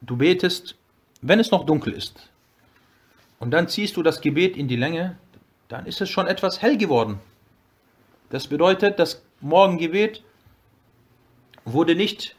du 0.00 0.16
betest, 0.16 0.76
wenn 1.22 1.40
es 1.40 1.50
noch 1.50 1.64
dunkel 1.64 1.92
ist. 1.92 2.30
Und 3.38 3.50
dann 3.50 3.68
ziehst 3.68 3.96
du 3.96 4.02
das 4.02 4.20
Gebet 4.20 4.56
in 4.56 4.68
die 4.68 4.76
Länge, 4.76 5.18
dann 5.68 5.86
ist 5.86 6.00
es 6.00 6.08
schon 6.08 6.26
etwas 6.26 6.62
hell 6.62 6.76
geworden. 6.76 7.18
Das 8.30 8.46
bedeutet, 8.48 8.98
das 8.98 9.24
Morgengebet 9.40 10.22
wurde 11.64 11.94
nicht, 11.94 12.36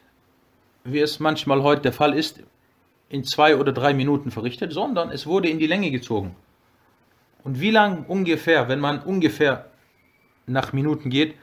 wie 0.84 1.00
es 1.00 1.20
manchmal 1.20 1.64
heute 1.64 1.82
der 1.84 1.94
Fall 1.94 2.14
ist, 2.14 2.44
in 3.10 3.24
zwei 3.24 3.56
oder 3.56 3.72
drei 3.72 3.94
Minuten 3.94 4.32
verrichtet, 4.32 4.74
sondern 4.74 5.12
es 5.12 5.26
wurde 5.26 5.50
in 5.50 5.60
die 5.60 5.68
Länge 5.68 5.92
gezogen. 5.92 6.36
Und 7.44 7.62
wie 7.62 7.72
lang 7.72 8.06
ungefähr, 8.06 8.68
wenn 8.68 8.80
man 8.80 9.02
ungefähr 9.02 9.70
nach 10.46 10.74
Minuten 10.74 11.10
geht, 11.10 11.36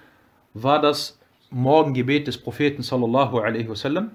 war 0.52 0.80
das 0.80 1.18
Morgengebet 1.50 2.26
des 2.26 2.38
Propheten 2.38 2.82
sallallahu 2.82 3.38
alaihi 3.38 3.68
wasallam? 3.68 4.10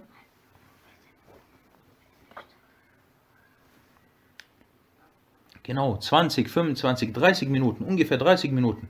Genau, 5.69 5.97
20, 5.97 6.49
25, 6.49 7.13
30 7.13 7.47
Minuten, 7.47 7.83
ungefähr 7.83 8.17
30 8.17 8.51
Minuten. 8.51 8.89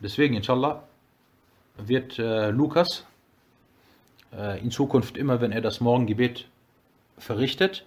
Deswegen, 0.00 0.34
inshallah, 0.34 0.84
wird 1.76 2.18
äh, 2.18 2.48
Lukas 2.48 3.04
äh, 4.32 4.58
in 4.62 4.70
Zukunft 4.70 5.18
immer, 5.18 5.42
wenn 5.42 5.52
er 5.52 5.60
das 5.60 5.80
Morgengebet 5.80 6.48
verrichtet 7.18 7.84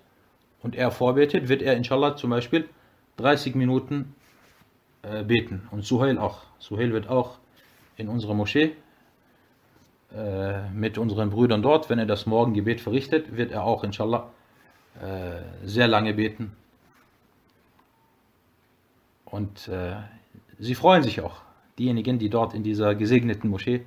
und 0.62 0.76
er 0.76 0.92
vorbetet, 0.92 1.50
wird 1.50 1.64
er 1.64 1.76
inshallah 1.76 2.16
zum 2.18 2.30
Beispiel 2.30 2.70
30 3.18 3.56
Minuten 3.56 4.14
äh, 5.02 5.24
beten. 5.24 5.68
Und 5.72 5.84
Suhail 5.84 6.20
auch. 6.20 6.44
Suhail 6.60 6.94
wird 6.94 7.10
auch 7.10 7.40
in 7.98 8.10
unserer 8.10 8.36
Moschee 8.36 8.76
äh, 10.16 10.70
mit 10.70 11.00
unseren 11.00 11.32
Brüdern 11.32 11.64
dort, 11.64 11.90
wenn 11.90 11.98
er 11.98 12.06
das 12.06 12.28
Morgengebet 12.28 12.80
verrichtet, 12.80 13.36
wird 13.36 13.52
er 13.52 13.64
auch 13.64 13.84
inshallah 13.84 14.30
äh, 15.02 15.42
sehr 15.66 15.88
lange 15.88 16.14
beten 16.14 16.56
und 19.32 19.68
äh, 19.68 19.96
sie 20.60 20.76
freuen 20.76 21.04
sich 21.04 21.22
auch, 21.22 21.42
diejenigen, 21.80 22.20
die 22.20 22.30
dort 22.30 22.54
in 22.54 22.64
dieser 22.64 22.96
gesegneten 22.96 23.50
Moschee 23.50 23.86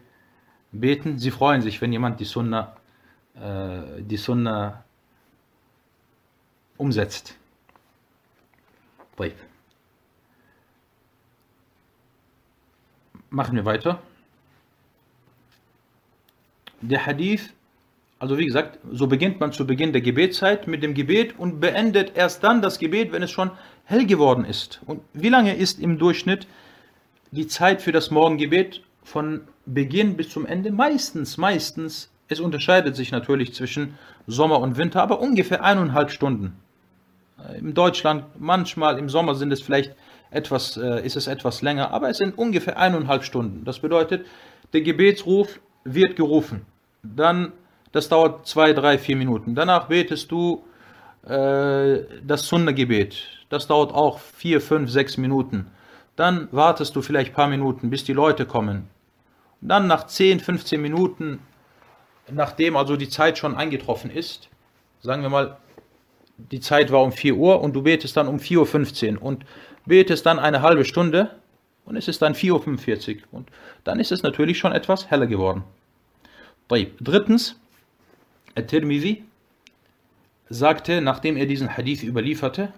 beten, 0.73 1.19
sie 1.19 1.31
freuen 1.31 1.63
sich, 1.63 1.81
wenn 1.81 1.93
jemand 1.93 2.19
die 2.19 2.25
Sunna, 2.25 2.77
äh, 3.35 4.03
die 4.03 4.17
Sunna 4.17 4.85
umsetzt. 6.77 7.37
Machen 13.35 13.57
wir 13.57 13.65
weiter. 13.65 14.01
Der 16.81 17.05
Hadith, 17.05 17.53
also 18.21 18.39
wie 18.39 18.47
gesagt, 18.47 18.79
so 18.93 19.09
beginnt 19.09 19.41
man 19.41 19.53
zu 19.53 19.67
Beginn 19.67 19.93
der 19.93 20.03
Gebetszeit 20.03 20.69
mit 20.69 20.83
dem 20.83 20.95
Gebet 20.95 21.39
und 21.39 21.59
beendet 21.59 22.17
erst 22.17 22.45
dann 22.45 22.63
das 22.63 22.79
Gebet, 22.79 23.11
wenn 23.11 23.23
es 23.23 23.31
schon 23.33 23.51
hell 23.85 24.07
geworden 24.07 24.45
ist. 24.45 24.81
Und 24.87 25.01
wie 25.13 25.29
lange 25.29 25.55
ist 25.55 25.79
im 25.79 25.99
Durchschnitt 25.99 26.47
die 27.31 27.47
Zeit 27.47 27.83
für 27.83 27.93
das 27.93 28.11
Morgengebet 28.11 28.83
von 29.03 29.43
Beginn 29.67 30.17
bis 30.17 30.31
zum 30.31 30.47
Ende? 30.47 30.73
Meistens, 30.73 31.37
meistens, 31.37 32.11
es 32.29 32.41
unterscheidet 32.41 32.97
sich 32.97 33.13
natürlich 33.13 33.55
zwischen 33.55 33.99
Sommer 34.27 34.61
und 34.61 34.77
Winter, 34.77 35.03
aber 35.03 35.21
ungefähr 35.21 35.63
eineinhalb 35.63 36.11
Stunden. 36.11 36.57
In 37.59 37.75
Deutschland 37.75 38.25
manchmal 38.39 38.99
im 38.99 39.09
Sommer 39.09 39.35
sind 39.35 39.53
es 39.53 39.61
vielleicht 39.61 39.95
etwas, 40.31 40.77
äh, 40.77 41.05
ist 41.05 41.17
es 41.17 41.27
etwas 41.27 41.63
länger, 41.63 41.91
aber 41.91 42.09
es 42.09 42.19
sind 42.19 42.39
ungefähr 42.39 42.79
eineinhalb 42.79 43.25
Stunden. 43.25 43.65
Das 43.65 43.81
bedeutet, 43.81 44.25
der 44.73 44.81
Gebetsruf 44.81 45.61
wird 45.85 46.17
gerufen. 46.17 46.65
Dann, 47.03 47.53
das 47.93 48.09
dauert 48.09 48.47
zwei, 48.47 48.73
drei, 48.73 48.99
vier 48.99 49.17
Minuten. 49.17 49.55
Danach 49.55 49.89
betest 49.89 50.31
du 50.31 50.65
äh, 50.65 50.74
das 51.27 52.47
Sunna-Gebet. 52.47 53.17
Das 53.49 53.67
dauert 53.67 53.93
auch 53.93 54.19
vier, 54.19 54.61
fünf, 54.61 54.91
sechs 54.91 55.17
Minuten. 55.17 55.71
Dann 56.17 56.49
wartest 56.53 56.95
du 56.97 57.03
vielleicht 57.03 57.33
ein 57.33 57.35
paar 57.35 57.49
Minuten, 57.49 57.91
bis 57.91 58.05
die 58.05 58.13
Leute 58.13 58.47
kommen. 58.47 58.89
Und 59.61 59.69
dann 59.69 59.87
nach 59.87 60.07
10, 60.07 60.41
15 60.41 60.81
Minuten, 60.81 61.41
nachdem 62.31 62.77
also 62.77 62.97
die 62.97 63.09
Zeit 63.09 63.39
schon 63.39 63.57
eingetroffen 63.57 64.11
ist, 64.11 64.49
sagen 65.01 65.23
wir 65.23 65.31
mal, 65.31 65.57
die 66.37 66.61
Zeit 66.61 66.93
war 66.93 67.03
um 67.03 67.13
4 67.13 67.37
Uhr 67.37 67.61
und 67.61 67.75
du 67.75 67.83
betest 67.83 68.17
dann 68.17 68.29
um 68.29 68.37
4.15 68.37 69.17
Uhr 69.17 69.23
und 69.23 69.45
betest 69.87 70.27
dann 70.27 70.39
eine 70.39 70.63
halbe 70.63 70.85
Stunde 70.85 71.31
und 71.85 71.97
es 71.97 72.09
ist 72.09 72.23
dann 72.23 72.35
4.45 72.35 73.17
Uhr 73.17 73.23
und 73.33 73.51
dann 73.85 74.01
ist 74.01 74.13
es 74.13 74.23
natürlich 74.23 74.59
schon 74.59 74.73
etwas 74.73 75.11
heller 75.11 75.27
geworden. 75.27 75.65
Drittens, 76.69 77.59
At-Tirmidhi 78.57 79.25
sagte, 80.55 81.01
nachdem 81.01 81.37
er 81.37 81.47
diesen 81.47 81.77
Hadith 81.77 82.03
überlieferte, 82.03 82.73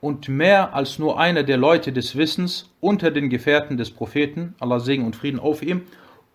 und 0.00 0.28
mehr 0.28 0.74
als 0.74 0.98
nur 0.98 1.20
einer 1.20 1.42
der 1.42 1.58
Leute 1.58 1.92
des 1.92 2.16
Wissens 2.16 2.70
unter 2.80 3.10
den 3.10 3.28
Gefährten 3.28 3.76
des 3.76 3.90
Propheten, 3.90 4.54
Allah 4.58 4.80
Segen 4.80 5.04
und 5.04 5.14
Frieden 5.14 5.38
auf 5.38 5.62
ihm, 5.62 5.82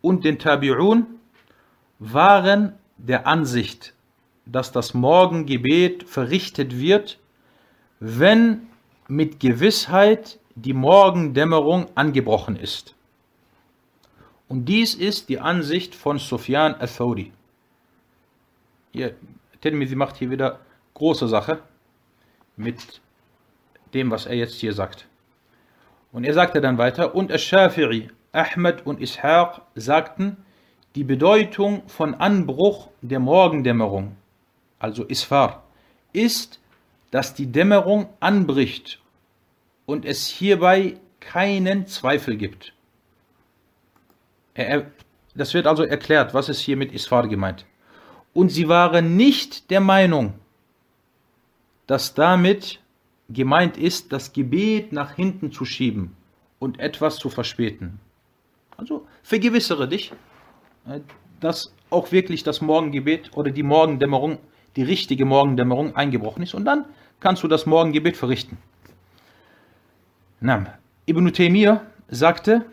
und 0.01 0.23
den 0.23 0.37
Tabi'un, 0.37 1.05
waren 1.97 2.73
der 2.97 3.25
Ansicht, 3.25 3.93
dass 4.45 4.71
das 4.71 4.93
Morgengebet 4.93 6.07
verrichtet 6.07 6.77
wird, 6.79 7.17
wenn 7.99 8.67
mit 9.07 9.39
Gewissheit 9.39 10.39
die 10.55 10.73
Morgendämmerung 10.73 11.87
angebrochen 11.95 12.55
ist. 12.55 12.95
Und 14.47 14.65
dies 14.65 14.93
ist 14.93 15.29
die 15.29 15.39
Ansicht 15.39 15.95
von 15.95 16.19
Sufyan 16.19 16.75
al-Thawri. 16.75 17.31
Hier, 18.95 19.13
Tirmidhi 19.59 19.93
macht 19.93 20.15
hier 20.15 20.31
wieder 20.31 20.61
große 20.93 21.27
Sache 21.27 21.59
mit 22.55 23.01
dem, 23.93 24.09
was 24.09 24.25
er 24.25 24.35
jetzt 24.35 24.55
hier 24.55 24.71
sagt. 24.71 25.05
Und 26.13 26.23
er 26.23 26.33
sagte 26.33 26.61
dann 26.61 26.77
weiter, 26.77 27.13
und 27.13 27.29
Ash-Shafi'i, 27.29 28.09
Ahmed 28.31 28.85
und 28.85 29.01
Ishaq 29.01 29.63
sagten, 29.75 30.37
die 30.95 31.03
Bedeutung 31.03 31.89
von 31.89 32.13
Anbruch 32.13 32.87
der 33.01 33.19
Morgendämmerung, 33.19 34.15
also 34.79 35.03
Isfar, 35.03 35.65
ist, 36.13 36.61
dass 37.11 37.33
die 37.33 37.51
Dämmerung 37.51 38.07
anbricht 38.21 39.01
und 39.85 40.05
es 40.05 40.25
hierbei 40.25 41.01
keinen 41.19 41.85
Zweifel 41.85 42.37
gibt. 42.37 42.71
Er, 44.53 44.89
das 45.35 45.53
wird 45.53 45.67
also 45.67 45.83
erklärt, 45.83 46.33
was 46.33 46.47
ist 46.47 46.61
hier 46.61 46.77
mit 46.77 46.93
Isfar 46.93 47.27
gemeint. 47.27 47.65
Und 48.36 48.49
sie 48.49 48.67
waren 48.67 49.15
nicht 49.15 49.71
der 49.71 49.79
Meinung, 49.79 50.33
dass 51.88 52.13
damit 52.15 52.81
gemeint 53.29 53.77
ist, 53.77 54.11
das 54.11 54.33
Gebet 54.33 54.91
nach 54.91 55.15
hinten 55.15 55.53
zu 55.53 55.63
schieben 55.63 56.17
und 56.59 56.77
etwas 56.79 57.15
zu 57.15 57.29
verspäten. 57.29 58.01
Also 58.75 59.07
vergewissere 59.23 59.88
dich, 59.88 60.11
äh, 60.86 60.99
dass 61.39 61.73
auch 61.89 62.11
wirklich 62.11 62.43
das 62.43 62.59
Morgengebet 62.59 63.31
oder 63.38 63.51
die 63.51 63.63
Morgendämmerung, 63.63 64.39
die 64.75 64.83
richtige 64.83 65.23
Morgendämmerung 65.23 65.95
eingebrochen 65.95 66.43
ist 66.43 66.53
und 66.53 66.65
dann 66.65 66.83
kannst 67.21 67.41
du 67.41 67.47
das 67.47 67.65
Morgengebet 67.65 68.17
verrichten. 68.17 68.57
Na, 70.41 70.77
Ibn 71.07 71.31
Taymiyyah 71.31 71.86
sagte 72.09 72.65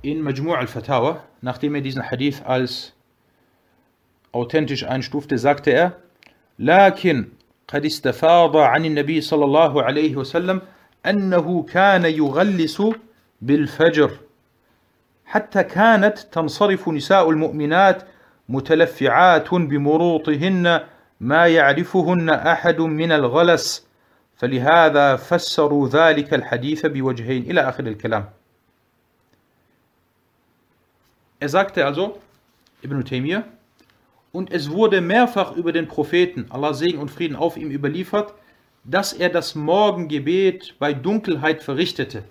in 0.00 0.22
Majmu' 0.22 0.54
al-Fatawa, 0.54 1.22
nachdem 1.42 1.74
er 1.74 1.82
diesen 1.82 2.02
Hadith 2.02 2.42
als 2.46 2.94
authentisch 4.38 4.84
einstufte, 4.84 5.38
sagte 5.38 5.70
er, 5.70 5.92
لكن 6.58 7.28
قد 7.68 7.84
استفاض 7.84 8.56
عن 8.56 8.84
النبي 8.84 9.20
صلى 9.20 9.44
الله 9.44 9.82
عليه 9.82 10.16
وسلم 10.16 10.60
أنه 11.06 11.62
كان 11.62 12.04
يغلس 12.04 12.82
بالفجر 13.40 14.10
حتى 15.26 15.62
كانت 15.62 16.18
تنصرف 16.18 16.88
نساء 16.88 17.30
المؤمنات 17.30 18.02
متلفعات 18.48 19.54
بمروطهن 19.54 20.80
ما 21.20 21.46
يعرفهن 21.46 22.30
أحد 22.30 22.80
من 22.80 23.12
الغلس 23.12 23.86
فلهذا 24.36 25.16
فسروا 25.16 25.88
ذلك 25.88 26.34
الحديث 26.34 26.86
بوجهين 26.86 27.42
إلى 27.42 27.60
آخر 27.60 27.86
الكلام 27.86 28.24
Er 31.40 31.48
sagte 31.48 31.86
also, 31.86 32.18
Ibn 32.82 33.00
Taymiyyah, 33.04 33.44
und 34.32 34.52
es 34.52 34.70
wurde 34.70 35.00
mehrfach 35.00 35.56
über 35.56 35.72
den 35.72 35.88
Propheten, 35.88 36.46
Allah 36.50 36.74
Segen 36.74 36.98
und 36.98 37.10
Frieden 37.10 37.36
auf 37.36 37.56
ihm 37.56 37.70
überliefert, 37.70 38.34
dass 38.84 39.12
er 39.12 39.28
das 39.28 39.54
Morgengebet 39.54 40.74
bei 40.78 40.92
Dunkelheit 40.92 41.62
verrichtete. 41.62 42.24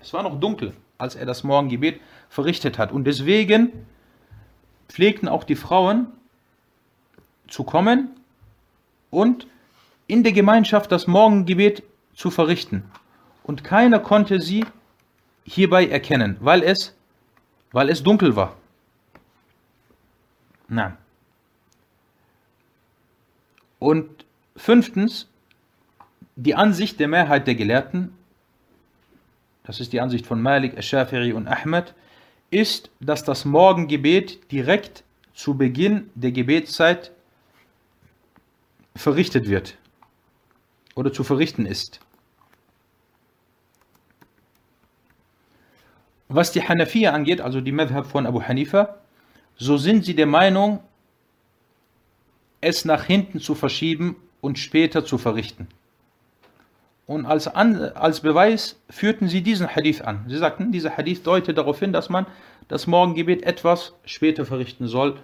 Es 0.00 0.12
war 0.12 0.22
noch 0.22 0.38
dunkel, 0.38 0.72
als 0.98 1.14
er 1.14 1.26
das 1.26 1.44
Morgengebet 1.44 2.00
verrichtet 2.28 2.78
hat. 2.78 2.92
Und 2.92 3.04
deswegen 3.04 3.72
pflegten 4.88 5.28
auch 5.28 5.44
die 5.44 5.56
Frauen 5.56 6.08
zu 7.48 7.64
kommen 7.64 8.10
und 9.10 9.46
in 10.06 10.22
der 10.22 10.32
Gemeinschaft 10.32 10.90
das 10.92 11.06
Morgengebet 11.06 11.82
zu 12.14 12.30
verrichten. 12.30 12.84
Und 13.42 13.64
keiner 13.64 13.98
konnte 13.98 14.40
sie 14.40 14.64
hierbei 15.44 15.86
erkennen, 15.88 16.36
weil 16.40 16.62
es, 16.62 16.94
weil 17.72 17.88
es 17.88 18.02
dunkel 18.02 18.36
war. 18.36 18.56
Na. 20.68 20.96
Und 23.82 24.24
fünftens, 24.54 25.26
die 26.36 26.54
Ansicht 26.54 27.00
der 27.00 27.08
Mehrheit 27.08 27.48
der 27.48 27.56
Gelehrten, 27.56 28.16
das 29.64 29.80
ist 29.80 29.92
die 29.92 30.00
Ansicht 30.00 30.24
von 30.24 30.40
Malik, 30.40 30.76
Ash-Shafi'i 30.76 31.32
und 31.32 31.48
Ahmed, 31.48 31.92
ist, 32.50 32.90
dass 33.00 33.24
das 33.24 33.44
Morgengebet 33.44 34.52
direkt 34.52 35.02
zu 35.34 35.56
Beginn 35.56 36.10
der 36.14 36.30
Gebetszeit 36.30 37.10
verrichtet 38.94 39.48
wird 39.48 39.76
oder 40.94 41.12
zu 41.12 41.24
verrichten 41.24 41.66
ist. 41.66 41.98
Was 46.28 46.52
die 46.52 46.62
Hanafiya 46.62 47.10
angeht, 47.10 47.40
also 47.40 47.60
die 47.60 47.72
Madhab 47.72 48.06
von 48.06 48.26
Abu 48.26 48.42
Hanifa, 48.42 48.98
so 49.56 49.76
sind 49.76 50.04
sie 50.04 50.14
der 50.14 50.26
Meinung, 50.26 50.78
es 52.62 52.86
nach 52.86 53.04
hinten 53.04 53.40
zu 53.40 53.54
verschieben 53.54 54.16
und 54.40 54.58
später 54.58 55.04
zu 55.04 55.18
verrichten. 55.18 55.68
Und 57.06 57.26
als, 57.26 57.48
an, 57.48 57.76
als 57.76 58.20
Beweis 58.20 58.80
führten 58.88 59.28
sie 59.28 59.42
diesen 59.42 59.68
Hadith 59.68 60.00
an. 60.00 60.24
Sie 60.28 60.38
sagten, 60.38 60.72
dieser 60.72 60.96
Hadith 60.96 61.22
deutet 61.24 61.58
darauf 61.58 61.80
hin, 61.80 61.92
dass 61.92 62.08
man 62.08 62.26
das 62.68 62.86
Morgengebet 62.86 63.42
etwas 63.42 63.92
später 64.04 64.46
verrichten 64.46 64.86
soll, 64.86 65.18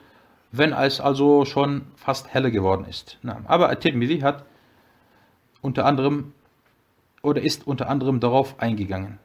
wenn 0.50 0.72
es 0.72 1.00
also 1.00 1.44
schon 1.44 1.86
fast 1.96 2.34
helle 2.34 2.50
geworden 2.50 2.84
ist. 2.88 3.18
Aber 3.46 3.70
At-Tirmidhi 3.70 4.20
hat 4.20 4.44
unter 5.62 5.86
anderem 5.86 6.32
oder 7.22 7.42
ist 7.42 7.66
unter 7.66 7.88
anderem 7.88 8.20
darauf 8.20 8.60
eingegangen. 8.60 9.18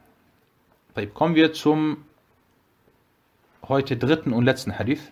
Kommen 1.14 1.34
wir 1.34 1.52
zum 1.52 2.04
heute 3.66 3.96
dritten 3.96 4.32
und 4.32 4.44
letzten 4.44 4.78
Hadith. 4.78 5.10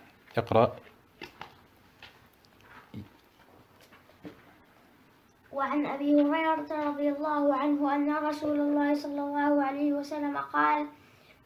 وعن 5.63 5.85
أبي 5.85 6.21
هريرة 6.21 6.67
رضي 6.71 7.09
الله 7.09 7.55
عنه 7.55 7.95
أن 7.95 8.15
رسول 8.15 8.59
الله 8.59 8.93
صلى 8.93 9.21
الله 9.21 9.63
عليه 9.63 9.93
وسلم 9.93 10.37
قال 10.37 10.87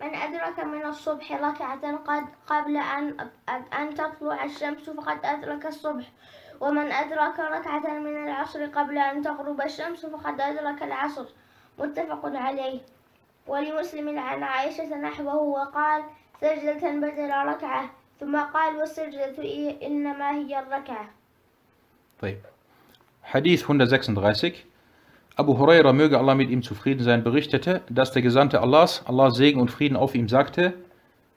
من 0.01 0.15
أدرك 0.15 0.59
من 0.59 0.86
الصبح 0.86 1.32
ركعة 1.32 1.95
قد 1.95 2.26
قبل 2.47 2.78
أن 2.78 3.30
أن 3.80 3.95
تطلع 3.95 4.43
الشمس 4.43 4.89
فقد 4.89 5.26
أدرك 5.26 5.65
الصبح. 5.65 6.05
ومن 6.61 6.91
أدرك 6.91 7.39
ركعة 7.39 7.88
من 7.99 8.24
العصر 8.24 8.65
قبل 8.65 8.97
أن 8.97 9.22
تغرب 9.22 9.61
الشمس 9.61 10.05
فقد 10.05 10.41
أدرك 10.41 10.84
العصر. 10.84 11.26
متفق 11.80 12.22
عليه. 12.26 12.82
ولمسلم 13.47 14.20
عن 14.20 14.43
عائشة 14.43 14.97
نحوه 14.97 15.36
وقال 15.36 16.03
سجدة 16.41 16.89
بدل 16.89 17.32
ركعة. 17.32 17.89
ثم 18.20 18.38
قال 18.38 18.76
والسجدة 18.78 19.38
إنما 19.88 20.32
هي 20.32 20.59
الركعة. 20.59 21.09
طيب. 22.22 22.56
Hadith 23.30 23.63
136 23.63 24.65
Abu 25.36 25.57
Huraira, 25.57 25.91
möge 25.91 26.17
Allah 26.17 26.34
mit 26.34 26.49
ihm 26.49 26.63
zufrieden 26.63 27.03
sein, 27.03 27.25
berichtete, 27.25 27.82
dass 27.89 28.13
der 28.13 28.21
Gesandte 28.21 28.61
Allahs, 28.61 29.03
Allah 29.05 29.32
Segen 29.32 29.59
und 29.59 29.69
Frieden 29.69 29.97
auf 29.97 30.15
ihm 30.15 30.30
sagte, 30.30 30.75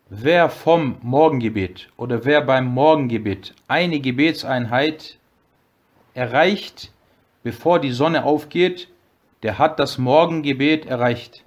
wer 0.08 0.50
vom 0.50 0.98
Morgengebet 1.02 1.88
oder 1.96 2.24
wer 2.24 2.42
beim 2.42 2.66
Morgengebet 2.66 3.56
eine 3.66 3.98
Gebetseinheit 3.98 5.18
erreicht, 6.14 6.92
bevor 7.42 7.80
die 7.80 7.90
Sonne 7.90 8.22
aufgeht, 8.22 8.86
der 9.42 9.58
hat 9.58 9.80
das 9.80 9.98
Morgengebet 9.98 10.86
erreicht. 10.86 11.42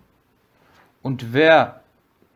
Und 1.01 1.31
wer 1.31 1.83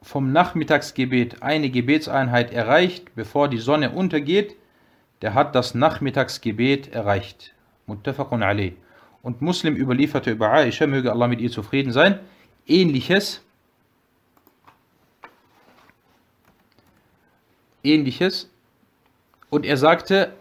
vom 0.02 0.32
Nachmittagsgebet 0.32 1.44
eine 1.44 1.70
Gebetseinheit 1.70 2.54
erreicht, 2.54 3.14
bevor 3.16 3.50
die 3.50 3.58
Sonne 3.58 3.90
untergeht, 3.90 4.56
der 5.22 5.34
hat 5.34 5.56
das 5.56 5.76
Nachmittagsgebet 5.76 6.94
erreicht. 6.94 7.54
Muttafaqun 7.88 8.44
alayh. 8.44 8.74
Und 9.24 9.42
Muslim 9.42 9.76
überlieferte 9.76 10.32
über 10.32 10.52
Aisha, 10.52 10.86
möge 10.88 11.12
Allah 11.12 11.28
mit 11.28 11.42
ihr 11.42 11.52
zufrieden 11.52 11.92
sein, 11.92 12.20
ähnliches, 12.68 13.42
ähnliches. 17.84 18.50
Und 19.50 19.66
er 19.66 19.78
sagte, 19.78 20.34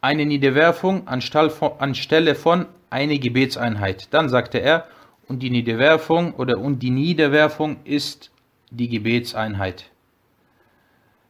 eine 0.00 0.24
Niederwerfung 0.24 1.08
anstelle 1.08 2.34
von 2.34 2.66
eine 2.90 3.18
Gebetseinheit. 3.18 4.08
Dann 4.12 4.28
sagte 4.28 4.58
er, 4.58 4.86
und 5.28 5.40
die 5.40 5.50
Niederwerfung 5.50 6.34
oder 6.34 6.58
und 6.58 6.80
die 6.80 6.90
Niederwerfung 6.90 7.84
ist 7.84 8.30
die 8.70 8.88
Gebetseinheit. 8.88 9.90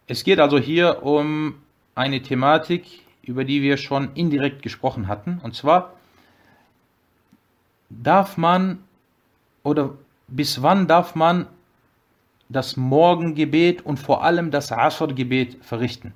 Es 0.07 0.25
geht 0.25 0.41
also 0.41 0.59
hier 0.59 1.03
um 1.03 1.57
eine 1.95 2.23
Thematik, 2.23 3.03
über 3.31 3.45
die 3.45 3.63
wir 3.63 3.77
schon 3.77 4.13
indirekt 4.15 4.63
gesprochen 4.63 5.07
hatten. 5.07 5.41
Und 5.43 5.55
zwar 5.55 5.95
darf 7.89 8.37
man 8.37 8.83
oder 9.63 9.95
bis 10.27 10.63
wann 10.63 10.87
darf 10.87 11.15
man 11.15 11.47
das 12.49 12.77
Morgengebet 12.77 13.83
und 13.87 13.99
vor 13.99 14.25
allem 14.25 14.51
das 14.51 14.73
Asr-Gebet 14.73 15.65
verrichten? 15.65 16.13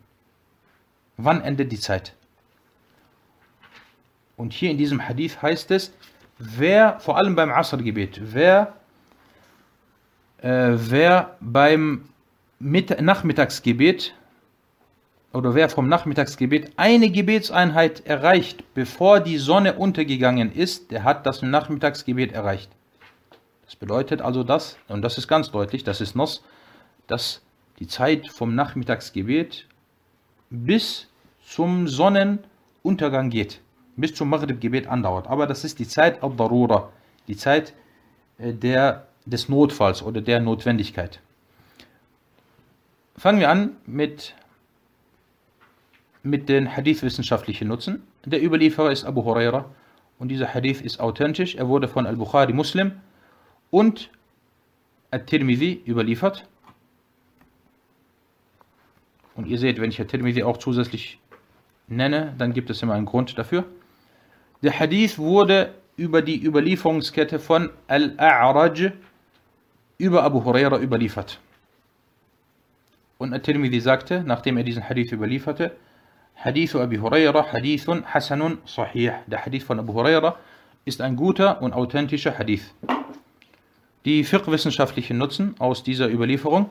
Wann 1.17 1.41
endet 1.41 1.71
die 1.71 1.79
Zeit? 1.79 2.15
Und 4.37 4.53
hier 4.53 4.71
in 4.73 4.79
diesem 4.79 5.07
Hadith 5.09 5.41
heißt 5.43 5.71
es, 5.71 5.95
wer, 6.39 6.99
vor 6.99 7.17
allem 7.17 7.37
beim 7.37 7.53
Asr-Gebet, 7.53 8.21
wer, 8.25 8.75
äh, 10.39 10.73
wer 10.75 11.37
beim 11.41 12.07
Mit 12.59 13.01
Nachmittagsgebet 13.01 14.15
oder 15.35 15.55
wer 15.55 15.69
vom 15.69 15.89
Nachmittagsgebet 15.89 16.73
eine 16.77 17.11
Gebetseinheit 17.11 18.07
erreicht, 18.07 18.63
bevor 18.75 19.19
die 19.21 19.39
Sonne 19.39 19.75
untergegangen 19.75 20.53
ist, 20.53 20.93
der 20.93 21.03
hat 21.03 21.27
das 21.27 21.43
Nachmittagsgebet 21.43 22.33
erreicht. 22.33 22.71
Das 23.65 23.75
bedeutet 23.75 24.23
also 24.23 24.45
das, 24.45 24.79
und 24.89 25.03
das 25.03 25.19
ist 25.19 25.27
ganz 25.27 25.51
deutlich, 25.51 25.83
das 25.83 26.01
ist 26.01 26.15
Nos, 26.15 26.45
dass 27.09 27.43
die 27.81 27.89
Zeit 27.89 28.29
vom 28.29 28.55
Nachmittagsgebet 28.55 29.67
bis 30.51 31.09
zum 31.45 31.89
Sonnenuntergang 31.89 33.31
geht, 33.31 33.61
bis 33.97 34.15
zum 34.15 34.31
Maghrib-Gebet 34.31 34.87
andauert. 34.87 35.27
Aber 35.27 35.49
das 35.49 35.65
ist 35.65 35.81
die 35.81 35.89
Zeit 35.89 36.23
al-Darura, 36.23 36.91
die 37.27 37.37
Zeit 37.37 37.75
äh, 38.39 38.53
der, 38.53 39.09
des 39.27 39.49
Notfalls 39.49 40.03
oder 40.03 40.21
der 40.21 40.39
Notwendigkeit. 40.39 41.21
Fangen 43.17 43.41
wir 43.41 43.51
an 43.51 43.77
mit 43.87 44.35
mit 46.25 46.49
den 46.49 46.75
Hadith-wissenschaftlichen 46.75 47.69
Nutzen. 47.69 48.03
Der 48.25 48.43
Überlieferer 48.43 48.91
ist 48.91 49.05
Abu 49.05 49.25
Huraira 49.25 49.67
und 50.19 50.29
dieser 50.29 50.53
Hadith 50.53 50.81
ist 50.81 50.99
authentisch. 50.99 51.55
Er 51.55 51.69
wurde 51.69 51.87
von 51.87 52.07
Al-Bukhari 52.07 52.55
Muslim 52.55 52.93
und 53.71 54.11
At-Tirmidhi 55.11 55.83
überliefert. 55.87 56.49
Und 59.37 59.47
ihr 59.47 59.59
seht, 59.59 59.81
wenn 59.81 59.91
ich 59.91 60.01
At-Tirmidhi 60.01 60.43
auch 60.43 60.57
zusätzlich 60.57 61.19
nenne, 61.89 62.35
dann 62.39 62.55
gibt 62.55 62.71
es 62.71 62.83
immer 62.83 62.95
einen 62.95 63.07
Grund 63.07 63.37
dafür. 63.37 63.65
Der 64.63 64.79
Hadith 64.81 65.19
wurde 65.19 65.75
über 65.97 66.23
die 66.23 66.43
Überlieferungskette 66.43 67.39
von 67.39 67.69
Al-A'raj 67.87 68.93
über 69.99 70.23
Abu 70.23 70.43
Huraira 70.43 70.79
überliefert. 70.79 71.39
Und 73.19 73.35
At-Tirmidhi 73.35 73.81
sagte, 73.81 74.25
nachdem 74.25 74.57
er 74.57 74.65
diesen 74.65 74.89
Hadith 74.89 75.13
überlieferte, 75.13 75.77
Hadithu 76.37 76.81
Abi 76.81 76.99
Huraira 76.99 77.53
Hadithun 77.53 78.05
Hasanun 78.05 78.59
Sahih. 78.67 79.13
Der 79.27 79.45
Hadith 79.45 79.65
von 79.65 79.79
Abu 79.79 79.95
Huraira 79.95 80.37
ist 80.85 81.01
ein 81.01 81.17
guter 81.17 81.63
und 81.63 81.73
authentischer 81.73 82.39
Hadith. 82.39 82.75
Die 84.05 84.25
fiqh-wissenschaftlichen 84.25 85.17
Nutzen 85.17 85.55
aus 85.59 85.83
dieser 85.83 86.11
Überlieferung. 86.11 86.69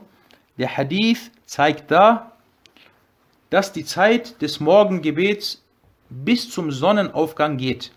Der 0.58 0.78
Hadith 0.78 1.32
zeigt 1.46 1.90
da, 1.90 2.34
dass 3.50 3.72
die 3.72 3.86
Zeit 3.86 4.42
des 4.42 4.60
Morgengebets 4.60 5.64
bis 6.10 6.50
zum 6.50 6.72
Sonnenaufgang 6.72 7.58
geht. 7.58 7.92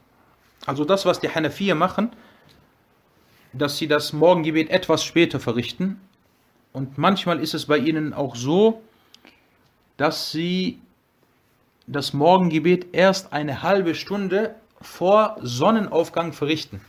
Also 0.65 0.85
das, 0.85 1.05
was 1.05 1.21
die 1.21 1.29
Hanafiya 1.29 1.75
machen, 1.75 2.11
dass 3.53 3.79
sie 3.79 3.89
das 3.89 4.13
Morgengebet 4.13 4.71
etwas 4.71 5.05
später 5.05 5.41
verrichten. 5.41 6.01
Und 6.73 6.99
manchmal 6.99 7.41
ist 7.41 7.55
es 7.55 7.67
bei 7.67 7.79
ihnen 7.79 8.13
auch 8.13 8.37
so, 8.37 8.83
dass 9.97 10.31
sie 10.31 10.81
das 11.87 12.13
Morgengebet 12.13 12.89
erst 12.93 13.33
eine 13.33 13.63
halbe 13.63 13.95
Stunde 13.95 14.55
vor 14.81 15.37
Sonnenaufgang 15.41 16.33
verrichten. 16.33 16.81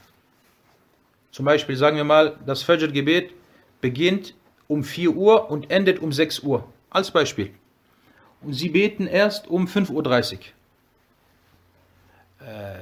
Zum 1.31 1.45
Beispiel 1.45 1.75
sagen 1.75 1.97
wir 1.97 2.03
mal, 2.03 2.37
das 2.45 2.63
Fajr-Gebet 2.63 3.31
beginnt 3.79 4.33
um 4.67 4.83
4 4.83 5.11
Uhr 5.11 5.51
und 5.51 5.69
endet 5.71 5.99
um 5.99 6.11
6 6.11 6.39
Uhr. 6.39 6.67
Als 6.89 7.11
Beispiel. 7.11 7.51
Und 8.41 8.53
sie 8.53 8.69
beten 8.69 9.07
erst 9.07 9.47
um 9.47 9.67
5.30 9.67 9.91
Uhr. 9.91 10.39
Äh, 12.47 12.75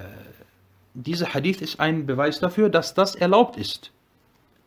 dieser 0.94 1.34
Hadith 1.34 1.62
ist 1.62 1.80
ein 1.80 2.06
Beweis 2.06 2.40
dafür, 2.40 2.70
dass 2.70 2.94
das 2.94 3.16
erlaubt 3.16 3.58
ist. 3.58 3.92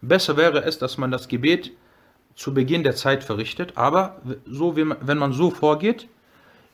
Besser 0.03 0.36
wäre 0.36 0.62
es, 0.64 0.78
dass 0.78 0.99
man 0.99 1.11
das 1.11 1.28
Gebet 1.28 1.72
zu 2.34 2.53
Beginn 2.55 2.84
der 2.84 2.94
Zeit 2.94 3.24
verrichtet, 3.24 3.72
aber 3.76 4.20
so, 4.46 4.76
wenn 4.76 5.18
man 5.18 5.32
so 5.32 5.51
vorgeht, 5.51 6.09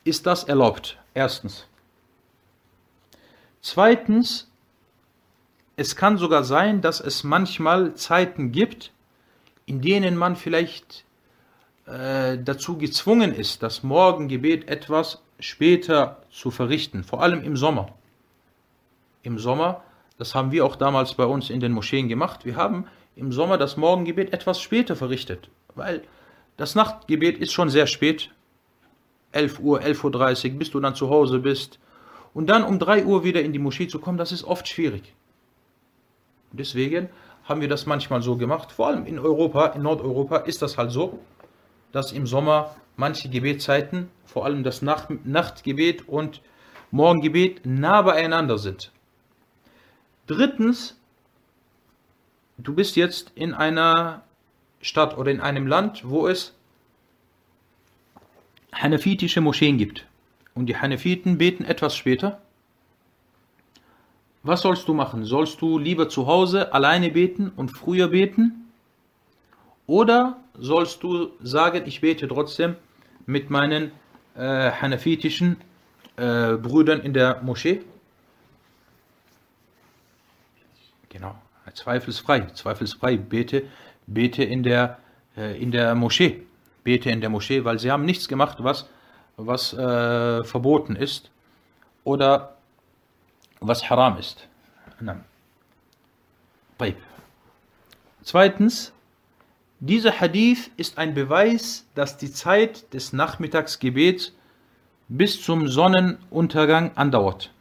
ist 0.05 0.27
das 0.27 0.45
erlaubt. 0.45 0.99
Erstens. 1.15 1.67
Zweitens, 3.61 4.51
es 5.77 5.97
kann 5.97 6.19
sogar 6.19 6.45
sein, 6.45 6.81
dass 6.81 7.01
es 7.01 7.25
manchmal 7.25 7.95
Zeiten 7.95 8.53
gibt, 8.53 8.93
in 9.67 9.81
denen 9.81 10.17
man 10.17 10.37
vielleicht 10.37 11.05
äh, 11.87 12.39
dazu 12.39 12.77
gezwungen 12.79 13.35
ist, 13.35 13.63
das 13.63 13.83
Morgengebet 13.83 14.69
etwas 14.69 15.23
später 15.41 16.23
zu 16.31 16.51
verrichten, 16.51 17.05
vor 17.05 17.23
allem 17.23 17.43
im 17.43 17.57
Sommer. 17.57 17.89
Im 19.23 19.39
Sommer, 19.39 19.83
das 20.19 20.35
haben 20.35 20.53
wir 20.53 20.65
auch 20.65 20.77
damals 20.77 21.15
bei 21.15 21.25
uns 21.25 21.51
in 21.51 21.61
den 21.61 21.73
Moscheen 21.73 22.09
gemacht, 22.09 22.45
wir 22.45 22.57
haben 22.57 22.87
im 23.17 23.33
Sommer 23.33 23.59
das 23.59 23.77
Morgengebet 23.77 24.33
etwas 24.33 24.61
später 24.61 24.97
verrichtet, 24.97 25.49
weil 25.75 26.03
das 26.57 26.75
Nachtgebet 26.75 27.39
ist 27.39 27.53
schon 27.53 27.71
sehr 27.71 27.87
spät, 27.87 28.31
11 29.35 29.61
Uhr, 29.61 29.81
11.30 29.81 30.53
Uhr, 30.53 30.59
bis 30.59 30.71
du 30.71 30.81
dann 30.81 30.95
zu 30.95 31.11
Hause 31.11 31.39
bist. 31.39 31.79
Und 32.33 32.49
dann 32.49 32.65
um 32.65 32.79
3 32.79 33.05
Uhr 33.05 33.25
wieder 33.25 33.43
in 33.43 33.53
die 33.53 33.59
Moschee 33.59 33.89
zu 33.89 33.99
kommen, 33.99 34.19
das 34.19 34.33
ist 34.33 34.45
oft 34.45 34.69
schwierig. 34.69 35.15
Deswegen 36.53 37.09
haben 37.45 37.61
wir 37.61 37.69
das 37.69 37.87
manchmal 37.87 38.23
so 38.23 38.37
gemacht. 38.37 38.73
Vor 38.73 38.89
allem 38.89 39.07
in 39.07 39.19
Europa, 39.19 39.67
in 39.67 39.83
Nordeuropa 39.83 40.39
ist 40.39 40.63
das 40.63 40.79
halt 40.79 40.91
so, 40.91 41.19
dass 41.93 42.13
im 42.13 42.27
Sommer 42.27 42.75
manche 42.97 43.29
Gebetszeiten, 43.29 44.09
vor 44.25 44.45
allem 44.45 44.63
das 44.63 44.83
Nacht 44.83 45.11
Nachtgebet 45.25 46.09
und 46.09 46.43
Morgengebet, 46.91 47.67
nah 47.67 48.03
beieinander 48.03 48.59
sind. 48.59 48.93
Drittens, 50.27 50.99
du 52.57 52.75
bist 52.75 52.97
jetzt 52.97 53.33
in 53.35 53.53
einer 53.53 54.23
Stadt 54.81 55.19
oder 55.19 55.31
in 55.31 55.41
einem 55.41 55.67
Land, 55.67 56.09
wo 56.09 56.29
es 56.29 56.55
hanafitische 58.75 59.41
Moscheen 59.41 59.79
gibt 59.79 60.07
und 60.55 60.67
die 60.67 60.77
Hanafiten 60.77 61.39
beten 61.39 61.65
etwas 61.65 61.97
später, 61.97 62.41
was 64.43 64.61
sollst 64.61 64.87
du 64.89 64.95
machen? 64.95 65.25
Sollst 65.25 65.61
du 65.63 65.79
lieber 65.79 66.09
zu 66.09 66.27
Hause 66.27 66.75
alleine 66.75 67.11
beten 67.11 67.51
und 67.57 67.71
früher 67.71 68.09
beten? 68.09 68.71
Oder 69.87 70.37
sollst 70.59 71.03
du 71.03 71.31
sagen, 71.41 71.85
ich 71.87 72.03
bete 72.03 72.29
trotzdem 72.29 72.77
mit 73.25 73.49
meinen 73.49 73.91
äh, 74.37 74.71
hanafitischen 74.71 75.57
äh, 76.17 76.55
Brüdern 76.57 77.01
in 77.01 77.15
der 77.15 77.41
Moschee? 77.43 77.81
Genau, 81.09 81.35
zweifelsfrei, 81.73 82.41
zweifelsfrei, 82.53 83.17
bete, 83.17 83.63
bete 84.07 84.45
in 84.45 84.63
der, 84.63 84.99
äh, 85.39 85.59
in 85.59 85.71
der 85.71 85.95
Moschee 85.95 86.43
bete 86.85 87.11
in 87.11 87.21
der 87.21 87.31
Moschee, 87.31 87.65
weil 87.65 87.79
sie 87.79 87.91
haben 87.91 88.05
nichts 88.05 88.29
gemacht, 88.29 88.59
was, 88.61 88.89
was 89.37 89.73
äh, 89.73 90.45
verboten 90.45 90.95
ist 90.97 91.31
oder 92.05 92.57
was 93.61 93.89
haram 93.91 94.19
ist. 94.19 94.47
Zweitens, 98.23 98.93
dieser 99.81 100.21
Hadith 100.21 100.71
ist 100.77 100.99
ein 100.99 101.15
Beweis, 101.15 101.87
dass 101.95 102.17
die 102.17 102.33
Zeit 102.33 102.93
des 102.95 103.13
Nachmittagsgebets 103.13 104.33
bis 105.09 105.43
zum 105.43 105.69
Sonnenuntergang 105.69 106.93
andauert. 106.97 107.53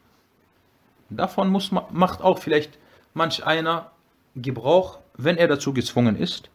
Davon 1.09 1.49
muss, 1.49 1.71
macht 1.71 2.21
auch 2.21 2.39
vielleicht 2.39 2.79
manch 3.13 3.45
einer 3.45 3.91
Gebrauch, 4.35 4.99
wenn 5.15 5.37
er 5.37 5.47
dazu 5.47 5.73
gezwungen 5.73 6.17
ist. 6.17 6.49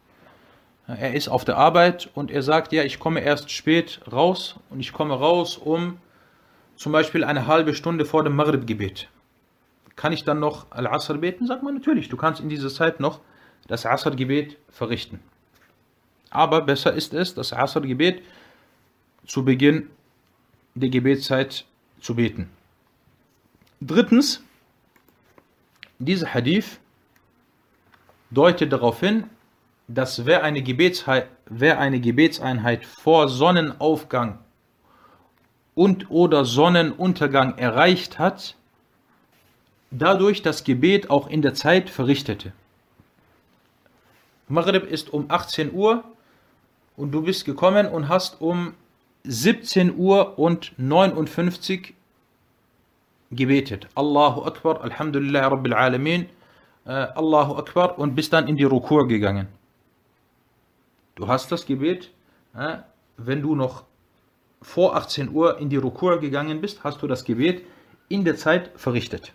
Er 0.97 1.13
ist 1.13 1.27
auf 1.27 1.45
der 1.45 1.55
Arbeit 1.55 2.09
und 2.15 2.31
er 2.31 2.41
sagt, 2.41 2.73
ja, 2.73 2.83
ich 2.83 2.97
komme 2.97 3.19
erst 3.19 3.51
spät 3.51 3.99
raus 4.11 4.55
und 4.71 4.79
ich 4.79 4.91
komme 4.91 5.13
raus 5.13 5.55
um 5.55 5.99
zum 6.75 6.91
Beispiel 6.91 7.23
eine 7.23 7.45
halbe 7.45 7.75
Stunde 7.75 8.05
vor 8.05 8.23
dem 8.23 8.35
Maghrib-Gebet. 8.35 9.07
Kann 9.95 10.13
ich 10.13 10.23
dann 10.23 10.39
noch 10.39 10.71
Al-Asr 10.71 11.19
beten? 11.19 11.45
Sagt 11.45 11.61
man 11.61 11.75
natürlich, 11.75 12.09
du 12.09 12.17
kannst 12.17 12.41
in 12.41 12.49
dieser 12.49 12.69
Zeit 12.69 12.99
noch 12.99 13.19
das 13.67 13.85
Asr-Gebet 13.85 14.57
verrichten. 14.69 15.19
Aber 16.31 16.61
besser 16.61 16.93
ist 16.93 17.13
es, 17.13 17.35
das 17.35 17.53
Asr-Gebet 17.53 18.23
zu 19.27 19.45
Beginn 19.45 19.91
der 20.73 20.89
Gebetszeit 20.89 21.65
zu 22.01 22.15
beten. 22.15 22.49
Drittens, 23.79 24.43
dieser 25.99 26.33
Hadith 26.33 26.79
deutet 28.31 28.73
darauf 28.73 29.01
hin, 29.01 29.25
dass 29.89 30.27
wer 30.27 30.43
eine, 30.43 30.63
wer 31.49 31.79
eine 31.79 31.99
Gebetseinheit 31.99 32.85
vor 32.85 33.27
Sonnenaufgang 33.27 34.37
und 35.73 36.11
oder 36.11 36.45
Sonnenuntergang 36.45 37.57
erreicht 37.57 38.19
hat, 38.19 38.55
dadurch 39.89 40.43
das 40.43 40.63
Gebet 40.63 41.09
auch 41.09 41.27
in 41.27 41.41
der 41.41 41.55
Zeit 41.55 41.89
verrichtete. 41.89 42.53
Maghrib 44.47 44.83
ist 44.83 45.11
um 45.11 45.25
18 45.27 45.73
Uhr 45.73 46.03
und 46.95 47.11
du 47.11 47.23
bist 47.23 47.45
gekommen 47.45 47.87
und 47.87 48.09
hast 48.09 48.41
um 48.41 48.75
17 49.23 49.97
Uhr 49.97 50.37
und 50.37 50.73
59 50.77 51.95
gebetet. 53.31 53.87
Allahu 53.95 54.43
Akbar, 54.43 54.81
Alhamdulillah 54.81 55.47
Rabbil 55.47 55.73
Alamin, 55.73 56.29
äh, 56.85 56.91
Allahu 56.91 57.55
Akbar 57.55 57.97
und 57.97 58.13
bist 58.15 58.33
dann 58.33 58.47
in 58.47 58.55
die 58.55 58.63
Rukur 58.63 59.07
gegangen. 59.07 59.58
Du 61.19 61.27
hast 61.27 61.51
das 61.51 61.65
Gebet, 61.65 62.11
wenn 63.17 63.41
du 63.41 63.53
noch 63.53 63.83
vor 64.61 64.95
18 64.95 65.29
Uhr 65.29 65.59
in 65.59 65.69
die 65.69 65.75
Rukur 65.75 66.21
gegangen 66.21 66.61
bist, 66.61 66.85
hast 66.85 67.01
du 67.01 67.07
das 67.07 67.25
Gebet 67.25 67.61
in 68.07 68.23
der 68.23 68.37
Zeit 68.37 68.71
verrichtet. 68.77 69.33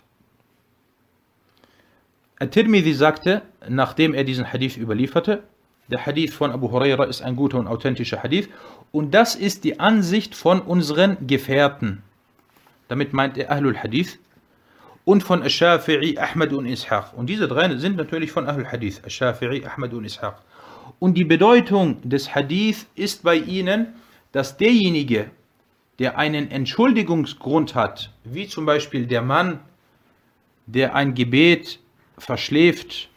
At-Tirmidhi 2.39 2.95
sagte, 2.95 3.43
nachdem 3.69 4.15
er 4.15 4.23
diesen 4.23 4.51
Hadith 4.51 4.77
überlieferte, 4.77 5.43
der 5.87 6.03
Hadith 6.03 6.33
von 6.33 6.51
Abu 6.51 6.71
Huraira 6.71 7.03
ist 7.03 7.21
ein 7.21 7.35
guter 7.35 7.59
und 7.59 7.67
authentischer 7.67 8.23
Hadith 8.23 8.49
und 8.91 9.13
das 9.13 9.35
ist 9.35 9.63
die 9.63 9.79
Ansicht 9.79 10.33
von 10.33 10.61
unseren 10.61 11.27
Gefährten. 11.27 12.01
Damit 12.87 13.13
meint 13.13 13.37
er 13.37 13.51
Ahlul 13.51 13.77
Hadith 13.77 14.17
und 15.03 15.21
von 15.21 15.43
Ash-Shafi'i, 15.43 16.17
Ahmad 16.17 16.51
und 16.51 16.65
Ishaq. 16.65 17.13
Und 17.15 17.27
diese 17.27 17.47
drei 17.47 17.75
sind 17.75 17.95
natürlich 17.95 18.31
von 18.31 18.47
Ahlul 18.47 18.65
Hadith, 18.65 19.03
Ash-Shafi'i, 19.05 19.67
Ahmad 19.67 19.93
und 19.93 20.05
Ishaq. 20.05 20.41
Und 20.99 21.15
die 21.15 21.25
Bedeutung 21.25 21.97
des 22.07 22.33
Hadith 22.33 22.87
ist 22.95 23.23
bei 23.23 23.35
ihnen, 23.35 23.95
dass 24.31 24.57
derjenige, 24.57 25.29
der 25.99 26.17
einen 26.17 26.51
Entschuldigungsgrund 26.51 27.75
hat, 27.75 28.11
wie 28.23 28.47
zum 28.47 28.65
Beispiel 28.65 29.05
der 29.07 29.21
Mann, 29.21 29.59
der 30.65 30.95
ein 30.95 31.13
Gebet 31.13 31.79
verschläft 32.17 33.09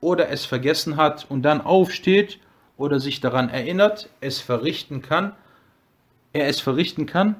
oder 0.00 0.28
es 0.28 0.44
vergessen 0.44 0.96
hat 0.96 1.26
und 1.28 1.42
dann 1.42 1.60
aufsteht 1.60 2.38
oder 2.76 3.00
sich 3.00 3.20
daran 3.20 3.48
erinnert, 3.48 4.10
es 4.20 4.40
verrichten 4.40 5.02
kann, 5.02 5.32
er 6.32 6.48
es 6.48 6.60
verrichten 6.60 7.06
kann 7.06 7.36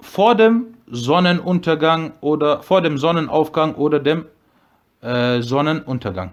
vor 0.00 0.34
dem 0.34 0.74
Sonnenuntergang 0.88 2.14
oder 2.20 2.62
vor 2.62 2.82
dem 2.82 2.98
Sonnenaufgang 2.98 3.74
oder 3.76 4.00
dem 4.00 4.26
äh, 5.00 5.40
Sonnenuntergang. 5.40 6.32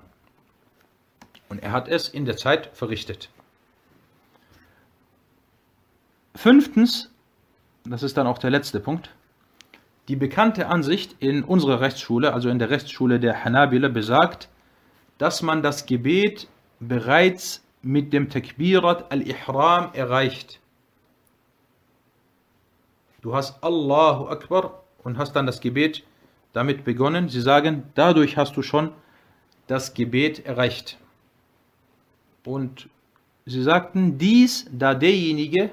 Und 1.50 1.64
er 1.64 1.72
hat 1.72 1.88
es 1.88 2.08
in 2.08 2.26
der 2.26 2.38
Zeit 2.38 2.70
verrichtet. 2.74 3.30
Fünftens, 6.36 7.12
das 7.84 8.04
ist 8.04 8.16
dann 8.16 8.28
auch 8.28 8.38
der 8.38 8.52
letzte 8.52 8.80
Punkt, 8.80 9.10
die 10.08 10.16
bekannte 10.16 10.68
Ansicht 10.68 11.16
in 11.20 11.44
unserer 11.44 11.82
Rechtsschule, 11.82 12.34
also 12.34 12.50
in 12.50 12.60
der 12.60 12.70
Rechtsschule 12.70 13.20
der 13.20 13.44
Hanabila, 13.44 13.90
besagt, 13.90 14.50
dass 15.18 15.42
man 15.42 15.62
das 15.62 15.86
Gebet 15.86 16.48
bereits 16.80 17.64
mit 17.82 18.14
dem 18.14 18.30
Takbirat 18.30 19.12
al-Ihram 19.12 19.94
erreicht. 19.94 20.60
Du 23.22 23.36
hast 23.36 23.64
Allahu 23.64 24.28
Akbar 24.30 24.84
und 25.04 25.18
hast 25.18 25.34
dann 25.34 25.46
das 25.46 25.60
Gebet 25.60 26.04
damit 26.54 26.84
begonnen. 26.84 27.30
Sie 27.30 27.42
sagen, 27.42 27.84
dadurch 27.96 28.38
hast 28.38 28.56
du 28.56 28.62
schon 28.62 28.92
das 29.68 29.94
Gebet 29.94 30.46
erreicht. 30.46 30.98
Und 32.50 32.90
sie 33.46 33.62
sagten 33.62 34.18
dies, 34.18 34.66
da 34.72 34.96
derjenige, 34.96 35.70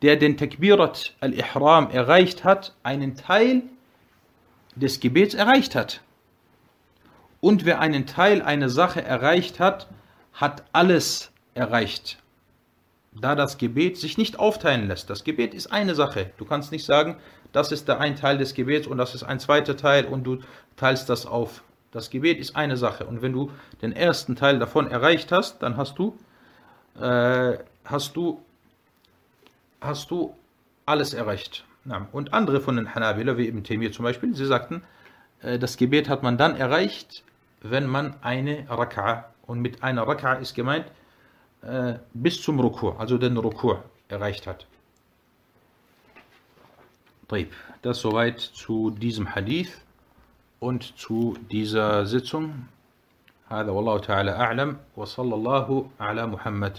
der 0.00 0.14
den 0.14 0.36
Takbirat 0.36 1.16
al-Ihram 1.18 1.90
erreicht 1.90 2.44
hat, 2.44 2.72
einen 2.84 3.16
Teil 3.16 3.62
des 4.76 5.00
Gebets 5.00 5.34
erreicht 5.34 5.74
hat. 5.74 6.02
Und 7.40 7.64
wer 7.64 7.80
einen 7.80 8.06
Teil 8.06 8.42
einer 8.42 8.68
Sache 8.68 9.02
erreicht 9.02 9.58
hat, 9.58 9.88
hat 10.34 10.62
alles 10.70 11.32
erreicht. 11.54 12.18
Da 13.10 13.34
das 13.34 13.58
Gebet 13.58 13.96
sich 13.96 14.18
nicht 14.18 14.38
aufteilen 14.38 14.86
lässt. 14.86 15.10
Das 15.10 15.24
Gebet 15.24 15.52
ist 15.52 15.66
eine 15.66 15.96
Sache. 15.96 16.30
Du 16.36 16.44
kannst 16.44 16.70
nicht 16.70 16.84
sagen, 16.84 17.16
das 17.50 17.72
ist 17.72 17.88
der 17.88 17.98
ein 17.98 18.14
Teil 18.14 18.38
des 18.38 18.54
Gebets 18.54 18.86
und 18.86 18.98
das 18.98 19.16
ist 19.16 19.24
ein 19.24 19.40
zweiter 19.40 19.76
Teil 19.76 20.04
und 20.06 20.22
du 20.22 20.38
teilst 20.76 21.08
das 21.08 21.26
auf. 21.26 21.64
Das 21.94 22.10
Gebet 22.10 22.40
ist 22.40 22.56
eine 22.56 22.76
Sache. 22.76 23.06
Und 23.06 23.22
wenn 23.22 23.32
du 23.32 23.52
den 23.80 23.92
ersten 23.92 24.34
Teil 24.34 24.58
davon 24.58 24.90
erreicht 24.90 25.30
hast, 25.30 25.62
dann 25.62 25.76
hast 25.76 25.96
du, 25.96 26.18
äh, 27.00 27.56
hast 27.84 28.16
du, 28.16 28.42
hast 29.80 30.10
du 30.10 30.34
alles 30.86 31.14
erreicht. 31.14 31.64
Und 32.10 32.34
andere 32.34 32.60
von 32.60 32.76
den 32.76 32.96
Hanabila, 32.96 33.38
wie 33.38 33.46
eben 33.46 33.62
Temir 33.62 33.92
zum 33.92 34.02
Beispiel, 34.02 34.34
sie 34.34 34.44
sagten, 34.44 34.82
äh, 35.40 35.56
das 35.56 35.76
Gebet 35.76 36.08
hat 36.08 36.24
man 36.24 36.36
dann 36.36 36.56
erreicht, 36.56 37.22
wenn 37.60 37.86
man 37.86 38.16
eine 38.22 38.64
Raka'a, 38.64 39.26
und 39.46 39.60
mit 39.60 39.84
einer 39.84 40.02
Raka'a 40.02 40.40
ist 40.40 40.54
gemeint, 40.54 40.86
äh, 41.62 41.94
bis 42.12 42.42
zum 42.42 42.58
Rukur, 42.58 42.98
also 42.98 43.18
den 43.18 43.36
Rukur 43.36 43.84
erreicht 44.08 44.48
hat. 44.48 44.66
Das 47.82 48.00
soweit 48.00 48.40
zu 48.40 48.90
diesem 48.90 49.32
Hadith 49.32 49.83
und 50.60 50.96
zu 50.98 51.36
dieser 51.50 52.06
Sitzung. 52.06 52.68
هذا 53.48 53.70
والله 53.70 53.98
تعالى 53.98 54.30
أعلم 54.30 54.76
وصلى 54.96 55.34
الله 55.34 55.90
على 56.00 56.26
محمد 56.26 56.78